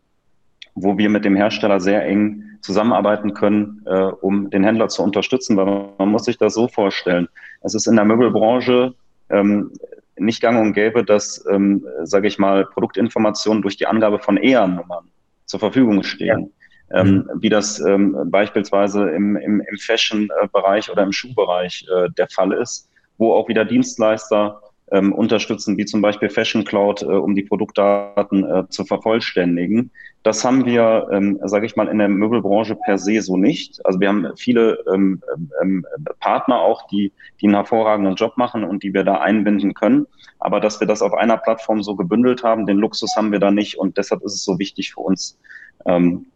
wo 0.74 0.98
wir 0.98 1.08
mit 1.08 1.24
dem 1.24 1.36
Hersteller 1.36 1.80
sehr 1.80 2.04
eng 2.04 2.42
zusammenarbeiten 2.60 3.34
können, 3.34 3.82
äh, 3.86 4.10
um 4.20 4.50
den 4.50 4.64
Händler 4.64 4.88
zu 4.88 5.02
unterstützen, 5.02 5.56
weil 5.56 5.88
man 5.98 6.08
muss 6.08 6.24
sich 6.24 6.38
das 6.38 6.54
so 6.54 6.68
vorstellen. 6.68 7.28
Es 7.62 7.74
ist 7.74 7.86
in 7.86 7.96
der 7.96 8.04
Möbelbranche 8.04 8.94
ähm, 9.30 9.72
nicht 10.18 10.40
gang 10.40 10.60
und 10.60 10.72
gäbe, 10.72 11.04
dass, 11.04 11.44
ähm, 11.50 11.86
sage 12.04 12.26
ich 12.26 12.38
mal, 12.38 12.64
Produktinformationen 12.64 13.62
durch 13.62 13.76
die 13.76 13.86
Angabe 13.86 14.18
von 14.18 14.36
EA-Nummern 14.36 15.10
zur 15.44 15.60
Verfügung 15.60 16.02
stehen. 16.02 16.50
Ja. 16.90 17.00
Ähm, 17.00 17.08
mhm. 17.08 17.42
wie 17.42 17.48
das 17.48 17.80
ähm, 17.80 18.16
beispielsweise 18.26 19.10
im, 19.10 19.34
im, 19.34 19.60
im 19.60 19.76
Fashion-Bereich 19.76 20.88
oder 20.88 21.02
im 21.02 21.10
Schuhbereich 21.10 21.84
äh, 21.92 22.08
der 22.16 22.28
Fall 22.28 22.52
ist, 22.52 22.88
wo 23.18 23.32
auch 23.32 23.48
wieder 23.48 23.64
Dienstleister 23.64 24.60
ähm, 24.92 25.12
unterstützen, 25.12 25.76
wie 25.76 25.84
zum 25.84 26.00
Beispiel 26.00 26.28
Fashion 26.28 26.64
Cloud, 26.64 27.02
äh, 27.02 27.06
um 27.06 27.34
die 27.34 27.42
Produktdaten 27.42 28.44
äh, 28.44 28.68
zu 28.68 28.84
vervollständigen. 28.84 29.90
Das 30.22 30.44
haben 30.44 30.64
wir, 30.64 31.08
ähm, 31.12 31.38
sage 31.44 31.66
ich 31.66 31.76
mal, 31.76 31.88
in 31.88 31.98
der 31.98 32.08
Möbelbranche 32.08 32.76
per 32.76 32.98
se 32.98 33.20
so 33.20 33.36
nicht. 33.36 33.84
Also 33.84 34.00
wir 34.00 34.08
haben 34.08 34.28
viele 34.36 34.78
ähm, 34.92 35.22
ähm, 35.62 35.84
Partner 36.20 36.60
auch, 36.60 36.86
die, 36.88 37.12
die 37.40 37.46
einen 37.46 37.54
hervorragenden 37.54 38.14
Job 38.14 38.36
machen 38.36 38.64
und 38.64 38.82
die 38.82 38.94
wir 38.94 39.04
da 39.04 39.20
einbinden 39.20 39.74
können. 39.74 40.06
Aber 40.38 40.60
dass 40.60 40.80
wir 40.80 40.86
das 40.86 41.02
auf 41.02 41.14
einer 41.14 41.36
Plattform 41.36 41.82
so 41.82 41.96
gebündelt 41.96 42.42
haben, 42.42 42.66
den 42.66 42.78
Luxus 42.78 43.14
haben 43.16 43.32
wir 43.32 43.38
da 43.38 43.50
nicht 43.50 43.78
und 43.78 43.96
deshalb 43.96 44.22
ist 44.22 44.34
es 44.34 44.44
so 44.44 44.58
wichtig 44.58 44.92
für 44.92 45.00
uns, 45.00 45.38
ähm, 45.86 46.26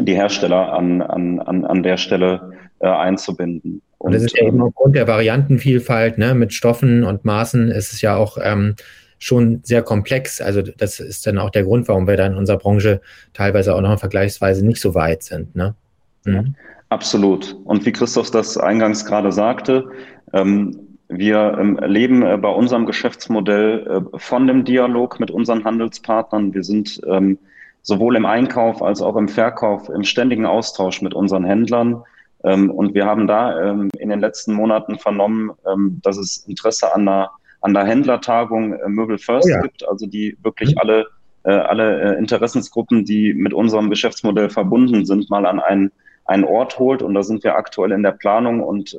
die 0.00 0.14
Hersteller 0.14 0.72
an, 0.72 1.02
an, 1.02 1.40
an, 1.40 1.64
an 1.64 1.82
der 1.82 1.96
Stelle 1.96 2.52
äh, 2.80 2.88
einzubinden. 2.88 3.82
Und 3.98 4.14
das 4.14 4.24
ist 4.24 4.36
ja 4.36 4.46
eben 4.46 4.60
aufgrund 4.60 4.96
der 4.96 5.06
Variantenvielfalt 5.06 6.18
ne, 6.18 6.34
mit 6.34 6.52
Stoffen 6.52 7.04
und 7.04 7.24
Maßen 7.24 7.70
ist 7.70 7.92
es 7.92 8.00
ja 8.00 8.16
auch 8.16 8.36
ähm, 8.42 8.74
schon 9.18 9.60
sehr 9.62 9.82
komplex. 9.82 10.40
Also 10.40 10.62
das 10.62 10.98
ist 10.98 11.26
dann 11.26 11.38
auch 11.38 11.50
der 11.50 11.62
Grund, 11.62 11.86
warum 11.86 12.08
wir 12.08 12.16
da 12.16 12.26
in 12.26 12.34
unserer 12.34 12.58
Branche 12.58 13.00
teilweise 13.32 13.74
auch 13.74 13.80
noch 13.80 14.00
vergleichsweise 14.00 14.66
nicht 14.66 14.80
so 14.80 14.96
weit 14.96 15.22
sind. 15.22 15.54
Ne? 15.54 15.76
Mhm. 16.24 16.56
Absolut. 16.88 17.56
Und 17.64 17.86
wie 17.86 17.92
Christoph 17.92 18.32
das 18.32 18.58
eingangs 18.58 19.04
gerade 19.04 19.30
sagte, 19.30 19.88
ähm, 20.32 20.98
wir 21.08 21.56
ähm, 21.58 21.78
leben 21.84 22.22
äh, 22.22 22.36
bei 22.36 22.48
unserem 22.48 22.86
Geschäftsmodell 22.86 23.86
äh, 23.86 24.18
von 24.18 24.46
dem 24.46 24.64
Dialog 24.64 25.20
mit 25.20 25.30
unseren 25.30 25.64
Handelspartnern. 25.64 26.52
Wir 26.54 26.64
sind 26.64 27.00
ähm, 27.06 27.38
sowohl 27.82 28.16
im 28.16 28.26
Einkauf 28.26 28.82
als 28.82 29.02
auch 29.02 29.16
im 29.16 29.28
Verkauf 29.28 29.88
im 29.88 30.04
ständigen 30.04 30.46
Austausch 30.46 31.02
mit 31.02 31.14
unseren 31.14 31.44
Händlern. 31.44 32.02
Ähm, 32.44 32.70
und 32.70 32.94
wir 32.94 33.06
haben 33.06 33.26
da 33.26 33.70
ähm, 33.70 33.90
in 33.98 34.08
den 34.08 34.20
letzten 34.20 34.54
Monaten 34.54 34.98
vernommen, 34.98 35.52
ähm, 35.70 36.00
dass 36.02 36.16
es 36.16 36.38
Interesse 36.46 36.94
an 36.94 37.06
der, 37.06 37.30
an 37.60 37.74
der 37.74 37.84
Händlertagung 37.84 38.74
äh, 38.74 38.88
Möbel 38.88 39.18
First 39.18 39.48
oh 39.48 39.50
ja. 39.50 39.60
gibt, 39.60 39.86
also 39.88 40.06
die 40.06 40.36
wirklich 40.42 40.78
alle, 40.78 41.06
äh, 41.44 41.52
alle 41.52 42.16
äh, 42.16 42.18
Interessensgruppen, 42.18 43.04
die 43.04 43.34
mit 43.34 43.52
unserem 43.52 43.90
Geschäftsmodell 43.90 44.50
verbunden 44.50 45.04
sind, 45.04 45.30
mal 45.30 45.46
an 45.46 45.60
einen, 45.60 45.92
einen 46.24 46.44
Ort 46.44 46.78
holt. 46.78 47.02
Und 47.02 47.14
da 47.14 47.22
sind 47.22 47.44
wir 47.44 47.56
aktuell 47.56 47.92
in 47.92 48.02
der 48.02 48.12
Planung 48.12 48.60
und 48.60 48.96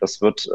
das 0.00 0.20
wird 0.20 0.48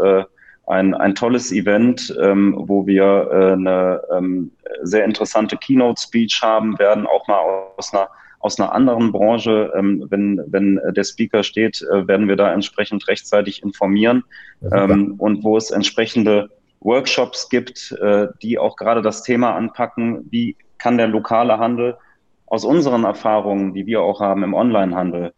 ein, 0.69 0.93
ein 0.93 1.15
tolles 1.15 1.51
Event, 1.51 2.15
ähm, 2.21 2.55
wo 2.57 2.85
wir 2.85 3.29
äh, 3.31 3.53
eine 3.53 4.01
ähm, 4.15 4.51
sehr 4.83 5.03
interessante 5.03 5.57
Keynote-Speech 5.57 6.41
haben 6.43 6.77
werden, 6.79 7.07
auch 7.07 7.27
mal 7.27 7.39
aus 7.77 7.93
einer 7.93 8.09
aus 8.41 8.57
einer 8.57 8.71
anderen 8.71 9.11
Branche, 9.11 9.71
ähm, 9.75 10.07
wenn, 10.09 10.41
wenn 10.47 10.79
der 10.95 11.03
Speaker 11.03 11.43
steht, 11.43 11.81
äh, 11.81 12.07
werden 12.07 12.29
wir 12.29 12.37
da 12.37 12.53
entsprechend 12.53 13.05
rechtzeitig 13.09 13.63
informieren. 13.63 14.23
Ähm, 14.71 15.15
und 15.17 15.43
wo 15.43 15.57
es 15.57 15.71
entsprechende 15.71 16.49
Workshops 16.79 17.49
gibt, 17.49 17.91
äh, 18.01 18.27
die 18.41 18.57
auch 18.57 18.77
gerade 18.77 19.01
das 19.01 19.23
Thema 19.23 19.55
anpacken, 19.55 20.25
wie 20.29 20.55
kann 20.77 20.97
der 20.97 21.07
lokale 21.07 21.57
Handel 21.57 21.97
aus 22.45 22.63
unseren 22.63 23.03
Erfahrungen, 23.03 23.73
die 23.73 23.85
wir 23.85 24.01
auch 24.01 24.21
haben 24.21 24.43
im 24.43 24.53
Onlinehandel, 24.53 25.33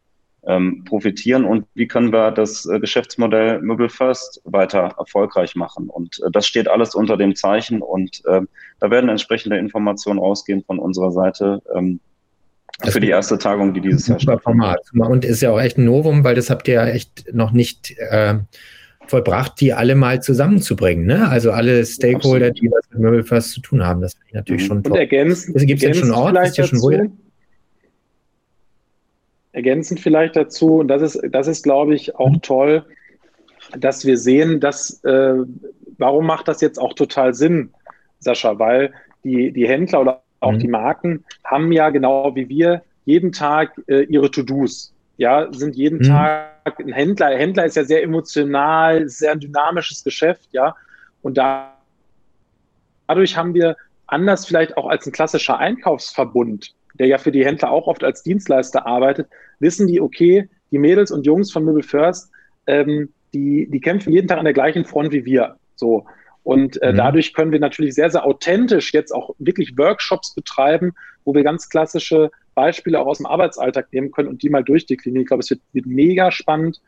ähm, 0.48 0.84
profitieren 0.86 1.46
und 1.46 1.66
wie 1.76 1.88
können 1.88 2.12
wir 2.12 2.32
das 2.32 2.66
äh, 2.66 2.80
Geschäftsmodell 2.80 3.62
Möbel 3.62 3.90
First 3.90 4.42
weiter 4.44 4.96
erfolgreich 4.98 5.56
machen. 5.56 5.90
Und 5.90 6.20
äh, 6.26 6.32
das 6.32 6.48
steht 6.48 6.68
alles 6.68 6.96
unter 6.96 7.18
dem 7.18 7.36
Zeichen 7.36 7.82
und 7.82 8.24
äh, 8.26 8.42
da 8.80 8.90
werden 8.90 9.10
entsprechende 9.10 9.58
Informationen 9.58 10.20
rausgehen 10.20 10.64
von 10.64 10.80
unserer 10.80 11.12
Seite. 11.12 11.62
Ähm, 11.76 12.00
das 12.80 12.94
für 12.94 13.00
die 13.00 13.10
erste 13.10 13.38
Tagung, 13.38 13.74
die 13.74 13.82
dieses 13.82 14.08
Jahr 14.08 14.20
stattfindet. 14.20 14.78
Und 14.94 15.26
ist 15.26 15.42
ja 15.42 15.52
auch 15.52 15.62
echt 15.62 15.78
ein 15.78 15.86
Novum, 15.86 16.24
weil 16.24 16.34
das 16.34 16.50
habt 16.50 16.68
ihr 16.68 16.76
ja 16.76 16.88
echt 16.88 17.32
noch 17.32 17.52
nicht 17.52 17.96
äh, 17.98 18.40
vollbracht, 19.08 19.60
die 19.60 19.74
alle 19.74 19.94
mal 19.94 20.22
zusammenzubringen. 20.24 21.06
Ne? 21.06 21.28
Also 21.28 21.52
alle 21.52 21.86
Stakeholder, 21.86 22.48
Absolut. 22.48 22.62
die 22.62 22.72
was 22.72 22.90
mit 22.92 23.00
Möbel 23.00 23.24
First 23.24 23.52
zu 23.52 23.62
tun 23.62 23.86
haben. 23.86 24.02
Das 24.02 24.14
finde 24.14 24.28
ich 24.30 24.34
natürlich 24.34 24.64
mhm. 24.64 24.68
schon 24.68 24.84
toll. 24.84 24.94
Und 24.94 25.00
ergänzend, 25.00 25.56
also 25.56 25.66
gibt 25.68 25.84
es 25.84 25.98
schon 25.98 26.12
Ort? 26.12 26.38
Vielleicht 26.38 26.56
schon 26.56 26.82
dazu, 26.82 27.18
ergänzend 29.52 30.00
vielleicht 30.00 30.36
dazu, 30.36 30.80
und 30.80 30.88
das 30.88 31.02
ist, 31.02 31.22
das 31.32 31.48
ist 31.48 31.64
glaube 31.64 31.96
ich, 31.96 32.16
auch 32.16 32.30
mhm. 32.30 32.42
toll, 32.42 32.86
dass 33.78 34.06
wir 34.06 34.18
sehen, 34.18 34.60
dass, 34.60 35.04
äh, 35.04 35.36
warum 35.98 36.26
macht 36.26 36.48
das 36.48 36.62
jetzt 36.62 36.80
auch 36.80 36.94
total 36.94 37.34
Sinn, 37.34 37.72
Sascha? 38.20 38.60
Weil 38.60 38.94
die, 39.24 39.52
die 39.52 39.68
Händler 39.68 40.02
oder 40.02 40.22
auch 40.40 40.54
mhm. 40.54 40.60
die 40.60 40.68
Marken 40.68 41.26
haben 41.44 41.72
ja 41.72 41.90
genau 41.90 42.36
wie 42.36 42.50
wir 42.50 42.82
jeden 43.06 43.32
Tag 43.32 43.80
äh, 43.88 44.04
ihre 44.04 44.30
To-Dos. 44.32 44.94
Ja, 45.18 45.52
sind 45.54 45.76
jeden 45.76 46.00
mhm. 46.00 46.04
Tag 46.04 46.80
ein 46.80 46.94
Händler. 46.94 47.28
Ein 47.28 47.38
Händler 47.38 47.66
ist 47.66 47.76
ja 47.76 47.84
sehr 47.84 48.04
emotional, 48.04 49.08
sehr 49.08 49.34
ein 49.34 49.40
dynamisches 49.40 50.04
Geschäft, 50.04 50.50
ja. 50.52 50.76
Und 51.22 51.38
da, 51.38 51.78
dadurch 53.08 53.38
haben 53.38 53.54
wir 53.54 53.78
anders 54.08 54.46
vielleicht 54.46 54.78
auch 54.78 54.88
als 54.88 55.06
ein 55.06 55.12
klassischer 55.12 55.60
Einkaufsverbund, 55.60 56.74
der 57.02 57.08
ja 57.08 57.18
für 57.18 57.32
die 57.32 57.44
Händler 57.44 57.72
auch 57.72 57.88
oft 57.88 58.04
als 58.04 58.22
Dienstleister 58.22 58.86
arbeitet, 58.86 59.28
wissen 59.58 59.88
die, 59.88 60.00
okay, 60.00 60.48
die 60.70 60.78
Mädels 60.78 61.10
und 61.10 61.26
Jungs 61.26 61.52
von 61.52 61.66
Möbel 61.66 61.82
First, 61.82 62.30
ähm, 62.68 63.10
die, 63.34 63.68
die 63.72 63.82
kämpfen 63.82 64.14
jeden 64.14 64.28
Tag 64.28 64.38
an 64.38 64.46
der 64.46 64.54
gleichen 64.54 64.86
Front 64.86 65.12
wie 65.12 65.26
wir. 65.26 65.56
So. 65.74 66.06
Und 66.44 66.80
äh, 66.84 66.92
mhm. 66.92 66.98
dadurch 66.98 67.34
können 67.34 67.52
wir 67.52 67.60
natürlich 67.60 67.96
sehr, 67.96 68.12
sehr 68.12 68.24
authentisch 68.24 68.94
jetzt 68.94 69.16
auch 69.16 69.34
wirklich 69.40 69.76
Workshops 69.80 70.36
betreiben, 70.36 70.94
wo 71.26 71.34
wir 71.34 71.42
ganz 71.42 71.70
klassische 71.70 72.30
Beispiele 72.54 73.00
auch 73.00 73.08
aus 73.08 73.18
dem 73.18 73.26
Arbeitsalltag 73.26 73.92
nehmen 73.92 74.12
können 74.12 74.30
und 74.30 74.44
die 74.44 74.50
mal 74.50 74.64
durchdeklinieren. 74.64 75.24
Ich 75.24 75.28
glaube, 75.28 75.42
es 75.42 75.50
wird, 75.50 75.62
wird 75.74 75.88
mega 75.88 76.30
spannend. 76.30 76.82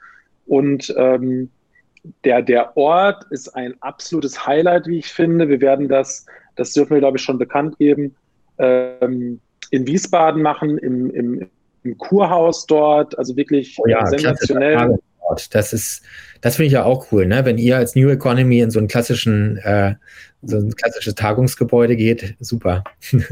Und 0.46 0.94
ähm, 0.96 1.50
der, 2.24 2.44
der 2.44 2.78
Ort 2.78 3.26
ist 3.32 3.50
ein 3.50 3.74
absolutes 3.82 4.46
Highlight, 4.46 4.86
wie 4.86 5.00
ich 5.00 5.08
finde. 5.08 5.50
Wir 5.50 5.60
werden 5.60 5.88
das, 5.88 6.28
das 6.56 6.72
dürfen 6.72 6.92
wir, 6.92 7.00
glaube 7.00 7.18
ich, 7.18 7.24
schon 7.24 7.40
bekannt 7.40 7.80
geben, 7.80 8.16
ähm, 8.60 9.40
in 9.74 9.88
Wiesbaden 9.88 10.44
machen, 10.44 10.78
im, 10.78 11.10
im, 11.10 11.50
im 11.84 11.98
Kurhaus 11.98 12.68
dort. 12.68 13.18
Also 13.18 13.36
wirklich 13.36 13.76
oh 13.80 13.88
ja, 13.88 14.06
sensationell. 14.06 15.00
Das 15.50 15.74
ist, 15.74 16.04
das 16.42 16.58
finde 16.58 16.68
ich 16.68 16.74
ja 16.74 16.84
auch 16.84 17.12
cool, 17.12 17.26
ne? 17.26 17.44
Wenn 17.44 17.58
ihr 17.58 17.78
als 17.78 17.96
New 17.96 18.08
Economy 18.10 18.60
in 18.60 18.70
so 18.70 18.78
einen 18.78 18.88
klassischen, 18.88 19.58
äh, 19.58 19.96
so 20.44 20.58
ein 20.58 20.76
klassisches 20.76 21.16
Tagungsgebäude 21.16 21.96
geht, 21.96 22.36
super. 22.40 22.84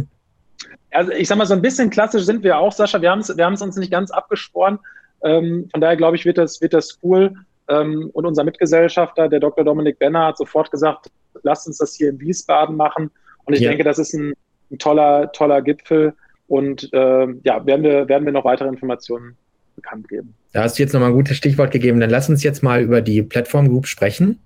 Also 0.94 1.14
ich 1.14 1.30
sag 1.30 1.38
mal, 1.38 1.46
so 1.46 1.54
ein 1.54 1.62
bisschen 1.62 1.90
klassisch 1.90 2.24
sind 2.24 2.44
wir 2.44 2.58
auch, 2.58 2.74
Sascha. 2.74 3.02
Wir 3.02 3.12
haben 3.12 3.22
es 3.22 3.30
wir 3.30 3.48
uns 3.48 3.78
nicht 3.78 3.94
ganz 3.94 4.12
abgesporen. 4.12 4.78
Ähm, 5.24 5.70
von 5.72 5.80
daher 5.80 5.96
glaube 5.96 6.18
ich, 6.18 6.26
wird 6.26 6.38
das, 6.38 6.60
wird 6.60 6.74
das 6.74 7.00
cool. 7.02 7.34
Ähm, 7.70 8.10
und 8.12 8.26
unser 8.26 8.44
Mitgesellschafter, 8.44 9.30
der 9.30 9.40
Dr. 9.40 9.64
Dominik 9.64 10.00
Benner, 10.00 10.26
hat 10.26 10.38
sofort 10.38 10.70
gesagt, 10.70 11.10
lasst 11.44 11.66
uns 11.66 11.78
das 11.78 11.96
hier 11.96 12.10
in 12.10 12.20
Wiesbaden 12.20 12.76
machen. 12.76 13.10
Und 13.46 13.54
ich 13.54 13.62
ja. 13.62 13.70
denke, 13.70 13.86
das 13.86 14.00
ist 14.00 14.14
ein, 14.14 14.34
ein, 14.70 14.80
toller, 14.80 15.32
toller 15.32 15.62
Gipfel. 15.62 16.14
Und 16.52 16.90
äh, 16.92 17.28
ja, 17.44 17.66
werden 17.66 17.82
wir, 17.82 18.10
werden 18.10 18.26
wir 18.26 18.34
noch 18.34 18.44
weitere 18.44 18.68
Informationen 18.68 19.38
bekannt 19.78 20.10
geben. 20.10 20.34
Da 20.52 20.64
hast 20.64 20.78
du 20.78 20.84
jetzt 20.84 20.92
nochmal 20.92 21.12
ein 21.12 21.16
gutes 21.16 21.38
Stichwort 21.38 21.72
gegeben. 21.72 22.02
Dann 22.02 22.10
lass 22.10 22.28
uns 22.28 22.44
jetzt 22.44 22.62
mal 22.62 22.82
über 22.82 23.00
die 23.00 23.24
Plattform 23.24 23.70
Group 23.70 23.88
sprechen. 23.88 24.42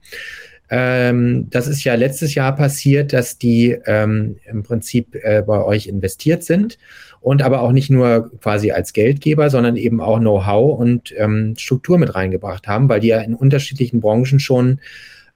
Ähm, 0.69 1.47
das 1.49 1.65
ist 1.65 1.83
ja 1.83 1.95
letztes 1.95 2.35
Jahr 2.35 2.55
passiert, 2.55 3.11
dass 3.11 3.39
die 3.39 3.75
ähm, 3.87 4.37
im 4.45 4.61
Prinzip 4.61 5.15
äh, 5.15 5.41
bei 5.41 5.63
euch 5.63 5.87
investiert 5.87 6.43
sind 6.43 6.77
und 7.21 7.41
aber 7.41 7.61
auch 7.61 7.71
nicht 7.71 7.89
nur 7.89 8.29
quasi 8.39 8.69
als 8.69 8.93
Geldgeber, 8.93 9.49
sondern 9.49 9.75
eben 9.75 9.99
auch 9.99 10.19
Know-how 10.19 10.79
und 10.79 11.11
ähm, 11.17 11.55
Struktur 11.57 11.97
mit 11.97 12.13
reingebracht 12.13 12.67
haben, 12.67 12.87
weil 12.87 12.99
die 12.99 13.07
ja 13.07 13.19
in 13.21 13.33
unterschiedlichen 13.33 13.99
Branchen 13.99 14.39
schon 14.39 14.79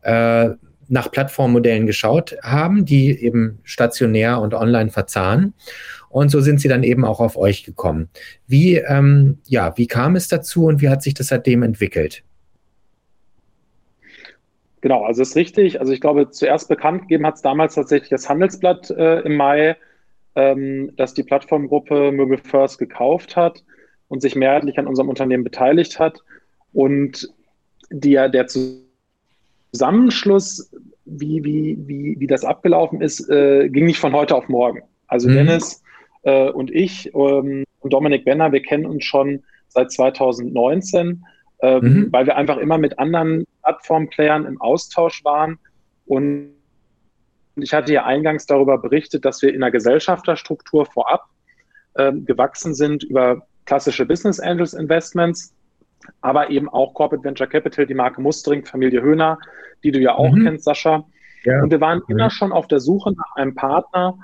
äh, 0.03 0.49
nach 0.88 1.11
Plattformmodellen 1.11 1.88
geschaut 1.88 2.36
haben, 2.43 2.86
die 2.86 3.09
eben 3.24 3.57
stationär 3.63 4.39
und 4.39 4.53
online 4.53 4.91
verzahnen. 4.91 5.53
Und 6.10 6.30
so 6.30 6.41
sind 6.41 6.60
sie 6.60 6.68
dann 6.68 6.84
eben 6.84 7.05
auch 7.05 7.20
auf 7.20 7.38
euch 7.38 7.64
gekommen. 7.64 8.10
Wie, 8.47 8.76
ähm, 8.76 9.38
ja, 9.45 9.78
wie 9.78 9.88
kam 9.88 10.16
es 10.16 10.28
dazu 10.28 10.66
und 10.66 10.82
wie 10.82 10.89
hat 10.89 11.03
sich 11.03 11.14
das 11.14 11.28
seitdem 11.28 11.64
entwickelt? 11.64 12.24
Genau, 14.82 15.03
also 15.03 15.22
ist 15.22 15.36
richtig. 15.36 15.80
Also 15.80 15.93
ich 15.93 16.01
glaube, 16.01 16.30
zuerst 16.32 16.70
bekannt 16.70 17.01
gegeben 17.03 17.26
hat 17.26 17.36
es 17.36 17.41
damals 17.41 17.76
tatsächlich 17.76 18.10
das 18.10 18.30
Handelsblatt 18.30 18.89
äh, 18.91 19.20
im 19.22 19.36
Mai, 19.36 19.78
ähm, 20.36 20.91
dass 20.95 21.14
die 21.14 21.24
Plattformgruppe 21.24 22.12
Möbel 22.12 22.38
First 22.38 22.80
gekauft 22.80 23.36
hat 23.36 23.64
und 24.07 24.22
sich 24.22 24.36
mehrheitlich 24.36 24.80
an 24.80 24.88
unserem 24.88 25.10
Unternehmen 25.10 25.43
beteiligt 25.43 25.99
hat. 25.99 26.24
Und 26.72 27.30
die, 27.91 28.14
der 28.14 28.47
Zusammenschluss, 29.72 30.72
wie, 31.05 31.43
wie, 31.43 31.78
wie, 31.86 32.16
wie 32.20 32.28
das 32.28 32.45
abgelaufen 32.45 33.01
ist, 33.01 33.30
äh, 33.30 33.68
ging 33.70 33.86
nicht 33.86 33.99
von 33.99 34.14
heute 34.14 34.36
auf 34.36 34.47
morgen. 34.47 34.82
Also 35.07 35.28
mhm. 35.28 35.34
Dennis 35.34 35.84
äh, 36.30 36.49
und 36.49 36.71
ich 36.71 37.13
ähm, 37.13 37.63
und 37.80 37.93
Dominik 37.93 38.25
Benner, 38.25 38.51
wir 38.51 38.61
kennen 38.61 38.86
uns 38.86 39.05
schon 39.05 39.43
seit 39.69 39.91
2019 39.91 41.23
ähm, 41.61 41.82
mhm. 41.82 42.07
weil 42.11 42.25
wir 42.25 42.38
einfach 42.38 42.57
immer 42.57 42.77
mit 42.77 42.99
anderen 42.99 43.45
Plattformplayern 43.63 44.45
im 44.45 44.61
Austausch 44.61 45.23
waren. 45.25 45.59
Und 46.05 46.51
ich 47.57 47.73
hatte 47.73 47.93
ja 47.93 48.05
eingangs 48.05 48.45
darüber 48.45 48.77
berichtet, 48.77 49.25
dass 49.25 49.41
wir 49.41 49.53
in 49.53 49.61
der 49.61 49.71
Gesellschafterstruktur 49.71 50.86
vorab 50.86 51.25
ähm, 51.97 52.25
gewachsen 52.25 52.73
sind 52.73 53.03
über 53.03 53.45
klassische 53.65 54.05
Business 54.05 54.39
Angels 54.39 54.73
Investments, 54.73 55.53
aber 56.21 56.49
eben 56.49 56.69
auch 56.69 56.93
Corporate 56.93 57.23
Venture 57.23 57.47
Capital, 57.47 57.86
die 57.86 57.93
Marke 57.93 58.21
Mustering, 58.21 58.65
Familie 58.65 59.01
Höhner, 59.01 59.38
die 59.84 59.91
du 59.91 59.99
ja 59.99 60.15
auch 60.15 60.32
mhm. 60.32 60.45
kennst, 60.45 60.63
Sascha. 60.63 61.03
Ja. 61.43 61.61
Und 61.61 61.71
wir 61.71 61.82
waren 61.82 61.99
mhm. 62.07 62.15
immer 62.15 62.30
schon 62.30 62.53
auf 62.53 62.67
der 62.67 62.80
Suche 62.80 63.11
nach 63.11 63.36
einem 63.36 63.53
Partner, 63.53 64.17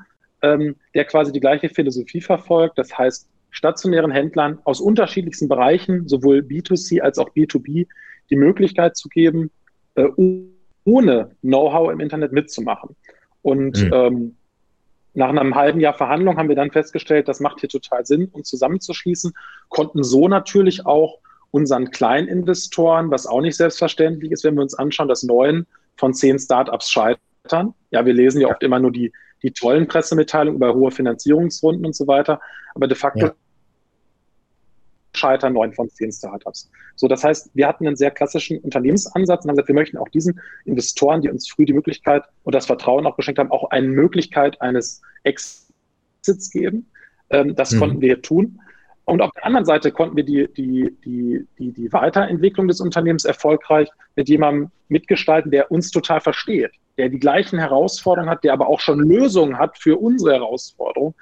ähm, 0.46 0.76
der 0.94 1.06
quasi 1.06 1.32
die 1.32 1.40
gleiche 1.40 1.70
Philosophie 1.70 2.22
verfolgt. 2.22 2.78
Das 2.78 2.96
heißt, 2.98 3.28
stationären 3.50 4.12
Händlern 4.12 4.60
aus 4.64 4.80
unterschiedlichsten 4.80 5.48
Bereichen, 5.48 6.08
sowohl 6.08 6.40
B2C 6.40 7.02
als 7.02 7.18
auch 7.18 7.30
B2B, 7.30 7.88
die 8.30 8.36
Möglichkeit 8.36 8.96
zu 8.98 9.10
geben, 9.10 9.50
äh, 9.96 10.08
ohne 10.84 11.32
Know-how 11.42 11.92
im 11.92 12.00
Internet 12.00 12.32
mitzumachen. 12.32 12.96
Und 13.42 13.82
mhm. 13.82 13.94
ähm, 13.94 14.36
nach 15.14 15.30
einem 15.30 15.56
halben 15.56 15.80
Jahr 15.80 15.94
Verhandlung 15.94 16.38
haben 16.38 16.50
wir 16.50 16.56
dann 16.56 16.72
festgestellt, 16.72 17.28
das 17.28 17.40
macht 17.40 17.62
hier 17.62 17.70
total 17.70 18.06
Sinn, 18.06 18.28
uns 18.34 18.50
zusammenzuschließen, 18.50 19.34
konnten 19.70 20.04
so 20.04 20.28
natürlich 20.28 20.86
auch 20.86 21.20
unseren 21.52 21.90
Kleininvestoren, 21.90 23.12
was 23.12 23.26
auch 23.26 23.40
nicht 23.40 23.56
selbstverständlich 23.56 24.32
ist, 24.32 24.44
wenn 24.44 24.56
wir 24.56 24.62
uns 24.62 24.76
anschauen, 24.76 25.08
dass 25.08 25.24
neun 25.24 25.66
von 25.96 26.14
zehn 26.14 26.38
Startups 26.38 26.92
scheitern. 26.92 27.74
Ja, 27.92 28.06
wir 28.06 28.14
lesen 28.14 28.42
ja 28.42 28.50
oft 28.50 28.62
immer 28.62 28.80
nur 28.80 28.92
die, 28.92 29.14
die 29.46 29.54
tollen 29.54 29.88
Pressemitteilungen 29.88 30.58
über 30.58 30.74
hohe 30.74 30.92
Finanzierungsrunden 30.92 31.86
und 31.86 31.96
so 31.96 32.08
weiter. 32.08 32.42
Aber 32.74 32.88
de 32.88 32.98
facto 32.98 33.28
ja 33.28 33.34
scheitern 35.16 35.54
neun 35.54 35.74
von 35.74 35.90
zehn 35.90 36.12
Startups. 36.12 36.70
So, 36.96 37.08
das 37.08 37.24
heißt, 37.24 37.50
wir 37.54 37.68
hatten 37.68 37.88
einen 37.88 37.96
sehr 37.96 38.12
klassischen 38.12 38.60
Unternehmensansatz 38.60 39.44
und 39.44 39.50
haben 39.50 39.56
gesagt, 39.56 39.68
wir 39.68 39.76
möchten 39.76 39.98
auch 39.98 40.10
diesen 40.10 40.40
Investoren, 40.66 41.22
die 41.22 41.30
uns 41.30 41.48
früh 41.48 41.66
die 41.66 41.74
Möglichkeit 41.74 42.24
und 42.44 42.54
das 42.54 42.66
Vertrauen 42.66 43.06
auch 43.06 43.16
geschenkt 43.16 43.40
haben, 43.40 43.52
auch 43.52 43.72
eine 43.72 43.88
Möglichkeit 43.88 44.62
eines 44.62 45.02
Exits 45.24 46.52
geben. 46.52 46.88
Ähm, 47.30 47.56
das 47.56 47.72
mhm. 47.72 47.80
konnten 47.80 48.02
wir 48.02 48.22
tun. 48.22 48.62
Und 49.06 49.22
auf 49.22 49.32
der 49.32 49.46
anderen 49.46 49.66
Seite 49.66 49.92
konnten 49.92 50.18
wir 50.18 50.26
die, 50.26 50.52
die, 50.54 50.96
die, 51.06 51.48
die, 51.60 51.72
die 51.72 51.94
Weiterentwicklung 51.94 52.68
des 52.68 52.82
Unternehmens 52.82 53.24
erfolgreich 53.24 53.88
mit 54.16 54.28
jemandem 54.30 54.72
mitgestalten, 54.88 55.52
der 55.52 55.72
uns 55.72 55.92
total 55.92 56.22
versteht, 56.22 56.72
der 56.98 57.10
die 57.10 57.20
gleichen 57.20 57.60
Herausforderungen 57.60 58.32
hat, 58.32 58.44
der 58.44 58.54
aber 58.54 58.68
auch 58.68 58.80
schon 58.80 59.00
Lösungen 59.00 59.60
hat 59.60 59.78
für 59.78 59.98
unsere 59.98 60.34
Herausforderungen. 60.34 61.14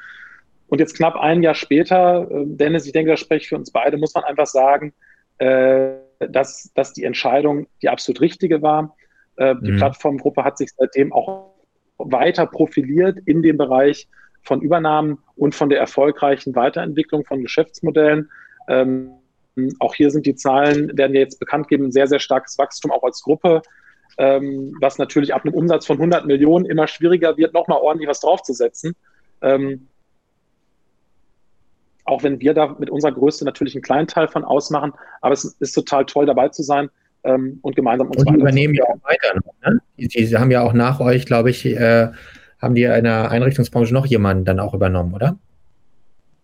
Und 0.68 0.80
jetzt 0.80 0.96
knapp 0.96 1.18
ein 1.18 1.44
Jahr 1.44 1.56
später, 1.56 2.30
äh, 2.32 2.46
Dennis, 2.46 2.86
ich 2.86 2.94
denke, 2.94 3.12
das 3.12 3.20
spreche 3.20 3.44
ich 3.44 3.50
für 3.50 3.58
uns 3.58 3.72
beide, 3.72 3.98
muss 3.98 4.16
man 4.16 4.24
einfach 4.24 4.48
sagen, 4.48 4.94
äh, 5.40 5.92
dass, 6.20 6.72
dass 6.74 6.94
die 6.94 7.04
Entscheidung 7.04 7.68
die 7.82 7.90
absolut 7.90 8.22
richtige 8.22 8.62
war. 8.62 8.96
Äh, 9.36 9.56
die 9.62 9.74
mhm. 9.74 9.78
Plattformgruppe 9.78 10.44
hat 10.44 10.58
sich 10.58 10.72
seitdem 10.78 11.12
auch 11.12 11.54
weiter 11.98 12.46
profiliert 12.46 13.20
in 13.26 13.42
dem 13.42 13.58
Bereich 13.58 14.08
von 14.44 14.62
Übernahmen 14.62 15.20
und 15.36 15.56
von 15.56 15.70
der 15.70 15.80
erfolgreichen 15.80 16.56
Weiterentwicklung 16.56 17.26
von 17.26 17.42
Geschäftsmodellen. 17.42 18.30
Ähm, 18.68 19.12
auch 19.80 19.94
hier 19.96 20.10
sind 20.12 20.26
die 20.26 20.36
Zahlen, 20.36 20.98
werden 20.98 21.16
jetzt 21.16 21.40
bekannt 21.40 21.68
geben, 21.68 21.92
sehr, 21.92 22.08
sehr 22.08 22.20
starkes 22.20 22.58
Wachstum 22.58 22.92
auch 22.92 23.04
als 23.04 23.22
Gruppe, 23.22 23.62
ähm, 24.18 24.76
was 24.82 24.98
natürlich 24.98 25.34
ab 25.34 25.46
einem 25.46 25.54
Umsatz 25.54 25.86
von 25.86 25.98
100 25.98 26.26
Millionen 26.26 26.66
immer 26.66 26.88
schwieriger 26.88 27.38
wird, 27.38 27.54
nochmal 27.54 27.80
ordentlich 27.80 28.10
was 28.10 28.20
draufzusetzen. 28.20 28.96
Ähm, 29.42 29.88
auch 32.06 32.24
wenn 32.24 32.40
wir 32.42 32.54
da 32.54 32.76
mit 32.80 32.90
unserer 32.90 33.14
Größe 33.14 33.46
natürlich 33.46 33.76
einen 33.76 33.84
kleinen 33.84 34.08
Teil 34.08 34.28
von 34.28 34.44
ausmachen, 34.44 34.94
aber 35.22 35.34
es 35.34 35.46
ist 35.46 35.74
total 35.74 36.06
toll 36.06 36.26
dabei 36.26 36.50
zu 36.50 36.64
sein 36.64 36.90
ähm, 37.24 37.60
und 37.62 37.76
gemeinsam 37.76 38.08
uns 38.08 38.18
Und 38.18 38.30
die 38.30 38.40
übernehmen 38.40 38.74
ja 38.74 38.84
auch 38.84 38.98
weiter 39.04 39.40
ne? 39.66 39.80
die, 39.98 40.08
die, 40.08 40.38
haben 40.38 40.52
ja 40.52 40.62
auch 40.62 40.74
nach 40.74 41.00
euch, 41.00 41.26
glaube 41.26 41.50
ich, 41.50 41.66
äh, 41.66 42.12
haben 42.64 42.76
die 42.76 42.84
in 42.84 43.04
der 43.04 43.30
Einrichtungsbranche 43.30 43.94
noch 43.94 44.06
jemanden 44.06 44.46
dann 44.46 44.60
auch 44.60 44.74
übernommen, 44.74 45.14
oder? 45.14 45.38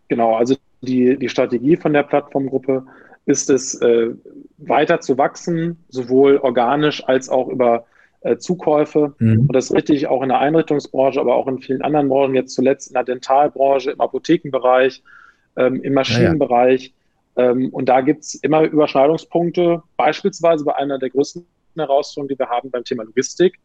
Genau, 0.09 0.35
also 0.35 0.55
die, 0.81 1.17
die 1.17 1.29
Strategie 1.29 1.77
von 1.77 1.93
der 1.93 2.03
Plattformgruppe 2.03 2.83
ist 3.25 3.49
es, 3.49 3.75
äh, 3.81 4.09
weiter 4.57 4.99
zu 4.99 5.17
wachsen, 5.17 5.77
sowohl 5.89 6.37
organisch 6.37 7.03
als 7.07 7.29
auch 7.29 7.47
über 7.47 7.85
äh, 8.21 8.37
Zukäufe. 8.37 9.13
Mhm. 9.19 9.41
Und 9.41 9.55
das 9.55 9.65
ist 9.65 9.75
richtig 9.75 10.07
auch 10.07 10.21
in 10.21 10.29
der 10.29 10.39
Einrichtungsbranche, 10.39 11.19
aber 11.19 11.35
auch 11.35 11.47
in 11.47 11.59
vielen 11.59 11.81
anderen 11.81 12.09
Branchen, 12.09 12.35
jetzt 12.35 12.53
zuletzt 12.53 12.89
in 12.89 12.95
der 12.95 13.03
Dentalbranche, 13.03 13.91
im 13.91 14.01
Apothekenbereich, 14.01 15.03
ähm, 15.55 15.81
im 15.81 15.93
Maschinenbereich. 15.93 16.93
Ja, 17.37 17.43
ja. 17.43 17.51
Ähm, 17.51 17.69
und 17.69 17.87
da 17.87 18.01
gibt 18.01 18.23
es 18.23 18.35
immer 18.35 18.63
Überschneidungspunkte, 18.63 19.81
beispielsweise 19.95 20.65
bei 20.65 20.75
einer 20.75 20.99
der 20.99 21.09
größten 21.11 21.45
Herausforderungen, 21.77 22.29
die 22.29 22.39
wir 22.39 22.49
haben 22.49 22.71
beim 22.71 22.83
Thema 22.83 23.03
Logistik, 23.03 23.59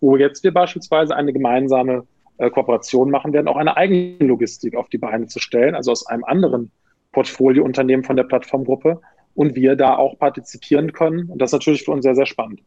wo 0.00 0.16
jetzt 0.16 0.44
wir 0.44 0.52
beispielsweise 0.52 1.16
eine 1.16 1.32
gemeinsame 1.32 2.06
äh, 2.38 2.50
Kooperation 2.50 3.10
machen 3.10 3.32
werden, 3.32 3.48
auch 3.48 3.56
eine 3.56 3.76
eigene 3.76 4.16
Logistik 4.18 4.74
auf 4.74 4.88
die 4.88 4.98
Beine 4.98 5.26
zu 5.26 5.38
stellen, 5.38 5.74
also 5.74 5.92
aus 5.92 6.06
einem 6.06 6.24
anderen 6.24 6.70
Portfoliounternehmen 7.12 8.04
von 8.04 8.16
der 8.16 8.24
Plattformgruppe 8.24 9.00
und 9.34 9.54
wir 9.54 9.76
da 9.76 9.96
auch 9.96 10.18
partizipieren 10.18 10.92
können. 10.92 11.30
Und 11.30 11.40
das 11.40 11.50
ist 11.50 11.54
natürlich 11.54 11.84
für 11.84 11.92
uns 11.92 12.02
sehr, 12.04 12.14
sehr 12.14 12.26
spannend. 12.26 12.60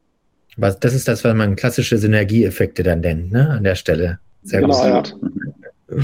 Was, 0.57 0.79
das 0.79 0.93
ist 0.93 1.07
das, 1.07 1.23
was 1.23 1.35
man 1.35 1.55
klassische 1.55 1.97
Synergieeffekte 1.97 2.81
dann 2.81 3.01
nennt, 3.01 3.31
ne, 3.31 3.49
an 3.49 3.63
der 3.63 3.75
Stelle. 3.75 4.19
Sehr 4.43 4.61
genau, 4.61 4.95
gut. 4.95 5.15
Ja. 5.21 6.03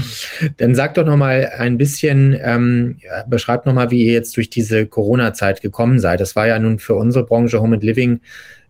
Dann 0.56 0.74
sag 0.74 0.94
doch 0.94 1.04
noch 1.04 1.16
mal 1.16 1.50
ein 1.58 1.76
bisschen, 1.76 2.38
ähm, 2.40 2.98
beschreibt 3.26 3.66
noch 3.66 3.74
mal, 3.74 3.90
wie 3.90 4.04
ihr 4.04 4.12
jetzt 4.12 4.36
durch 4.36 4.48
diese 4.48 4.86
Corona-Zeit 4.86 5.60
gekommen 5.60 5.98
seid. 5.98 6.20
Das 6.20 6.36
war 6.36 6.46
ja 6.46 6.58
nun 6.58 6.78
für 6.78 6.94
unsere 6.94 7.26
Branche 7.26 7.60
Home 7.60 7.74
and 7.74 7.84
Living 7.84 8.20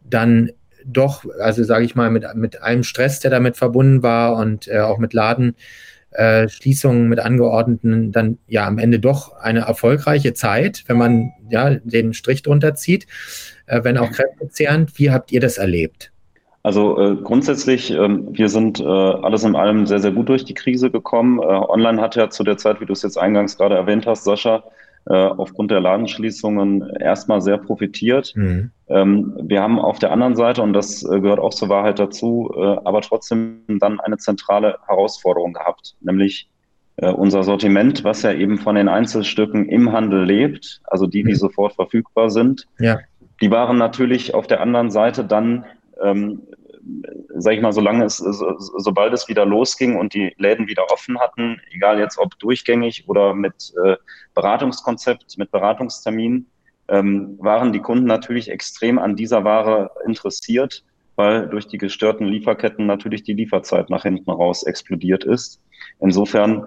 dann 0.08 0.50
doch, 0.84 1.24
also 1.40 1.64
sage 1.64 1.84
ich 1.84 1.94
mal, 1.94 2.10
mit, 2.10 2.24
mit 2.34 2.62
allem 2.62 2.82
Stress, 2.82 3.20
der 3.20 3.30
damit 3.30 3.56
verbunden 3.56 4.02
war 4.02 4.36
und 4.36 4.68
äh, 4.68 4.80
auch 4.80 4.98
mit 4.98 5.12
Ladenschließungen, 5.12 7.06
äh, 7.06 7.08
mit 7.08 7.20
Angeordneten, 7.20 8.12
dann 8.12 8.38
ja 8.46 8.66
am 8.66 8.78
Ende 8.78 8.98
doch 9.00 9.36
eine 9.36 9.60
erfolgreiche 9.60 10.34
Zeit, 10.34 10.84
wenn 10.86 10.98
man 10.98 11.32
ja 11.48 11.70
den 11.74 12.14
Strich 12.14 12.42
drunter 12.42 12.74
zieht, 12.74 13.06
äh, 13.66 13.82
wenn 13.84 13.98
auch 13.98 14.10
kräftezehrend. 14.10 14.98
Wie 14.98 15.10
habt 15.10 15.32
ihr 15.32 15.40
das 15.40 15.58
erlebt? 15.58 16.12
Also 16.64 16.98
äh, 16.98 17.16
grundsätzlich, 17.16 17.90
ähm, 17.90 18.28
wir 18.32 18.48
sind 18.48 18.80
äh, 18.80 18.84
alles 18.84 19.44
in 19.44 19.54
allem 19.54 19.86
sehr, 19.86 19.98
sehr 20.00 20.12
gut 20.12 20.30
durch 20.30 20.46
die 20.46 20.54
Krise 20.54 20.90
gekommen. 20.90 21.38
Äh, 21.38 21.44
Online 21.44 22.00
hat 22.00 22.16
ja 22.16 22.30
zu 22.30 22.42
der 22.42 22.56
Zeit, 22.56 22.80
wie 22.80 22.86
du 22.86 22.94
es 22.94 23.02
jetzt 23.02 23.18
eingangs 23.18 23.58
gerade 23.58 23.74
erwähnt 23.74 24.06
hast, 24.06 24.24
Sascha, 24.24 24.64
aufgrund 25.12 25.70
der 25.70 25.80
Ladenschließungen 25.80 26.96
erstmal 26.98 27.42
sehr 27.42 27.58
profitiert. 27.58 28.32
Mhm. 28.34 28.70
Ähm, 28.88 29.34
wir 29.42 29.60
haben 29.60 29.78
auf 29.78 29.98
der 29.98 30.12
anderen 30.12 30.34
Seite, 30.34 30.62
und 30.62 30.72
das 30.72 31.02
äh, 31.02 31.20
gehört 31.20 31.40
auch 31.40 31.52
zur 31.52 31.68
Wahrheit 31.68 31.98
dazu, 31.98 32.50
äh, 32.56 32.60
aber 32.84 33.02
trotzdem 33.02 33.60
dann 33.68 34.00
eine 34.00 34.16
zentrale 34.16 34.78
Herausforderung 34.86 35.52
gehabt, 35.52 35.94
nämlich 36.00 36.48
äh, 36.96 37.10
unser 37.10 37.42
Sortiment, 37.42 38.04
was 38.04 38.22
ja 38.22 38.32
eben 38.32 38.58
von 38.58 38.76
den 38.76 38.88
Einzelstücken 38.88 39.68
im 39.68 39.92
Handel 39.92 40.24
lebt, 40.24 40.80
also 40.84 41.06
die, 41.06 41.22
die 41.22 41.32
mhm. 41.32 41.36
sofort 41.36 41.74
verfügbar 41.74 42.30
sind. 42.30 42.66
Ja. 42.78 42.98
Die 43.40 43.50
waren 43.50 43.78
natürlich 43.78 44.32
auf 44.34 44.46
der 44.46 44.60
anderen 44.60 44.90
Seite 44.90 45.24
dann 45.24 45.64
ähm, 46.02 46.42
sag 47.36 47.54
ich 47.54 47.60
mal, 47.60 47.72
solange 47.72 48.04
es, 48.04 48.18
so, 48.18 48.58
sobald 48.58 49.12
es 49.12 49.28
wieder 49.28 49.46
losging 49.46 49.96
und 49.96 50.14
die 50.14 50.34
Läden 50.38 50.68
wieder 50.68 50.90
offen 50.90 51.18
hatten, 51.18 51.60
egal 51.72 51.98
jetzt 51.98 52.18
ob 52.18 52.38
durchgängig 52.38 53.08
oder 53.08 53.34
mit 53.34 53.72
äh, 53.84 53.96
Beratungskonzept, 54.34 55.38
mit 55.38 55.50
Beratungstermin, 55.50 56.46
ähm, 56.88 57.38
waren 57.40 57.72
die 57.72 57.80
Kunden 57.80 58.04
natürlich 58.04 58.50
extrem 58.50 58.98
an 58.98 59.16
dieser 59.16 59.44
Ware 59.44 59.90
interessiert 60.06 60.84
weil 61.16 61.48
durch 61.48 61.66
die 61.68 61.78
gestörten 61.78 62.26
Lieferketten 62.26 62.86
natürlich 62.86 63.22
die 63.22 63.34
Lieferzeit 63.34 63.90
nach 63.90 64.02
hinten 64.02 64.30
raus 64.30 64.64
explodiert 64.64 65.24
ist. 65.24 65.60
Insofern 66.00 66.66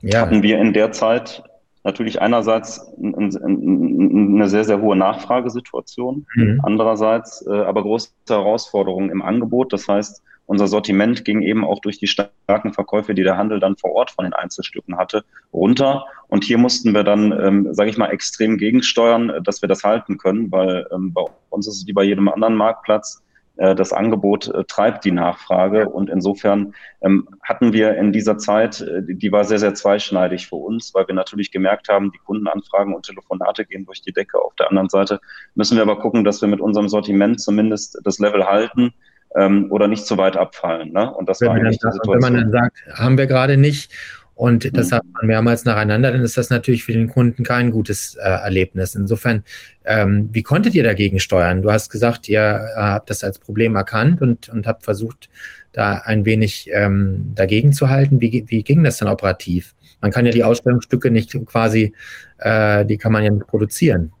ja. 0.00 0.20
hatten 0.20 0.42
wir 0.42 0.58
in 0.58 0.72
der 0.72 0.92
Zeit 0.92 1.42
natürlich 1.84 2.20
einerseits 2.20 2.80
eine 2.98 4.48
sehr, 4.48 4.64
sehr 4.64 4.80
hohe 4.80 4.96
Nachfragesituation, 4.96 6.26
mhm. 6.34 6.60
andererseits 6.62 7.46
äh, 7.46 7.52
aber 7.52 7.82
große 7.82 8.10
Herausforderungen 8.28 9.10
im 9.10 9.22
Angebot. 9.22 9.72
Das 9.72 9.86
heißt, 9.86 10.22
unser 10.46 10.66
Sortiment 10.66 11.24
ging 11.24 11.42
eben 11.42 11.64
auch 11.64 11.80
durch 11.80 11.98
die 11.98 12.06
starken 12.06 12.72
Verkäufe, 12.72 13.14
die 13.14 13.22
der 13.22 13.36
Handel 13.36 13.60
dann 13.60 13.76
vor 13.76 13.92
Ort 13.92 14.10
von 14.10 14.24
den 14.24 14.34
Einzelstücken 14.34 14.98
hatte, 14.98 15.24
runter. 15.52 16.06
Und 16.28 16.44
hier 16.44 16.58
mussten 16.58 16.92
wir 16.92 17.04
dann, 17.04 17.32
ähm, 17.32 17.68
sage 17.72 17.90
ich 17.90 17.96
mal, 17.96 18.10
extrem 18.10 18.58
gegensteuern, 18.58 19.32
dass 19.42 19.62
wir 19.62 19.68
das 19.68 19.84
halten 19.84 20.18
können, 20.18 20.52
weil 20.52 20.86
ähm, 20.92 21.12
bei 21.12 21.22
uns 21.50 21.66
ist 21.66 21.76
es 21.76 21.86
wie 21.86 21.92
bei 21.92 22.04
jedem 22.04 22.28
anderen 22.28 22.56
Marktplatz, 22.56 23.22
äh, 23.22 23.23
das 23.56 23.92
Angebot 23.92 24.48
äh, 24.48 24.64
treibt 24.64 25.04
die 25.04 25.12
Nachfrage. 25.12 25.88
Und 25.88 26.10
insofern 26.10 26.74
ähm, 27.02 27.28
hatten 27.42 27.72
wir 27.72 27.96
in 27.96 28.12
dieser 28.12 28.36
Zeit, 28.38 28.80
äh, 28.80 29.02
die 29.02 29.30
war 29.30 29.44
sehr, 29.44 29.58
sehr 29.58 29.74
zweischneidig 29.74 30.48
für 30.48 30.56
uns, 30.56 30.92
weil 30.94 31.06
wir 31.06 31.14
natürlich 31.14 31.52
gemerkt 31.52 31.88
haben, 31.88 32.10
die 32.10 32.18
Kundenanfragen 32.18 32.94
und 32.94 33.06
Telefonate 33.06 33.64
gehen 33.64 33.86
durch 33.86 34.02
die 34.02 34.12
Decke. 34.12 34.38
Auf 34.40 34.54
der 34.56 34.68
anderen 34.68 34.88
Seite 34.88 35.20
müssen 35.54 35.76
wir 35.76 35.82
aber 35.82 35.98
gucken, 35.98 36.24
dass 36.24 36.40
wir 36.40 36.48
mit 36.48 36.60
unserem 36.60 36.88
Sortiment 36.88 37.40
zumindest 37.40 38.00
das 38.02 38.18
Level 38.18 38.44
halten 38.44 38.92
ähm, 39.36 39.70
oder 39.70 39.86
nicht 39.86 40.06
zu 40.06 40.18
weit 40.18 40.36
abfallen. 40.36 40.92
Ne? 40.92 41.12
Und 41.14 41.28
das 41.28 41.40
wenn 41.40 41.48
war 41.48 41.54
eigentlich 41.54 41.78
die 41.78 41.90
Situation. 41.92 42.14
Wenn 42.14 42.32
man 42.32 42.34
dann 42.34 42.50
sagt, 42.50 42.78
haben 42.94 43.18
wir 43.18 43.26
gerade 43.26 43.56
nicht 43.56 43.92
und 44.34 44.64
mhm. 44.64 44.72
das 44.72 44.92
hat 44.92 45.04
man 45.12 45.26
mehrmals 45.26 45.64
nacheinander, 45.64 46.10
dann 46.12 46.22
ist 46.22 46.36
das 46.36 46.50
natürlich 46.50 46.84
für 46.84 46.92
den 46.92 47.08
Kunden 47.08 47.44
kein 47.44 47.70
gutes 47.70 48.16
äh, 48.16 48.22
Erlebnis. 48.22 48.94
Insofern, 48.94 49.44
ähm, 49.84 50.28
wie 50.32 50.42
konntet 50.42 50.74
ihr 50.74 50.82
dagegen 50.82 51.20
steuern? 51.20 51.62
Du 51.62 51.70
hast 51.70 51.90
gesagt, 51.90 52.28
ihr 52.28 52.40
äh, 52.40 52.80
habt 52.80 53.10
das 53.10 53.22
als 53.22 53.38
Problem 53.38 53.76
erkannt 53.76 54.20
und, 54.22 54.48
und 54.48 54.66
habt 54.66 54.84
versucht, 54.84 55.28
da 55.72 56.02
ein 56.04 56.24
wenig 56.24 56.70
ähm, 56.72 57.32
dagegen 57.34 57.72
zu 57.72 57.90
halten. 57.90 58.20
Wie, 58.20 58.44
wie 58.46 58.62
ging 58.62 58.84
das 58.84 58.98
dann 58.98 59.08
operativ? 59.08 59.74
Man 60.00 60.10
kann 60.10 60.26
ja 60.26 60.32
die 60.32 60.44
Ausstellungsstücke 60.44 61.10
nicht 61.10 61.36
quasi, 61.46 61.92
äh, 62.38 62.84
die 62.84 62.98
kann 62.98 63.12
man 63.12 63.24
ja 63.24 63.30
nicht 63.30 63.46
produzieren. 63.46 64.12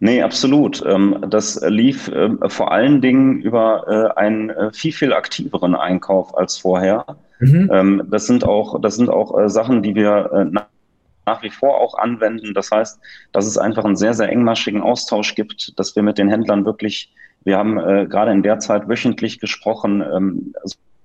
Nee, 0.00 0.22
absolut. 0.22 0.84
Ähm, 0.86 1.24
das 1.28 1.60
lief 1.66 2.10
ähm, 2.14 2.38
vor 2.46 2.70
allen 2.72 3.00
Dingen 3.00 3.40
über 3.40 4.12
äh, 4.14 4.18
einen 4.18 4.50
äh, 4.50 4.72
viel, 4.72 4.92
viel 4.92 5.12
aktiveren 5.12 5.74
Einkauf 5.74 6.36
als 6.36 6.58
vorher. 6.58 7.04
Mhm. 7.40 7.70
Ähm, 7.72 8.02
das 8.10 8.26
sind 8.26 8.44
auch, 8.44 8.80
das 8.80 8.96
sind 8.96 9.10
auch 9.10 9.38
äh, 9.38 9.48
Sachen, 9.48 9.82
die 9.82 9.94
wir 9.94 10.50
nach 11.26 11.42
wie 11.42 11.50
vor 11.50 11.78
auch 11.78 11.98
anwenden. 11.98 12.54
Das 12.54 12.70
heißt, 12.70 13.00
dass 13.32 13.46
es 13.46 13.58
einfach 13.58 13.84
einen 13.84 13.96
sehr, 13.96 14.14
sehr 14.14 14.30
engmaschigen 14.30 14.80
Austausch 14.80 15.34
gibt, 15.34 15.78
dass 15.78 15.94
wir 15.94 16.02
mit 16.02 16.16
den 16.16 16.28
Händlern 16.28 16.64
wirklich, 16.64 17.12
wir 17.44 17.58
haben 17.58 17.76
gerade 18.08 18.32
in 18.32 18.42
der 18.42 18.60
Zeit 18.60 18.88
wöchentlich 18.88 19.38
gesprochen, 19.38 20.54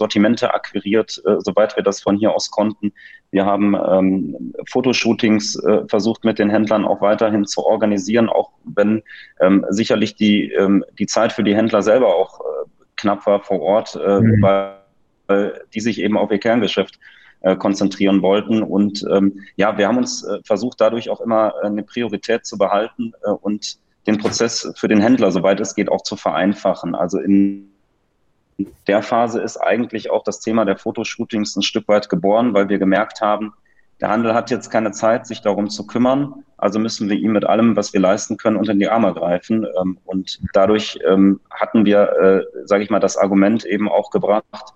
Sortimente 0.03 0.53
akquiriert, 0.53 1.21
äh, 1.25 1.37
soweit 1.39 1.77
wir 1.77 1.83
das 1.83 2.01
von 2.01 2.17
hier 2.17 2.35
aus 2.35 2.51
konnten. 2.51 2.91
Wir 3.31 3.45
haben 3.45 3.73
ähm, 3.73 4.53
Fotoshootings 4.69 5.55
äh, 5.63 5.87
versucht 5.87 6.25
mit 6.25 6.39
den 6.39 6.49
Händlern 6.49 6.83
auch 6.83 6.99
weiterhin 6.99 7.45
zu 7.45 7.65
organisieren, 7.65 8.27
auch 8.27 8.51
wenn 8.65 9.01
ähm, 9.39 9.65
sicherlich 9.69 10.15
die, 10.15 10.51
ähm, 10.51 10.83
die 10.99 11.05
Zeit 11.05 11.31
für 11.31 11.43
die 11.45 11.55
Händler 11.55 11.81
selber 11.81 12.15
auch 12.15 12.41
äh, 12.41 12.43
knapp 12.97 13.25
war 13.25 13.41
vor 13.43 13.61
Ort, 13.61 13.95
äh, 13.95 14.19
mhm. 14.19 14.41
weil 14.41 14.73
die 15.73 15.79
sich 15.79 16.01
eben 16.01 16.17
auf 16.17 16.29
ihr 16.31 16.37
Kerngeschäft 16.37 16.99
äh, 17.43 17.55
konzentrieren 17.55 18.21
wollten. 18.21 18.61
Und 18.61 19.05
ähm, 19.09 19.39
ja, 19.55 19.77
wir 19.77 19.87
haben 19.87 19.97
uns 19.97 20.21
äh, 20.25 20.39
versucht, 20.43 20.81
dadurch 20.81 21.09
auch 21.09 21.21
immer 21.21 21.53
eine 21.63 21.81
Priorität 21.81 22.45
zu 22.45 22.57
behalten 22.57 23.13
äh, 23.23 23.29
und 23.29 23.77
den 24.05 24.17
Prozess 24.17 24.69
für 24.75 24.89
den 24.89 24.99
Händler, 24.99 25.31
soweit 25.31 25.61
es 25.61 25.75
geht, 25.75 25.89
auch 25.89 26.03
zu 26.03 26.17
vereinfachen. 26.17 26.93
Also 26.93 27.19
in 27.19 27.72
der 28.87 29.01
Phase 29.01 29.41
ist 29.41 29.57
eigentlich 29.57 30.09
auch 30.09 30.23
das 30.23 30.39
Thema 30.39 30.65
der 30.65 30.77
Fotoshootings 30.77 31.55
ein 31.55 31.61
Stück 31.61 31.87
weit 31.87 32.09
geboren, 32.09 32.53
weil 32.53 32.69
wir 32.69 32.77
gemerkt 32.77 33.21
haben, 33.21 33.53
der 34.01 34.09
Handel 34.09 34.33
hat 34.33 34.51
jetzt 34.51 34.69
keine 34.69 34.91
Zeit, 34.91 35.27
sich 35.27 35.41
darum 35.41 35.69
zu 35.69 35.87
kümmern. 35.87 36.43
Also 36.57 36.77
müssen 36.77 37.09
wir 37.09 37.17
ihm 37.17 37.31
mit 37.31 37.45
allem, 37.45 37.75
was 37.75 37.93
wir 37.93 38.01
leisten 38.01 38.37
können, 38.37 38.57
unter 38.57 38.73
die 38.73 38.89
Arme 38.89 39.13
greifen. 39.13 39.65
Ähm, 39.79 39.97
und 40.03 40.41
dadurch 40.53 40.99
ähm, 41.07 41.39
hatten 41.49 41.85
wir, 41.85 42.11
äh, 42.19 42.41
sage 42.65 42.83
ich 42.83 42.89
mal, 42.89 42.99
das 42.99 43.17
Argument 43.17 43.63
eben 43.65 43.89
auch 43.89 44.09
gebracht, 44.09 44.73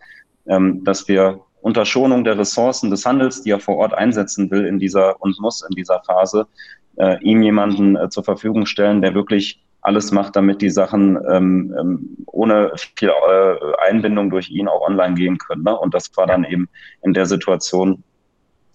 ähm, 0.48 0.84
dass 0.84 1.08
wir 1.08 1.42
unter 1.62 1.86
Schonung 1.86 2.24
der 2.24 2.38
Ressourcen 2.38 2.90
des 2.90 3.06
Handels, 3.06 3.42
die 3.42 3.52
er 3.52 3.60
vor 3.60 3.76
Ort 3.78 3.94
einsetzen 3.94 4.50
will 4.50 4.66
in 4.66 4.80
dieser 4.80 5.22
und 5.22 5.40
muss 5.40 5.62
in 5.68 5.76
dieser 5.76 6.02
Phase, 6.06 6.48
äh, 6.96 7.22
ihm 7.22 7.42
jemanden 7.42 7.96
äh, 7.98 8.10
zur 8.10 8.24
Verfügung 8.24 8.66
stellen, 8.66 9.02
der 9.02 9.14
wirklich 9.14 9.62
alles 9.82 10.12
macht, 10.12 10.36
damit 10.36 10.62
die 10.62 10.70
Sachen 10.70 11.18
ähm, 11.30 11.74
ähm, 11.80 12.18
ohne 12.26 12.72
viel 12.96 13.10
äh, 13.10 13.56
Einbindung 13.88 14.30
durch 14.30 14.50
ihn 14.50 14.68
auch 14.68 14.82
online 14.82 15.16
gehen 15.16 15.38
können. 15.38 15.64
Ne? 15.64 15.78
Und 15.78 15.94
das 15.94 16.10
war 16.16 16.28
dann 16.28 16.44
eben 16.44 16.68
in 17.04 17.14
der 17.14 17.26
Situation, 17.26 18.04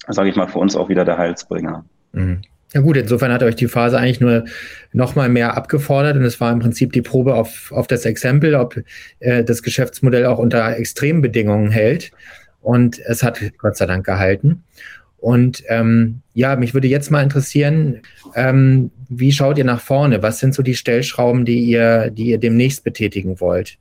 sage 0.08 0.30
ich 0.30 0.36
mal, 0.36 0.48
für 0.48 0.58
uns 0.58 0.76
auch 0.76 0.88
wieder 0.88 1.04
der 1.04 1.18
Heilsbringer. 1.18 1.84
Mhm. 2.12 2.42
Ja 2.74 2.80
gut, 2.80 2.96
insofern 2.96 3.32
hat 3.32 3.42
euch 3.42 3.56
die 3.56 3.68
Phase 3.68 3.98
eigentlich 3.98 4.20
nur 4.20 4.44
noch 4.92 5.14
mal 5.14 5.28
mehr 5.28 5.56
abgefordert 5.56 6.16
und 6.16 6.24
es 6.24 6.40
war 6.40 6.50
im 6.50 6.60
Prinzip 6.60 6.92
die 6.92 7.02
Probe 7.02 7.34
auf, 7.34 7.70
auf 7.70 7.86
das 7.86 8.06
Exempel, 8.06 8.54
ob 8.54 8.80
äh, 9.18 9.44
das 9.44 9.62
Geschäftsmodell 9.62 10.24
auch 10.24 10.38
unter 10.38 10.74
Extrembedingungen 10.76 11.70
hält. 11.70 12.12
Und 12.62 12.98
es 13.00 13.22
hat 13.22 13.40
Gott 13.58 13.76
sei 13.76 13.86
Dank 13.86 14.06
gehalten. 14.06 14.64
Und 15.22 15.62
ähm, 15.68 16.20
ja, 16.34 16.56
mich 16.56 16.74
würde 16.74 16.88
jetzt 16.88 17.12
mal 17.12 17.22
interessieren, 17.22 18.02
ähm, 18.34 18.90
wie 19.08 19.30
schaut 19.30 19.56
ihr 19.56 19.62
nach 19.62 19.80
vorne? 19.80 20.20
Was 20.20 20.40
sind 20.40 20.52
so 20.52 20.64
die 20.64 20.74
Stellschrauben, 20.74 21.44
die 21.44 21.60
ihr, 21.60 22.10
die 22.10 22.24
ihr 22.24 22.38
demnächst 22.38 22.82
betätigen 22.82 23.40
wollt? 23.40 23.78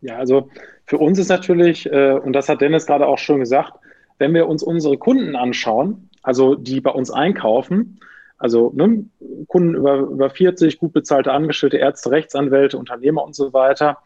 Ja, 0.00 0.16
also 0.16 0.48
für 0.86 0.96
uns 0.96 1.18
ist 1.18 1.28
natürlich, 1.28 1.84
äh, 1.92 2.12
und 2.12 2.32
das 2.32 2.48
hat 2.48 2.62
Dennis 2.62 2.86
gerade 2.86 3.06
auch 3.06 3.18
schon 3.18 3.40
gesagt, 3.40 3.74
wenn 4.18 4.32
wir 4.32 4.48
uns 4.48 4.62
unsere 4.62 4.96
Kunden 4.96 5.36
anschauen, 5.36 6.08
also 6.22 6.54
die 6.54 6.80
bei 6.80 6.90
uns 6.90 7.10
einkaufen, 7.10 8.00
also 8.38 8.72
ne, 8.74 9.04
Kunden 9.48 9.74
über, 9.74 9.98
über 9.98 10.30
40, 10.30 10.78
gut 10.78 10.94
bezahlte 10.94 11.30
Angestellte, 11.30 11.76
Ärzte, 11.76 12.10
Rechtsanwälte, 12.10 12.78
Unternehmer 12.78 13.22
und 13.22 13.34
so 13.34 13.52
weiter, 13.52 13.98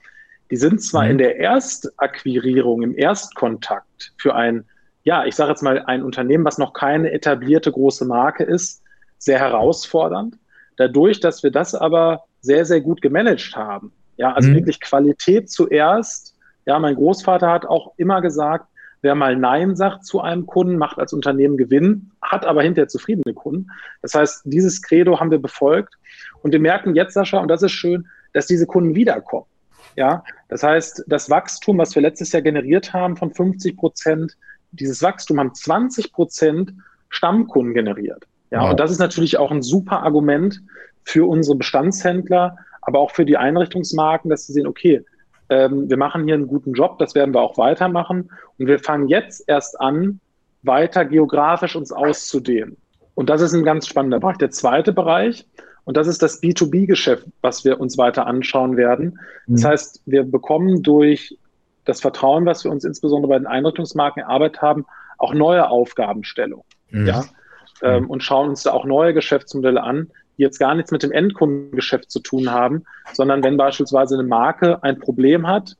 die 0.50 0.56
sind 0.56 0.82
zwar 0.82 1.04
mhm. 1.04 1.10
in 1.12 1.18
der 1.18 1.38
Erstakquirierung, 1.38 2.82
im 2.82 2.98
Erstkontakt 2.98 4.12
für 4.16 4.34
ein 4.34 4.64
ja, 5.08 5.24
ich 5.24 5.36
sage 5.36 5.48
jetzt 5.52 5.62
mal, 5.62 5.82
ein 5.86 6.02
Unternehmen, 6.02 6.44
was 6.44 6.58
noch 6.58 6.74
keine 6.74 7.12
etablierte 7.12 7.72
große 7.72 8.04
Marke 8.04 8.44
ist, 8.44 8.82
sehr 9.16 9.38
herausfordernd. 9.38 10.36
Dadurch, 10.76 11.18
dass 11.18 11.42
wir 11.42 11.50
das 11.50 11.74
aber 11.74 12.24
sehr, 12.42 12.66
sehr 12.66 12.82
gut 12.82 13.00
gemanagt 13.00 13.56
haben. 13.56 13.90
Ja, 14.18 14.34
also 14.34 14.50
mhm. 14.50 14.56
wirklich 14.56 14.82
Qualität 14.82 15.50
zuerst. 15.50 16.36
Ja, 16.66 16.78
mein 16.78 16.94
Großvater 16.94 17.48
hat 17.48 17.64
auch 17.64 17.94
immer 17.96 18.20
gesagt, 18.20 18.66
wer 19.00 19.14
mal 19.14 19.34
Nein 19.34 19.76
sagt 19.76 20.04
zu 20.04 20.20
einem 20.20 20.44
Kunden, 20.44 20.76
macht 20.76 20.98
als 20.98 21.14
Unternehmen 21.14 21.56
Gewinn, 21.56 22.10
hat 22.20 22.44
aber 22.44 22.62
hinterher 22.62 22.88
zufriedene 22.88 23.32
Kunden. 23.32 23.68
Das 24.02 24.12
heißt, 24.12 24.42
dieses 24.44 24.82
Credo 24.82 25.18
haben 25.18 25.30
wir 25.30 25.40
befolgt. 25.40 25.94
Und 26.42 26.52
wir 26.52 26.60
merken 26.60 26.94
jetzt, 26.94 27.14
Sascha, 27.14 27.38
und 27.38 27.48
das 27.48 27.62
ist 27.62 27.72
schön, 27.72 28.06
dass 28.34 28.46
diese 28.46 28.66
Kunden 28.66 28.94
wiederkommen. 28.94 29.46
Ja, 29.96 30.22
das 30.50 30.62
heißt, 30.62 31.04
das 31.06 31.30
Wachstum, 31.30 31.78
was 31.78 31.94
wir 31.94 32.02
letztes 32.02 32.30
Jahr 32.30 32.42
generiert 32.42 32.92
haben 32.92 33.16
von 33.16 33.32
50 33.32 33.74
Prozent, 33.74 34.36
dieses 34.70 35.02
Wachstum 35.02 35.38
haben 35.40 35.54
20 35.54 36.12
Prozent 36.12 36.72
Stammkunden 37.08 37.74
generiert. 37.74 38.24
Ja, 38.50 38.62
wow. 38.62 38.70
und 38.70 38.80
das 38.80 38.90
ist 38.90 38.98
natürlich 38.98 39.38
auch 39.38 39.50
ein 39.50 39.62
super 39.62 40.02
Argument 40.02 40.62
für 41.04 41.28
unsere 41.28 41.56
Bestandshändler, 41.56 42.56
aber 42.82 42.98
auch 42.98 43.10
für 43.10 43.24
die 43.24 43.36
Einrichtungsmarken, 43.36 44.30
dass 44.30 44.46
sie 44.46 44.52
sehen, 44.52 44.66
okay, 44.66 45.04
ähm, 45.50 45.88
wir 45.88 45.96
machen 45.96 46.24
hier 46.24 46.34
einen 46.34 46.46
guten 46.46 46.72
Job, 46.72 46.98
das 46.98 47.14
werden 47.14 47.34
wir 47.34 47.40
auch 47.40 47.56
weitermachen. 47.56 48.30
Und 48.58 48.66
wir 48.66 48.78
fangen 48.78 49.08
jetzt 49.08 49.44
erst 49.46 49.80
an, 49.80 50.20
weiter 50.62 51.04
geografisch 51.04 51.76
uns 51.76 51.92
auszudehnen. 51.92 52.76
Und 53.14 53.30
das 53.30 53.40
ist 53.40 53.54
ein 53.54 53.64
ganz 53.64 53.86
spannender 53.86 54.20
Bereich. 54.20 54.36
Der 54.38 54.50
zweite 54.50 54.92
Bereich, 54.92 55.46
und 55.84 55.96
das 55.96 56.06
ist 56.06 56.22
das 56.22 56.42
B2B-Geschäft, 56.42 57.26
was 57.40 57.64
wir 57.64 57.80
uns 57.80 57.96
weiter 57.96 58.26
anschauen 58.26 58.76
werden. 58.76 59.18
Das 59.46 59.62
mhm. 59.62 59.66
heißt, 59.66 60.02
wir 60.06 60.22
bekommen 60.24 60.82
durch 60.82 61.38
das 61.88 62.02
Vertrauen, 62.02 62.44
was 62.44 62.64
wir 62.64 62.70
uns 62.70 62.84
insbesondere 62.84 63.30
bei 63.30 63.38
den 63.38 63.46
Einrichtungsmarken 63.46 64.22
erarbeitet 64.22 64.60
haben, 64.60 64.84
auch 65.16 65.32
neue 65.32 65.68
Aufgabenstellungen. 65.68 66.66
Mhm. 66.90 67.06
Ja? 67.06 67.24
Ähm, 67.82 68.04
mhm. 68.04 68.10
und 68.10 68.22
schauen 68.22 68.50
uns 68.50 68.62
da 68.62 68.72
auch 68.72 68.84
neue 68.84 69.14
Geschäftsmodelle 69.14 69.82
an, 69.82 70.10
die 70.36 70.42
jetzt 70.42 70.58
gar 70.58 70.74
nichts 70.74 70.90
mit 70.90 71.02
dem 71.02 71.12
Endkundengeschäft 71.12 72.10
zu 72.10 72.20
tun 72.20 72.50
haben, 72.50 72.84
sondern 73.12 73.42
wenn 73.42 73.56
beispielsweise 73.56 74.16
eine 74.18 74.26
Marke 74.26 74.82
ein 74.82 74.98
Problem 74.98 75.46
hat 75.46 75.76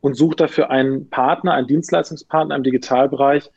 und 0.00 0.16
sucht 0.16 0.40
dafür 0.40 0.70
einen 0.70 1.10
Partner, 1.10 1.52
einen 1.52 1.66
Dienstleistungspartner 1.66 2.56
im 2.56 2.62
Digitalbereich, 2.62 3.50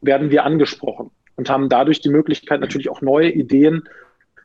werden 0.00 0.30
wir 0.30 0.44
angesprochen 0.44 1.10
und 1.36 1.50
haben 1.50 1.68
dadurch 1.68 2.00
die 2.00 2.10
Möglichkeit, 2.10 2.60
natürlich 2.60 2.90
auch 2.90 3.00
neue 3.00 3.30
Ideen 3.30 3.88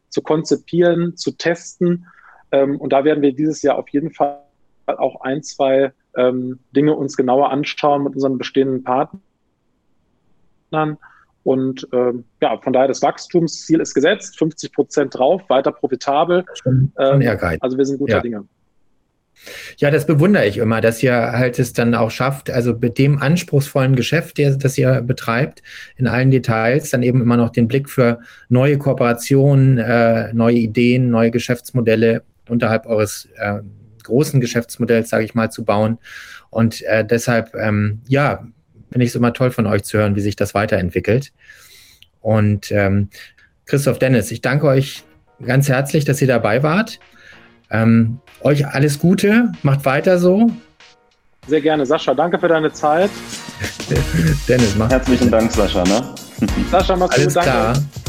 zu 0.09 0.21
konzipieren, 0.21 1.17
zu 1.17 1.33
testen. 1.33 2.07
Ähm, 2.51 2.79
und 2.79 2.93
da 2.93 3.03
werden 3.03 3.21
wir 3.21 3.33
dieses 3.33 3.61
Jahr 3.61 3.77
auf 3.77 3.89
jeden 3.89 4.11
Fall 4.11 4.39
auch 4.87 5.21
ein, 5.21 5.43
zwei 5.43 5.93
ähm, 6.15 6.59
Dinge 6.75 6.95
uns 6.95 7.17
genauer 7.17 7.51
anschauen 7.51 8.03
mit 8.03 8.15
unseren 8.15 8.37
bestehenden 8.37 8.83
Partnern. 8.83 9.21
Und 11.43 11.87
ähm, 11.91 12.23
ja, 12.41 12.57
von 12.57 12.71
daher 12.73 12.87
das 12.87 13.01
Wachstumsziel 13.01 13.81
ist 13.81 13.93
gesetzt, 13.93 14.37
50 14.37 14.71
Prozent 14.71 15.15
drauf, 15.15 15.41
weiter 15.49 15.71
profitabel. 15.71 16.45
Schon, 16.53 16.93
schon 16.95 17.21
ähm, 17.21 17.57
also 17.59 17.77
wir 17.77 17.85
sind 17.85 17.99
guter 17.99 18.15
ja. 18.15 18.21
Dinge. 18.21 18.45
Ja, 19.77 19.91
das 19.91 20.05
bewundere 20.05 20.45
ich 20.45 20.57
immer, 20.57 20.79
dass 20.79 21.03
ihr 21.03 21.13
halt 21.13 21.59
es 21.59 21.73
dann 21.73 21.95
auch 21.95 22.11
schafft, 22.11 22.49
also 22.49 22.73
mit 22.73 22.97
dem 22.97 23.21
anspruchsvollen 23.21 23.95
Geschäft, 23.95 24.37
der, 24.37 24.55
das 24.55 24.77
ihr 24.77 25.01
betreibt, 25.01 25.63
in 25.97 26.07
allen 26.07 26.31
Details, 26.31 26.91
dann 26.91 27.03
eben 27.03 27.21
immer 27.21 27.35
noch 27.35 27.49
den 27.49 27.67
Blick 27.67 27.89
für 27.89 28.19
neue 28.49 28.77
Kooperationen, 28.77 29.79
äh, 29.79 30.31
neue 30.33 30.55
Ideen, 30.55 31.09
neue 31.09 31.31
Geschäftsmodelle 31.31 32.23
unterhalb 32.47 32.85
eures 32.85 33.27
äh, 33.35 33.59
großen 34.03 34.41
Geschäftsmodells, 34.41 35.09
sage 35.09 35.23
ich 35.23 35.35
mal, 35.35 35.51
zu 35.51 35.63
bauen. 35.63 35.97
Und 36.49 36.81
äh, 36.83 37.05
deshalb, 37.05 37.55
ähm, 37.55 38.01
ja, 38.07 38.45
finde 38.91 39.05
ich 39.05 39.09
es 39.09 39.15
immer 39.15 39.33
toll 39.33 39.51
von 39.51 39.65
euch 39.65 39.83
zu 39.83 39.97
hören, 39.97 40.15
wie 40.15 40.21
sich 40.21 40.35
das 40.35 40.53
weiterentwickelt. 40.53 41.31
Und 42.21 42.71
ähm, 42.71 43.09
Christoph 43.65 43.99
Dennis, 43.99 44.31
ich 44.31 44.41
danke 44.41 44.67
euch 44.67 45.03
ganz 45.45 45.67
herzlich, 45.67 46.05
dass 46.05 46.21
ihr 46.21 46.27
dabei 46.27 46.63
wart. 46.63 46.99
Ähm, 47.71 48.19
euch 48.41 48.67
alles 48.67 48.99
Gute, 48.99 49.51
macht 49.63 49.85
weiter 49.85 50.19
so. 50.19 50.51
Sehr 51.47 51.61
gerne, 51.61 51.85
Sascha. 51.85 52.13
Danke 52.13 52.39
für 52.39 52.47
deine 52.47 52.71
Zeit. 52.71 53.09
Dennis, 54.47 54.75
mach. 54.77 54.89
Herzlichen 54.89 55.31
Dank, 55.31 55.51
Sascha. 55.51 55.83
Ne? 55.83 56.01
Sascha, 56.69 56.95
mach's 56.95 57.15
alles 57.15 57.33
gut. 57.33 57.35
Danke. 57.37 57.49
Klar. 57.49 58.02